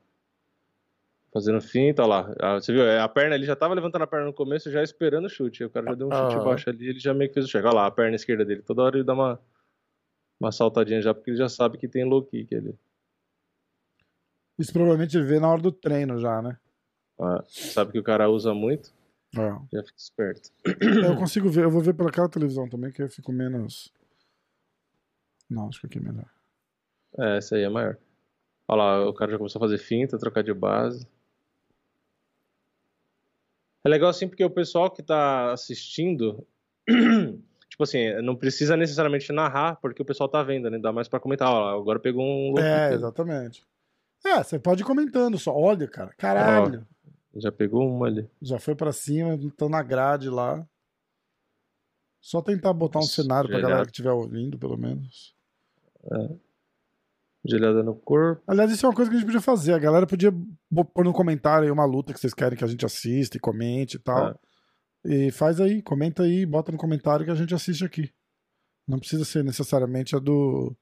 [1.32, 2.34] Fazendo finta, olha lá.
[2.40, 2.82] Ah, Você viu?
[2.84, 5.62] é, A perna ele já tava levantando a perna no começo, já esperando o chute.
[5.64, 6.44] O cara já deu um chute Aham.
[6.44, 7.64] baixo ali, ele já meio que fez o check.
[7.64, 8.62] Olha lá, a perna esquerda dele.
[8.62, 9.38] Toda hora ele dá uma,
[10.40, 12.74] uma saltadinha já, porque ele já sabe que tem low kick ali.
[14.58, 16.56] Isso provavelmente ele vê na hora do treino já, né?
[17.20, 18.92] Ah, sabe que o cara usa muito,
[19.36, 19.76] É.
[19.76, 20.50] já fica esperto.
[21.04, 23.92] Eu consigo ver, eu vou ver pelaquela televisão também, que eu fico menos.
[25.48, 26.28] Não, acho que aqui é melhor.
[27.18, 27.96] É, essa aí é maior.
[28.66, 31.06] Olha lá, o cara já começou a fazer finta, trocar de base.
[33.84, 36.46] É legal assim porque o pessoal que tá assistindo,
[37.68, 40.78] tipo assim, não precisa necessariamente narrar, porque o pessoal tá vendo, né?
[40.78, 41.48] Dá mais pra comentar.
[41.48, 43.66] Ó, lá, agora pegou um É, exatamente.
[44.24, 45.56] É, você pode ir comentando só.
[45.56, 46.86] Olha, cara, caralho.
[47.36, 48.28] Já pegou uma ali.
[48.40, 50.66] Já foi pra cima, estão na grade lá.
[52.20, 53.70] Só tentar botar um cenário pra gelado.
[53.70, 55.34] galera que estiver ouvindo, pelo menos.
[57.44, 58.42] Gelada no corpo.
[58.46, 59.72] Aliás, isso é uma coisa que a gente podia fazer.
[59.72, 60.32] A galera podia
[60.92, 63.96] pôr no comentário aí uma luta que vocês querem que a gente assista e comente
[63.96, 64.30] e tal.
[64.30, 64.34] É.
[65.26, 68.12] E faz aí, comenta aí, bota no comentário que a gente assiste aqui.
[68.86, 70.76] Não precisa ser necessariamente a do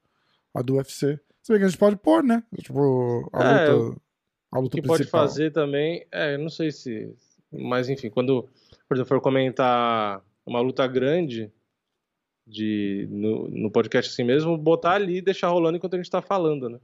[0.53, 1.19] a do UFC.
[1.43, 2.43] Se bem que a gente pode pôr, né?
[2.57, 4.01] Tipo, a É, luta,
[4.51, 5.27] a luta que pode principal.
[5.27, 7.13] fazer também, é, eu não sei se.
[7.51, 8.47] Mas enfim, quando,
[8.87, 11.51] por exemplo, for comentar uma luta grande,
[12.47, 16.21] de no, no, podcast assim mesmo, botar ali e deixar rolando enquanto a gente tá
[16.21, 16.79] falando, né?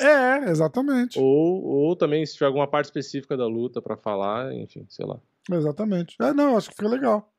[0.00, 1.18] É, exatamente.
[1.18, 5.20] Ou, ou também, se tiver alguma parte específica da luta para falar, enfim, sei lá.
[5.50, 6.14] Exatamente.
[6.20, 7.32] É, não, acho que fica legal.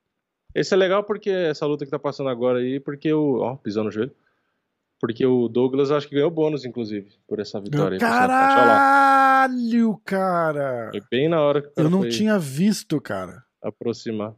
[0.54, 3.38] Esse é legal porque essa luta que tá passando agora aí, porque o.
[3.40, 4.14] Ó, pisou no joelho.
[5.00, 7.98] Porque o Douglas acho que ganhou bônus, inclusive, por essa vitória.
[7.98, 10.90] Caralho, cara!
[10.92, 13.44] Foi bem na hora que o cara Eu não tinha visto, cara.
[13.62, 14.36] Aproximar.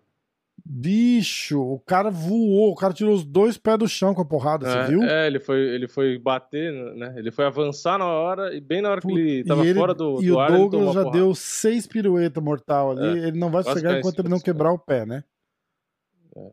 [0.64, 4.68] Bicho, o cara voou, o cara tirou os dois pés do chão com a porrada,
[4.68, 5.04] é, você viu?
[5.04, 7.16] É, ele foi, ele foi bater, né?
[7.18, 10.22] Ele foi avançar na hora, e bem na hora que ele tava ele, fora do,
[10.22, 13.64] e do o ar, Douglas já deu seis piruetas mortal ali, É, ele não vai
[13.64, 15.24] chegar em enquanto ele não quebrar o pé, né?
[16.36, 16.52] É.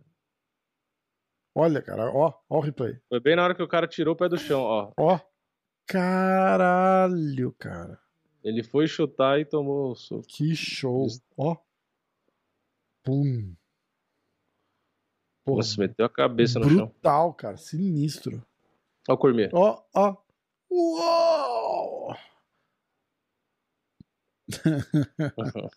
[1.60, 3.00] Olha, cara, ó, ó o replay.
[3.08, 4.92] Foi bem na hora que o cara tirou o pé do chão, ó.
[4.96, 5.18] Ó.
[5.86, 8.00] Caralho, cara.
[8.44, 10.22] Ele foi chutar e tomou o soco.
[10.28, 11.08] Que show.
[11.36, 11.56] Ó.
[13.02, 13.56] Pum.
[15.44, 16.86] Porra, Nossa, meteu a cabeça no chão.
[16.86, 17.56] brutal, cara.
[17.56, 18.46] Sinistro.
[19.08, 19.50] Ó o Cormier.
[19.52, 20.16] Ó, ó.
[20.70, 22.14] Uou!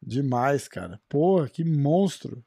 [0.00, 0.98] Demais, cara.
[1.06, 2.42] Porra, que monstro.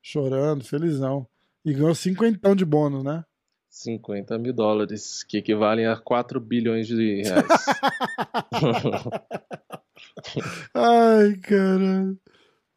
[0.00, 1.26] Chorando, felizão.
[1.64, 3.24] E ganhou cinquentão de bônus, né?
[3.70, 7.44] 50 mil dólares, que equivalem a 4 bilhões de reais.
[10.74, 12.14] Ai, cara.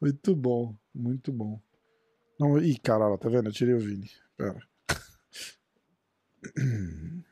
[0.00, 1.60] Muito bom, muito bom.
[2.38, 3.48] Não, ih, caralho, tá vendo?
[3.48, 4.08] Eu tirei o Vini.
[4.36, 4.60] Pera.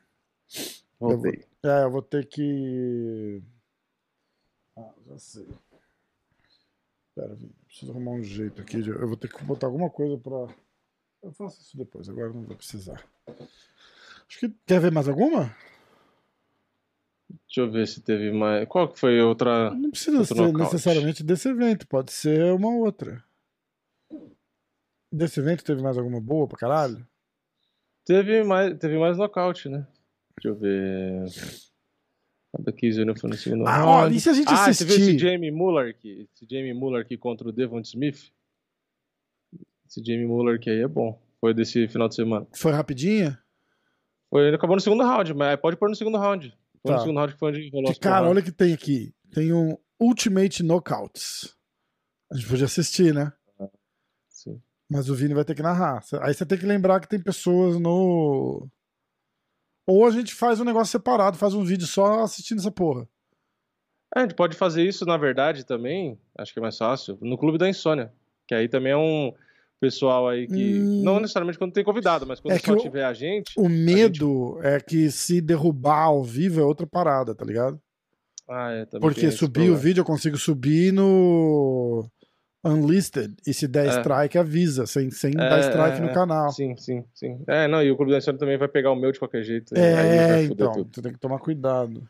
[0.99, 1.45] Voltei.
[1.63, 3.41] É, eu vou ter que.
[4.77, 5.47] Ah, já sei.
[7.15, 7.53] Pera, Vini.
[7.67, 8.81] Preciso arrumar um jeito aqui.
[8.81, 10.47] de- Eu vou ter que botar alguma coisa pra.
[11.27, 13.05] Eu faço isso depois, agora não vou precisar.
[13.27, 14.49] Acho que.
[14.65, 15.53] Quer ver mais alguma?
[17.29, 18.65] Deixa eu ver se teve mais.
[18.69, 19.71] Qual que foi a outra?
[19.71, 20.59] Não precisa ser nocaute.
[20.59, 23.21] necessariamente desse evento, pode ser uma outra.
[25.11, 27.05] Desse evento teve mais alguma boa pra caralho?
[28.05, 29.85] Teve mais, teve mais nocaute, né?
[30.37, 31.25] Deixa eu ver.
[32.57, 33.19] A da Jr.
[33.19, 35.19] foi no segundo Ah, ó, e se a gente ah, você viu esse assistir?
[35.19, 36.25] Jamie Muller aqui?
[36.33, 38.31] Esse Jamie Muller aqui contra o Devon Smith?
[39.87, 41.19] Esse Jamie Muller aqui aí é bom.
[41.39, 42.45] Foi desse final de semana.
[42.55, 43.39] Foi rapidinha?
[44.29, 46.49] Foi, ele acabou no segundo round, mas pode pôr no segundo round.
[46.81, 46.95] Foi Tá.
[46.95, 49.13] no segundo round que foi onde rolou Que, cara, olha o que tem aqui.
[49.33, 51.55] Tem um Ultimate Knockouts.
[52.31, 53.31] A gente podia assistir, né?
[54.29, 54.61] Sim.
[54.89, 56.03] Mas o Vini vai ter que narrar.
[56.21, 58.67] Aí você tem que lembrar que tem pessoas no.
[59.87, 63.07] Ou a gente faz um negócio separado, faz um vídeo só assistindo essa porra.
[64.15, 67.37] É, a gente pode fazer isso, na verdade, também, acho que é mais fácil, no
[67.37, 68.11] Clube da Insônia.
[68.47, 69.33] Que aí também é um
[69.79, 70.79] pessoal aí que.
[70.79, 71.03] Hum.
[71.03, 73.51] Não necessariamente quando tem convidado, mas quando É só o- tiver a gente.
[73.57, 77.79] O medo é que se derrubar ao vivo é outra parada, tá ligado?
[78.49, 82.09] Ah, é, também Porque subir o vídeo eu consigo subir no
[82.63, 83.35] Unlisted.
[83.45, 83.99] E se der É.
[83.99, 86.13] strike, avisa, sem, sem É, dar strike é, no é.
[86.13, 86.49] canal.
[86.51, 87.43] Sim, sim, sim.
[87.47, 89.73] É, não, e o Clube da Insônia também vai pegar o meu de qualquer jeito.
[89.75, 90.89] É, foder então, tudo.
[90.91, 92.01] tu tem que tomar cuidado.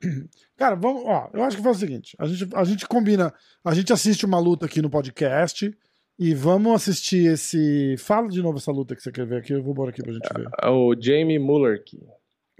[0.56, 3.32] Cara, vamos, ó, eu acho que faz o seguinte, a gente, a gente combina,
[3.64, 5.74] a gente assiste uma luta aqui no podcast
[6.18, 9.62] e vamos assistir esse, fala de novo essa luta que você quer ver aqui, eu
[9.62, 10.48] vou embora aqui pra gente ver.
[10.62, 12.00] É O Jamie Muller aqui.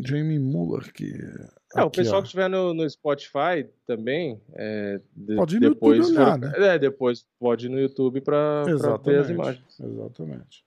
[0.05, 1.05] Jamie Muller que
[1.76, 2.20] É, o aqui, pessoal ó.
[2.20, 6.62] que estiver no, no Spotify também, é, de- Pode ir no depois YouTube olhar, for-
[6.62, 9.81] É, depois pode ir no YouTube pra, pra ver as imagens.
[9.81, 10.64] Exatamente.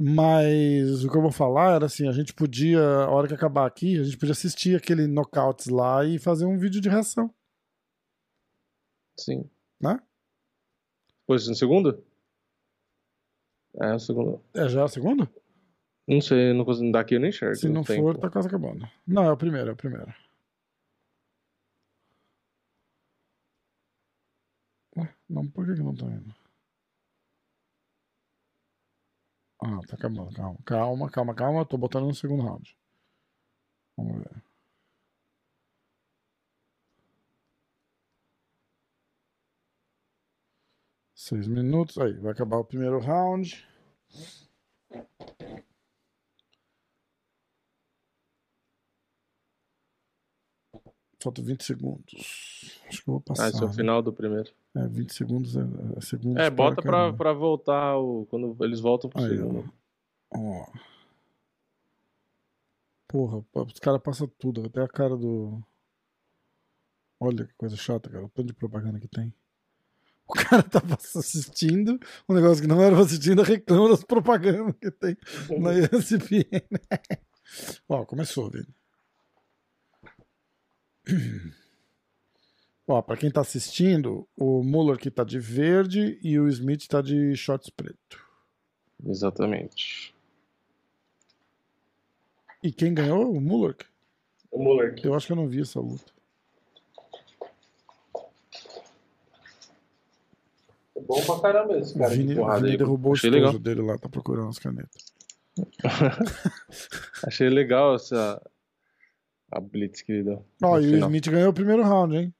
[0.00, 3.66] Mas o que eu vou falar era assim, a gente podia, a hora que acabar
[3.66, 7.30] aqui, a gente podia assistir aquele knockouts lá e fazer um vídeo de reação,
[9.18, 9.44] Sim.
[9.80, 10.00] né?
[11.28, 12.02] Pois no segundo?
[13.78, 14.42] É, o segundo.
[14.54, 15.28] É já o segundo?
[16.06, 17.54] Não sei, não consigo, daqui eu nem enxergo.
[17.54, 18.00] Se não tempo.
[18.00, 18.88] for, tá quase acabando.
[19.06, 20.10] Não, é o primeiro, é o primeiro.
[24.96, 26.34] Ué, não, por que, que não tá indo?
[29.62, 30.58] Ah, tá acabando, calma.
[30.64, 31.66] Calma, calma, calma.
[31.66, 32.74] Tô botando no segundo round.
[33.98, 34.47] Vamos ver.
[41.28, 41.98] Seis minutos.
[41.98, 43.62] Aí, vai acabar o primeiro round.
[51.20, 52.80] Falta 20 segundos.
[52.86, 53.44] Acho que eu vou passar.
[53.44, 53.74] Ah, esse é o né?
[53.74, 54.50] final do primeiro.
[54.74, 55.60] É, 20 segundos é,
[55.98, 56.42] é segundos.
[56.42, 59.70] É, bota pra, pra voltar o, quando eles voltam pro Aí, segundo.
[60.30, 60.66] Ó.
[63.06, 65.62] Porra, pô, os caras passam tudo, até a cara do.
[67.20, 68.24] Olha que coisa chata, cara.
[68.24, 69.34] O tanto de propaganda que tem.
[70.28, 71.98] O cara tava assistindo
[72.28, 75.16] um negócio que não era ainda reclama das propagandas que tem
[75.58, 76.62] na ESPN.
[77.88, 78.68] Ó, começou, velho.
[82.86, 87.00] Ó, pra quem tá assistindo, o Muller aqui tá de verde e o Smith tá
[87.00, 88.22] de shorts preto.
[89.06, 90.14] Exatamente.
[92.62, 93.32] E quem ganhou?
[93.32, 93.84] O Mullock?
[94.50, 95.04] O Mullock.
[95.04, 96.12] Eu acho que eu não vi essa luta.
[100.98, 102.10] É bom pra caramba esse cara.
[102.14, 102.76] Vini, de porrada Vini aí.
[102.76, 103.58] derrubou Achei o legal.
[103.58, 105.12] dele lá, tá procurando as canetas.
[107.24, 108.42] Achei legal essa.
[109.50, 110.44] A Blitz que ele deu.
[110.62, 110.98] Ó, no e o.
[110.98, 112.34] Smith ganhou o primeiro round, hein?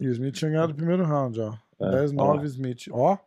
[0.00, 1.54] E o Smith tinha ganhado o primeiro round, ó.
[1.78, 2.34] É, 10, ó lá.
[2.36, 2.86] 9, Smith.
[2.90, 3.18] Ó.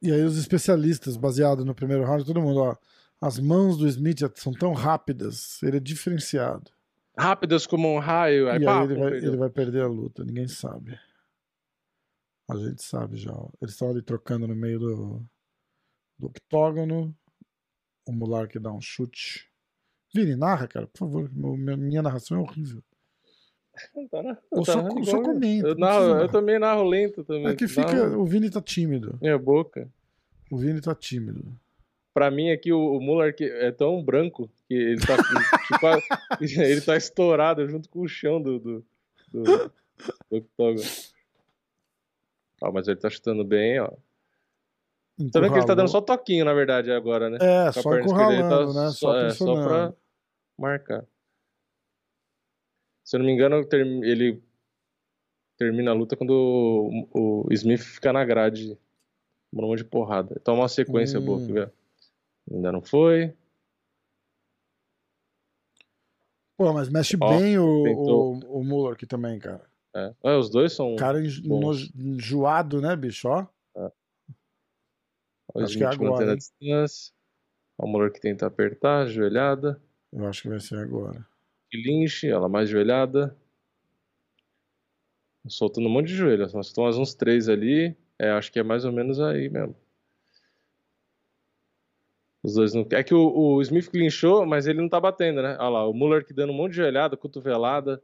[0.00, 2.76] E aí os especialistas, baseado no primeiro round, todo mundo, ó.
[3.20, 6.70] As mãos do Smith são tão rápidas, ele é diferenciado.
[7.16, 8.48] Rápidas como um raio.
[8.48, 10.98] Aí, e pá, aí ele vai, ele vai perder a luta, ninguém sabe.
[12.50, 13.32] A gente sabe já.
[13.60, 15.22] Eles estão ali trocando no meio do,
[16.18, 17.14] do octógono.
[18.06, 19.48] O Mulark dá um chute.
[20.14, 21.30] Vini, narra, cara, por favor.
[21.32, 22.82] meu- minha, narração é horrível.
[24.10, 24.36] Tá, né?
[24.50, 25.22] Ou Tá só, igual só eu.
[25.22, 25.68] comenta.
[25.68, 27.46] Eu, não narro, eu também narro lento também.
[27.46, 27.90] É que fica.
[28.08, 29.18] Narro O Vini tá tímido.
[29.22, 29.88] Minha boca.
[30.50, 31.58] O Vini tá tímido.
[32.14, 35.16] Pra mim aqui o, o Muller que é tão branco que ele tá
[35.66, 35.86] tipo,
[36.60, 38.84] ele tá estourado junto com o chão do do,
[39.32, 39.42] do,
[40.30, 40.84] do octógono.
[42.60, 43.90] Ó, mas ele tá chutando bem, ó.
[45.30, 47.38] Tá vendo que ele tá dando só toquinho, na verdade, agora, né?
[47.40, 48.90] É, Com a só ele encurralando, tá né?
[48.90, 49.94] Só, é, só pra
[50.58, 51.04] marcar.
[53.04, 53.66] Se eu não me engano,
[54.04, 54.42] ele
[55.56, 56.30] termina a luta quando
[57.12, 58.78] o, o Smith fica na grade,
[59.52, 60.40] um monte de porrada.
[60.42, 61.24] Toma uma sequência Hum.
[61.24, 61.72] boa, ver?
[62.50, 63.34] Ainda não foi.
[66.56, 68.34] Pô, mas mexe Ó, bem o, tentou.
[68.34, 69.64] o, o Muller aqui também, cara.
[69.94, 70.14] É.
[70.22, 70.96] É, os dois são.
[70.96, 73.28] Cara enjoado, né, bicho?
[73.28, 73.46] Ó.
[75.54, 77.12] o acho que é agora, a distância.
[77.76, 79.80] O Muller que tenta apertar, joelhada.
[80.12, 81.26] Eu acho que vai ser agora.
[81.72, 83.36] Lynch, ela mais joelhada.
[85.48, 86.48] Soltando um monte de joelho.
[86.52, 87.96] Nós estamos uns três ali.
[88.18, 89.74] É, acho que é mais ou menos aí mesmo.
[92.42, 92.86] Os dois não.
[92.90, 95.56] É que o, o Smith clinchou, mas ele não tá batendo, né?
[95.60, 98.02] Olha lá, o Muller que dando um monte de joelhada, cotovelada.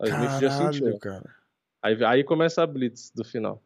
[0.00, 0.98] O Smith já sentiu.
[0.98, 1.34] Cara.
[1.80, 3.62] Aí, aí começa a blitz do final.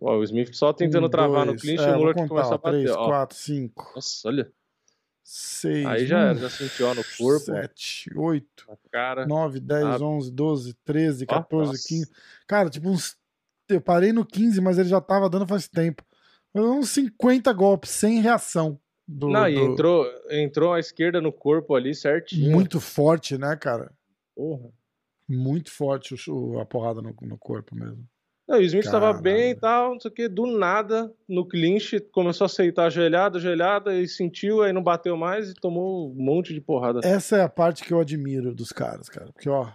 [0.00, 2.26] Ó, o Smith só tentando Um, travar no dois, clinch é, e o Muller que
[2.28, 2.82] começa a bater.
[2.84, 3.06] três, ó.
[3.06, 4.52] quatro, cinco, Nossa, olha.
[5.22, 9.26] seis, Aí já já sentiu ó, no corpo, sete, oito, na cara.
[9.26, 9.98] 9, 10, Ah.
[10.04, 11.88] 11, 12, 13, Ó, 14, nossa.
[11.88, 12.10] 15.
[12.46, 13.16] Cara, tipo uns.
[13.68, 16.02] Eu parei no 15, mas ele já tava dando faz tempo.
[16.54, 18.78] Uns 50 golpes sem reação.
[19.08, 22.50] Do, Não, e do- entrou, entrou a esquerda no corpo ali certinho.
[22.50, 23.92] Muito forte, né, cara?
[24.34, 24.70] Porra.
[25.28, 28.06] Muito forte o, a porrada no, no corpo mesmo.
[28.46, 29.22] Não, o Smith tava Caralho.
[29.22, 32.90] bem e tal, não sei o que, do nada, no clinch, começou a aceitar a
[32.90, 37.00] joelhada, joelhada, e sentiu, aí não bateu mais e tomou um monte de porrada.
[37.04, 39.32] Essa é a parte que eu admiro dos caras, cara.
[39.32, 39.70] Porque, ó,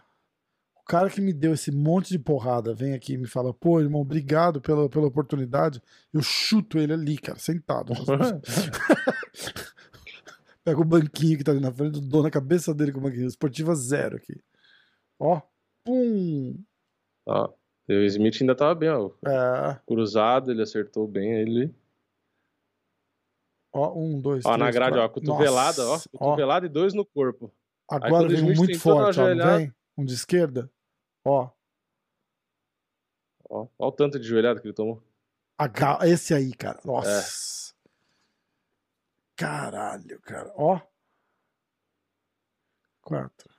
[0.88, 4.02] cara que me deu esse monte de porrada vem aqui e me fala, pô, irmão,
[4.02, 5.82] obrigado pela, pela oportunidade.
[6.14, 7.94] Eu chuto ele ali, cara, sentado.
[10.64, 13.28] Pega o banquinho que tá ali na frente, dou na cabeça dele com o banquinho.
[13.28, 14.42] Esportiva zero aqui.
[15.20, 15.42] Ó,
[15.84, 16.62] pum.
[17.26, 17.50] Ó,
[17.88, 19.12] e o Smith ainda tava bem, ó.
[19.26, 21.74] É, Cruzado, ele acertou bem ele.
[23.74, 25.22] ó, um, dois, Ó, três, na grade, ó, quatro.
[25.22, 26.18] cotovelada, Nossa, ó.
[26.18, 27.54] Cotovelada e dois no corpo.
[27.90, 29.26] Agora o vem um muito forte, ó,
[29.58, 29.74] vem?
[29.98, 30.70] Um de esquerda.
[31.30, 31.50] Ó,
[33.50, 35.02] Ó, ó o tanto de joelhada que ele tomou.
[35.58, 36.80] H- esse aí, cara.
[36.84, 36.88] É.
[36.88, 37.74] Nossa.
[39.36, 40.52] Caralho, cara.
[40.56, 40.80] Ó.
[43.02, 43.50] Quatro.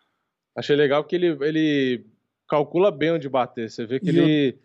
[0.57, 2.07] Achei legal que ele, ele
[2.49, 3.71] calcula bem onde bater.
[3.71, 4.59] Você vê que E ele,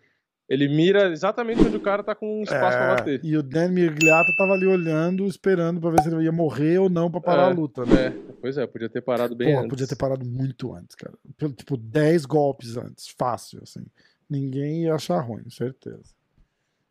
[0.48, 3.20] ele mira exatamente onde o cara tá com espaço pra É, bater.
[3.24, 6.90] E o Dan Mirgliata tava ali olhando, esperando pra ver se ele ia morrer ou
[6.90, 8.06] não pra parar É, a luta, né?
[8.08, 9.70] É, pois é, podia ter parado bem Porra, antes.
[9.70, 11.16] podia ter parado muito antes, cara.
[11.38, 13.08] Pelo- Tipo, 10 golpes antes.
[13.08, 13.86] Fácil, assim.
[14.28, 16.14] Ninguém ia achar ruim, certeza.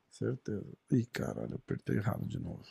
[0.10, 0.66] Certeza.
[0.92, 2.64] Ih, caralho, eu apertei errado de novo.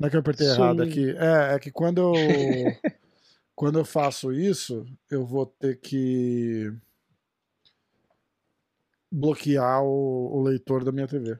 [0.00, 0.52] Não é que eu apertei Sim.
[0.52, 2.76] errado, é que, é, é que quando eu.
[3.54, 6.72] quando eu faço isso, eu vou ter que
[9.12, 11.38] bloquear o, o leitor da minha TV.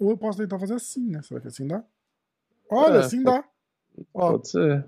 [0.00, 1.20] Ou eu posso tentar fazer assim, né?
[1.20, 1.84] Será que assim dá?
[2.70, 3.46] Olha, É, assim dá.
[4.14, 4.86] Ó, Pode ser.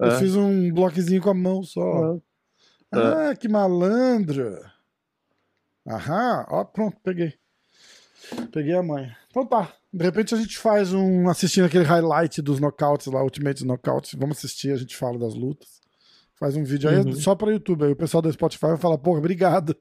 [0.00, 0.18] Eu É.
[0.18, 2.16] fiz um bloquezinho com a mão só.
[2.94, 2.98] É.
[3.30, 4.58] Ah, que malandro.
[5.86, 7.34] Aham, ó, pronto, peguei.
[8.52, 9.16] Peguei a manha.
[9.30, 9.72] Então tá.
[9.92, 11.28] De repente a gente faz um.
[11.28, 14.14] assistindo aquele highlight dos knockouts lá, Ultimate Knockouts.
[14.14, 15.80] Vamos assistir, a gente fala das lutas.
[16.38, 17.12] Faz um vídeo aí Uhum.
[17.14, 17.84] só pra YouTube.
[17.84, 19.74] Aí o pessoal do Spotify vai falar, porra, obrigado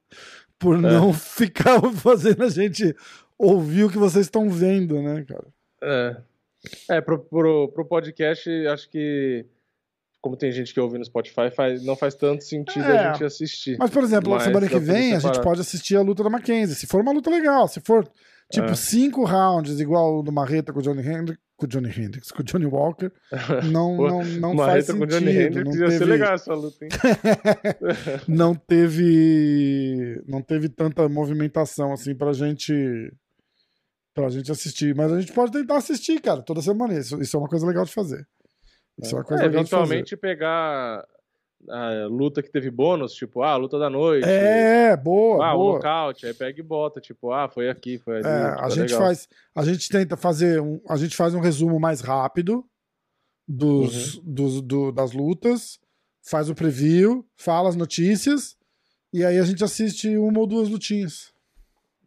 [0.58, 2.96] por não ficar fazendo a gente
[3.38, 5.48] ouvir o que vocês estão vendo, né, cara?
[5.84, 6.18] É.
[6.90, 9.46] É, pro, pro, pro podcast, acho que
[10.22, 13.24] como tem gente que ouve no Spotify, faz, não faz tanto sentido é, a gente
[13.24, 13.78] assistir.
[13.80, 16.76] Mas, por exemplo, Mas, semana que vem a gente pode assistir a luta da Mackenzie.
[16.76, 18.10] Se for uma luta legal, se for
[18.52, 18.76] tipo é.
[18.76, 22.42] cinco rounds, igual o do Marreta com o Johnny Hendricks, com o Johnny Hendricks, com
[22.42, 23.12] o Johnny Walker,
[23.72, 25.00] não, não, não faz sentido.
[25.00, 25.98] com o Johnny Hendricks ia teve...
[25.98, 26.90] ser legal essa luta, hein?
[28.28, 32.74] não teve não teve tanta movimentação assim pra gente
[34.14, 36.98] pra gente assistir, mas a gente pode tentar assistir, cara, toda semana.
[36.98, 38.28] Isso, isso é uma coisa legal de fazer.
[39.02, 41.06] Isso é, uma coisa é, eventualmente pegar
[41.70, 44.28] a luta que teve bônus, tipo, ah, luta da noite.
[44.28, 45.72] É, boa, ah, boa.
[45.72, 48.28] o nocaute, aí pega e bota, tipo, ah, foi aqui, foi ali.
[48.28, 49.00] É, tipo, a é gente legal.
[49.00, 52.66] faz, a gente tenta fazer um, a gente faz um resumo mais rápido
[53.48, 54.24] dos, uhum.
[54.26, 55.80] dos do, das lutas,
[56.22, 58.56] faz o preview, fala as notícias
[59.12, 61.34] e aí a gente assiste uma ou duas lutinhas.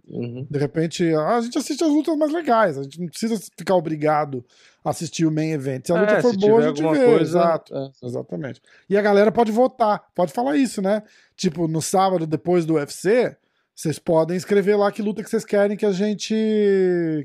[0.09, 0.47] Uhum.
[0.49, 4.45] De repente, a gente assiste as lutas mais legais, a gente não precisa ficar obrigado
[4.85, 5.87] a assistir o main event.
[5.87, 7.05] Se a luta é, for boa, a gente vê.
[7.05, 7.75] Coisa, Exato.
[7.75, 7.91] É.
[8.07, 8.63] Exatamente.
[8.89, 11.03] E a galera pode votar, pode falar isso, né?
[11.37, 13.37] Tipo, no sábado, depois do UFC,
[13.75, 16.35] vocês podem escrever lá que luta que vocês querem que a gente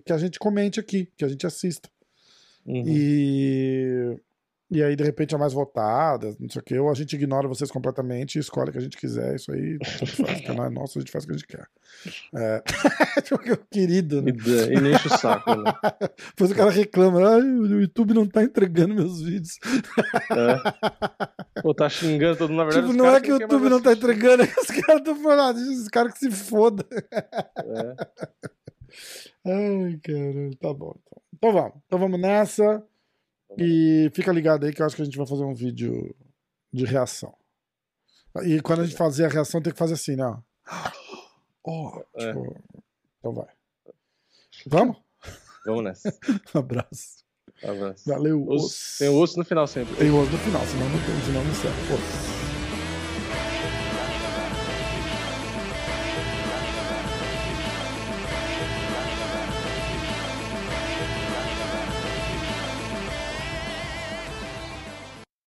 [0.06, 1.90] que a gente comente aqui, que a gente assista.
[2.66, 2.84] Uhum.
[2.88, 4.18] E
[4.72, 7.48] e aí, de repente, é mais votada, não sei o que, ou a gente ignora
[7.48, 9.36] vocês completamente e escolhe o que a gente quiser.
[9.36, 11.68] Isso aí, faz, o canal é nosso, a gente faz o que a gente quer.
[12.36, 12.64] É...
[13.70, 14.32] Querido, né?
[14.32, 15.72] E, e nem enche o saco, né?
[16.30, 19.60] Depois o cara reclama, ah, o YouTube não tá entregando meus vídeos.
[20.32, 21.62] É.
[21.64, 22.88] Ou tá xingando todo mundo, na verdade.
[22.88, 25.62] Tipo, não é que o YouTube não tá entregando, é os caras estão falando, ah,
[25.62, 26.84] esse cara que se foda.
[26.92, 27.96] É.
[29.46, 30.96] Ai, cara, tá bom.
[31.06, 31.22] Então.
[31.36, 32.84] então vamos, então vamos nessa.
[33.58, 36.16] E fica ligado aí que eu acho que a gente vai fazer um vídeo
[36.72, 37.34] de reação.
[38.44, 40.38] E quando a gente fazer a reação, tem que fazer assim, né?
[41.68, 42.62] Oh, tipo, é.
[43.18, 43.48] Então vai.
[44.68, 44.98] Vamos?
[45.66, 46.16] Vamos nessa.
[46.54, 47.26] um abraço.
[47.64, 48.08] Um abraço.
[48.08, 48.48] Valeu.
[48.48, 49.00] Osso.
[49.00, 49.96] Tem osso no final sempre.
[49.96, 51.94] Tem osso no final, senão não, senão não serve.
[51.94, 52.35] Osso.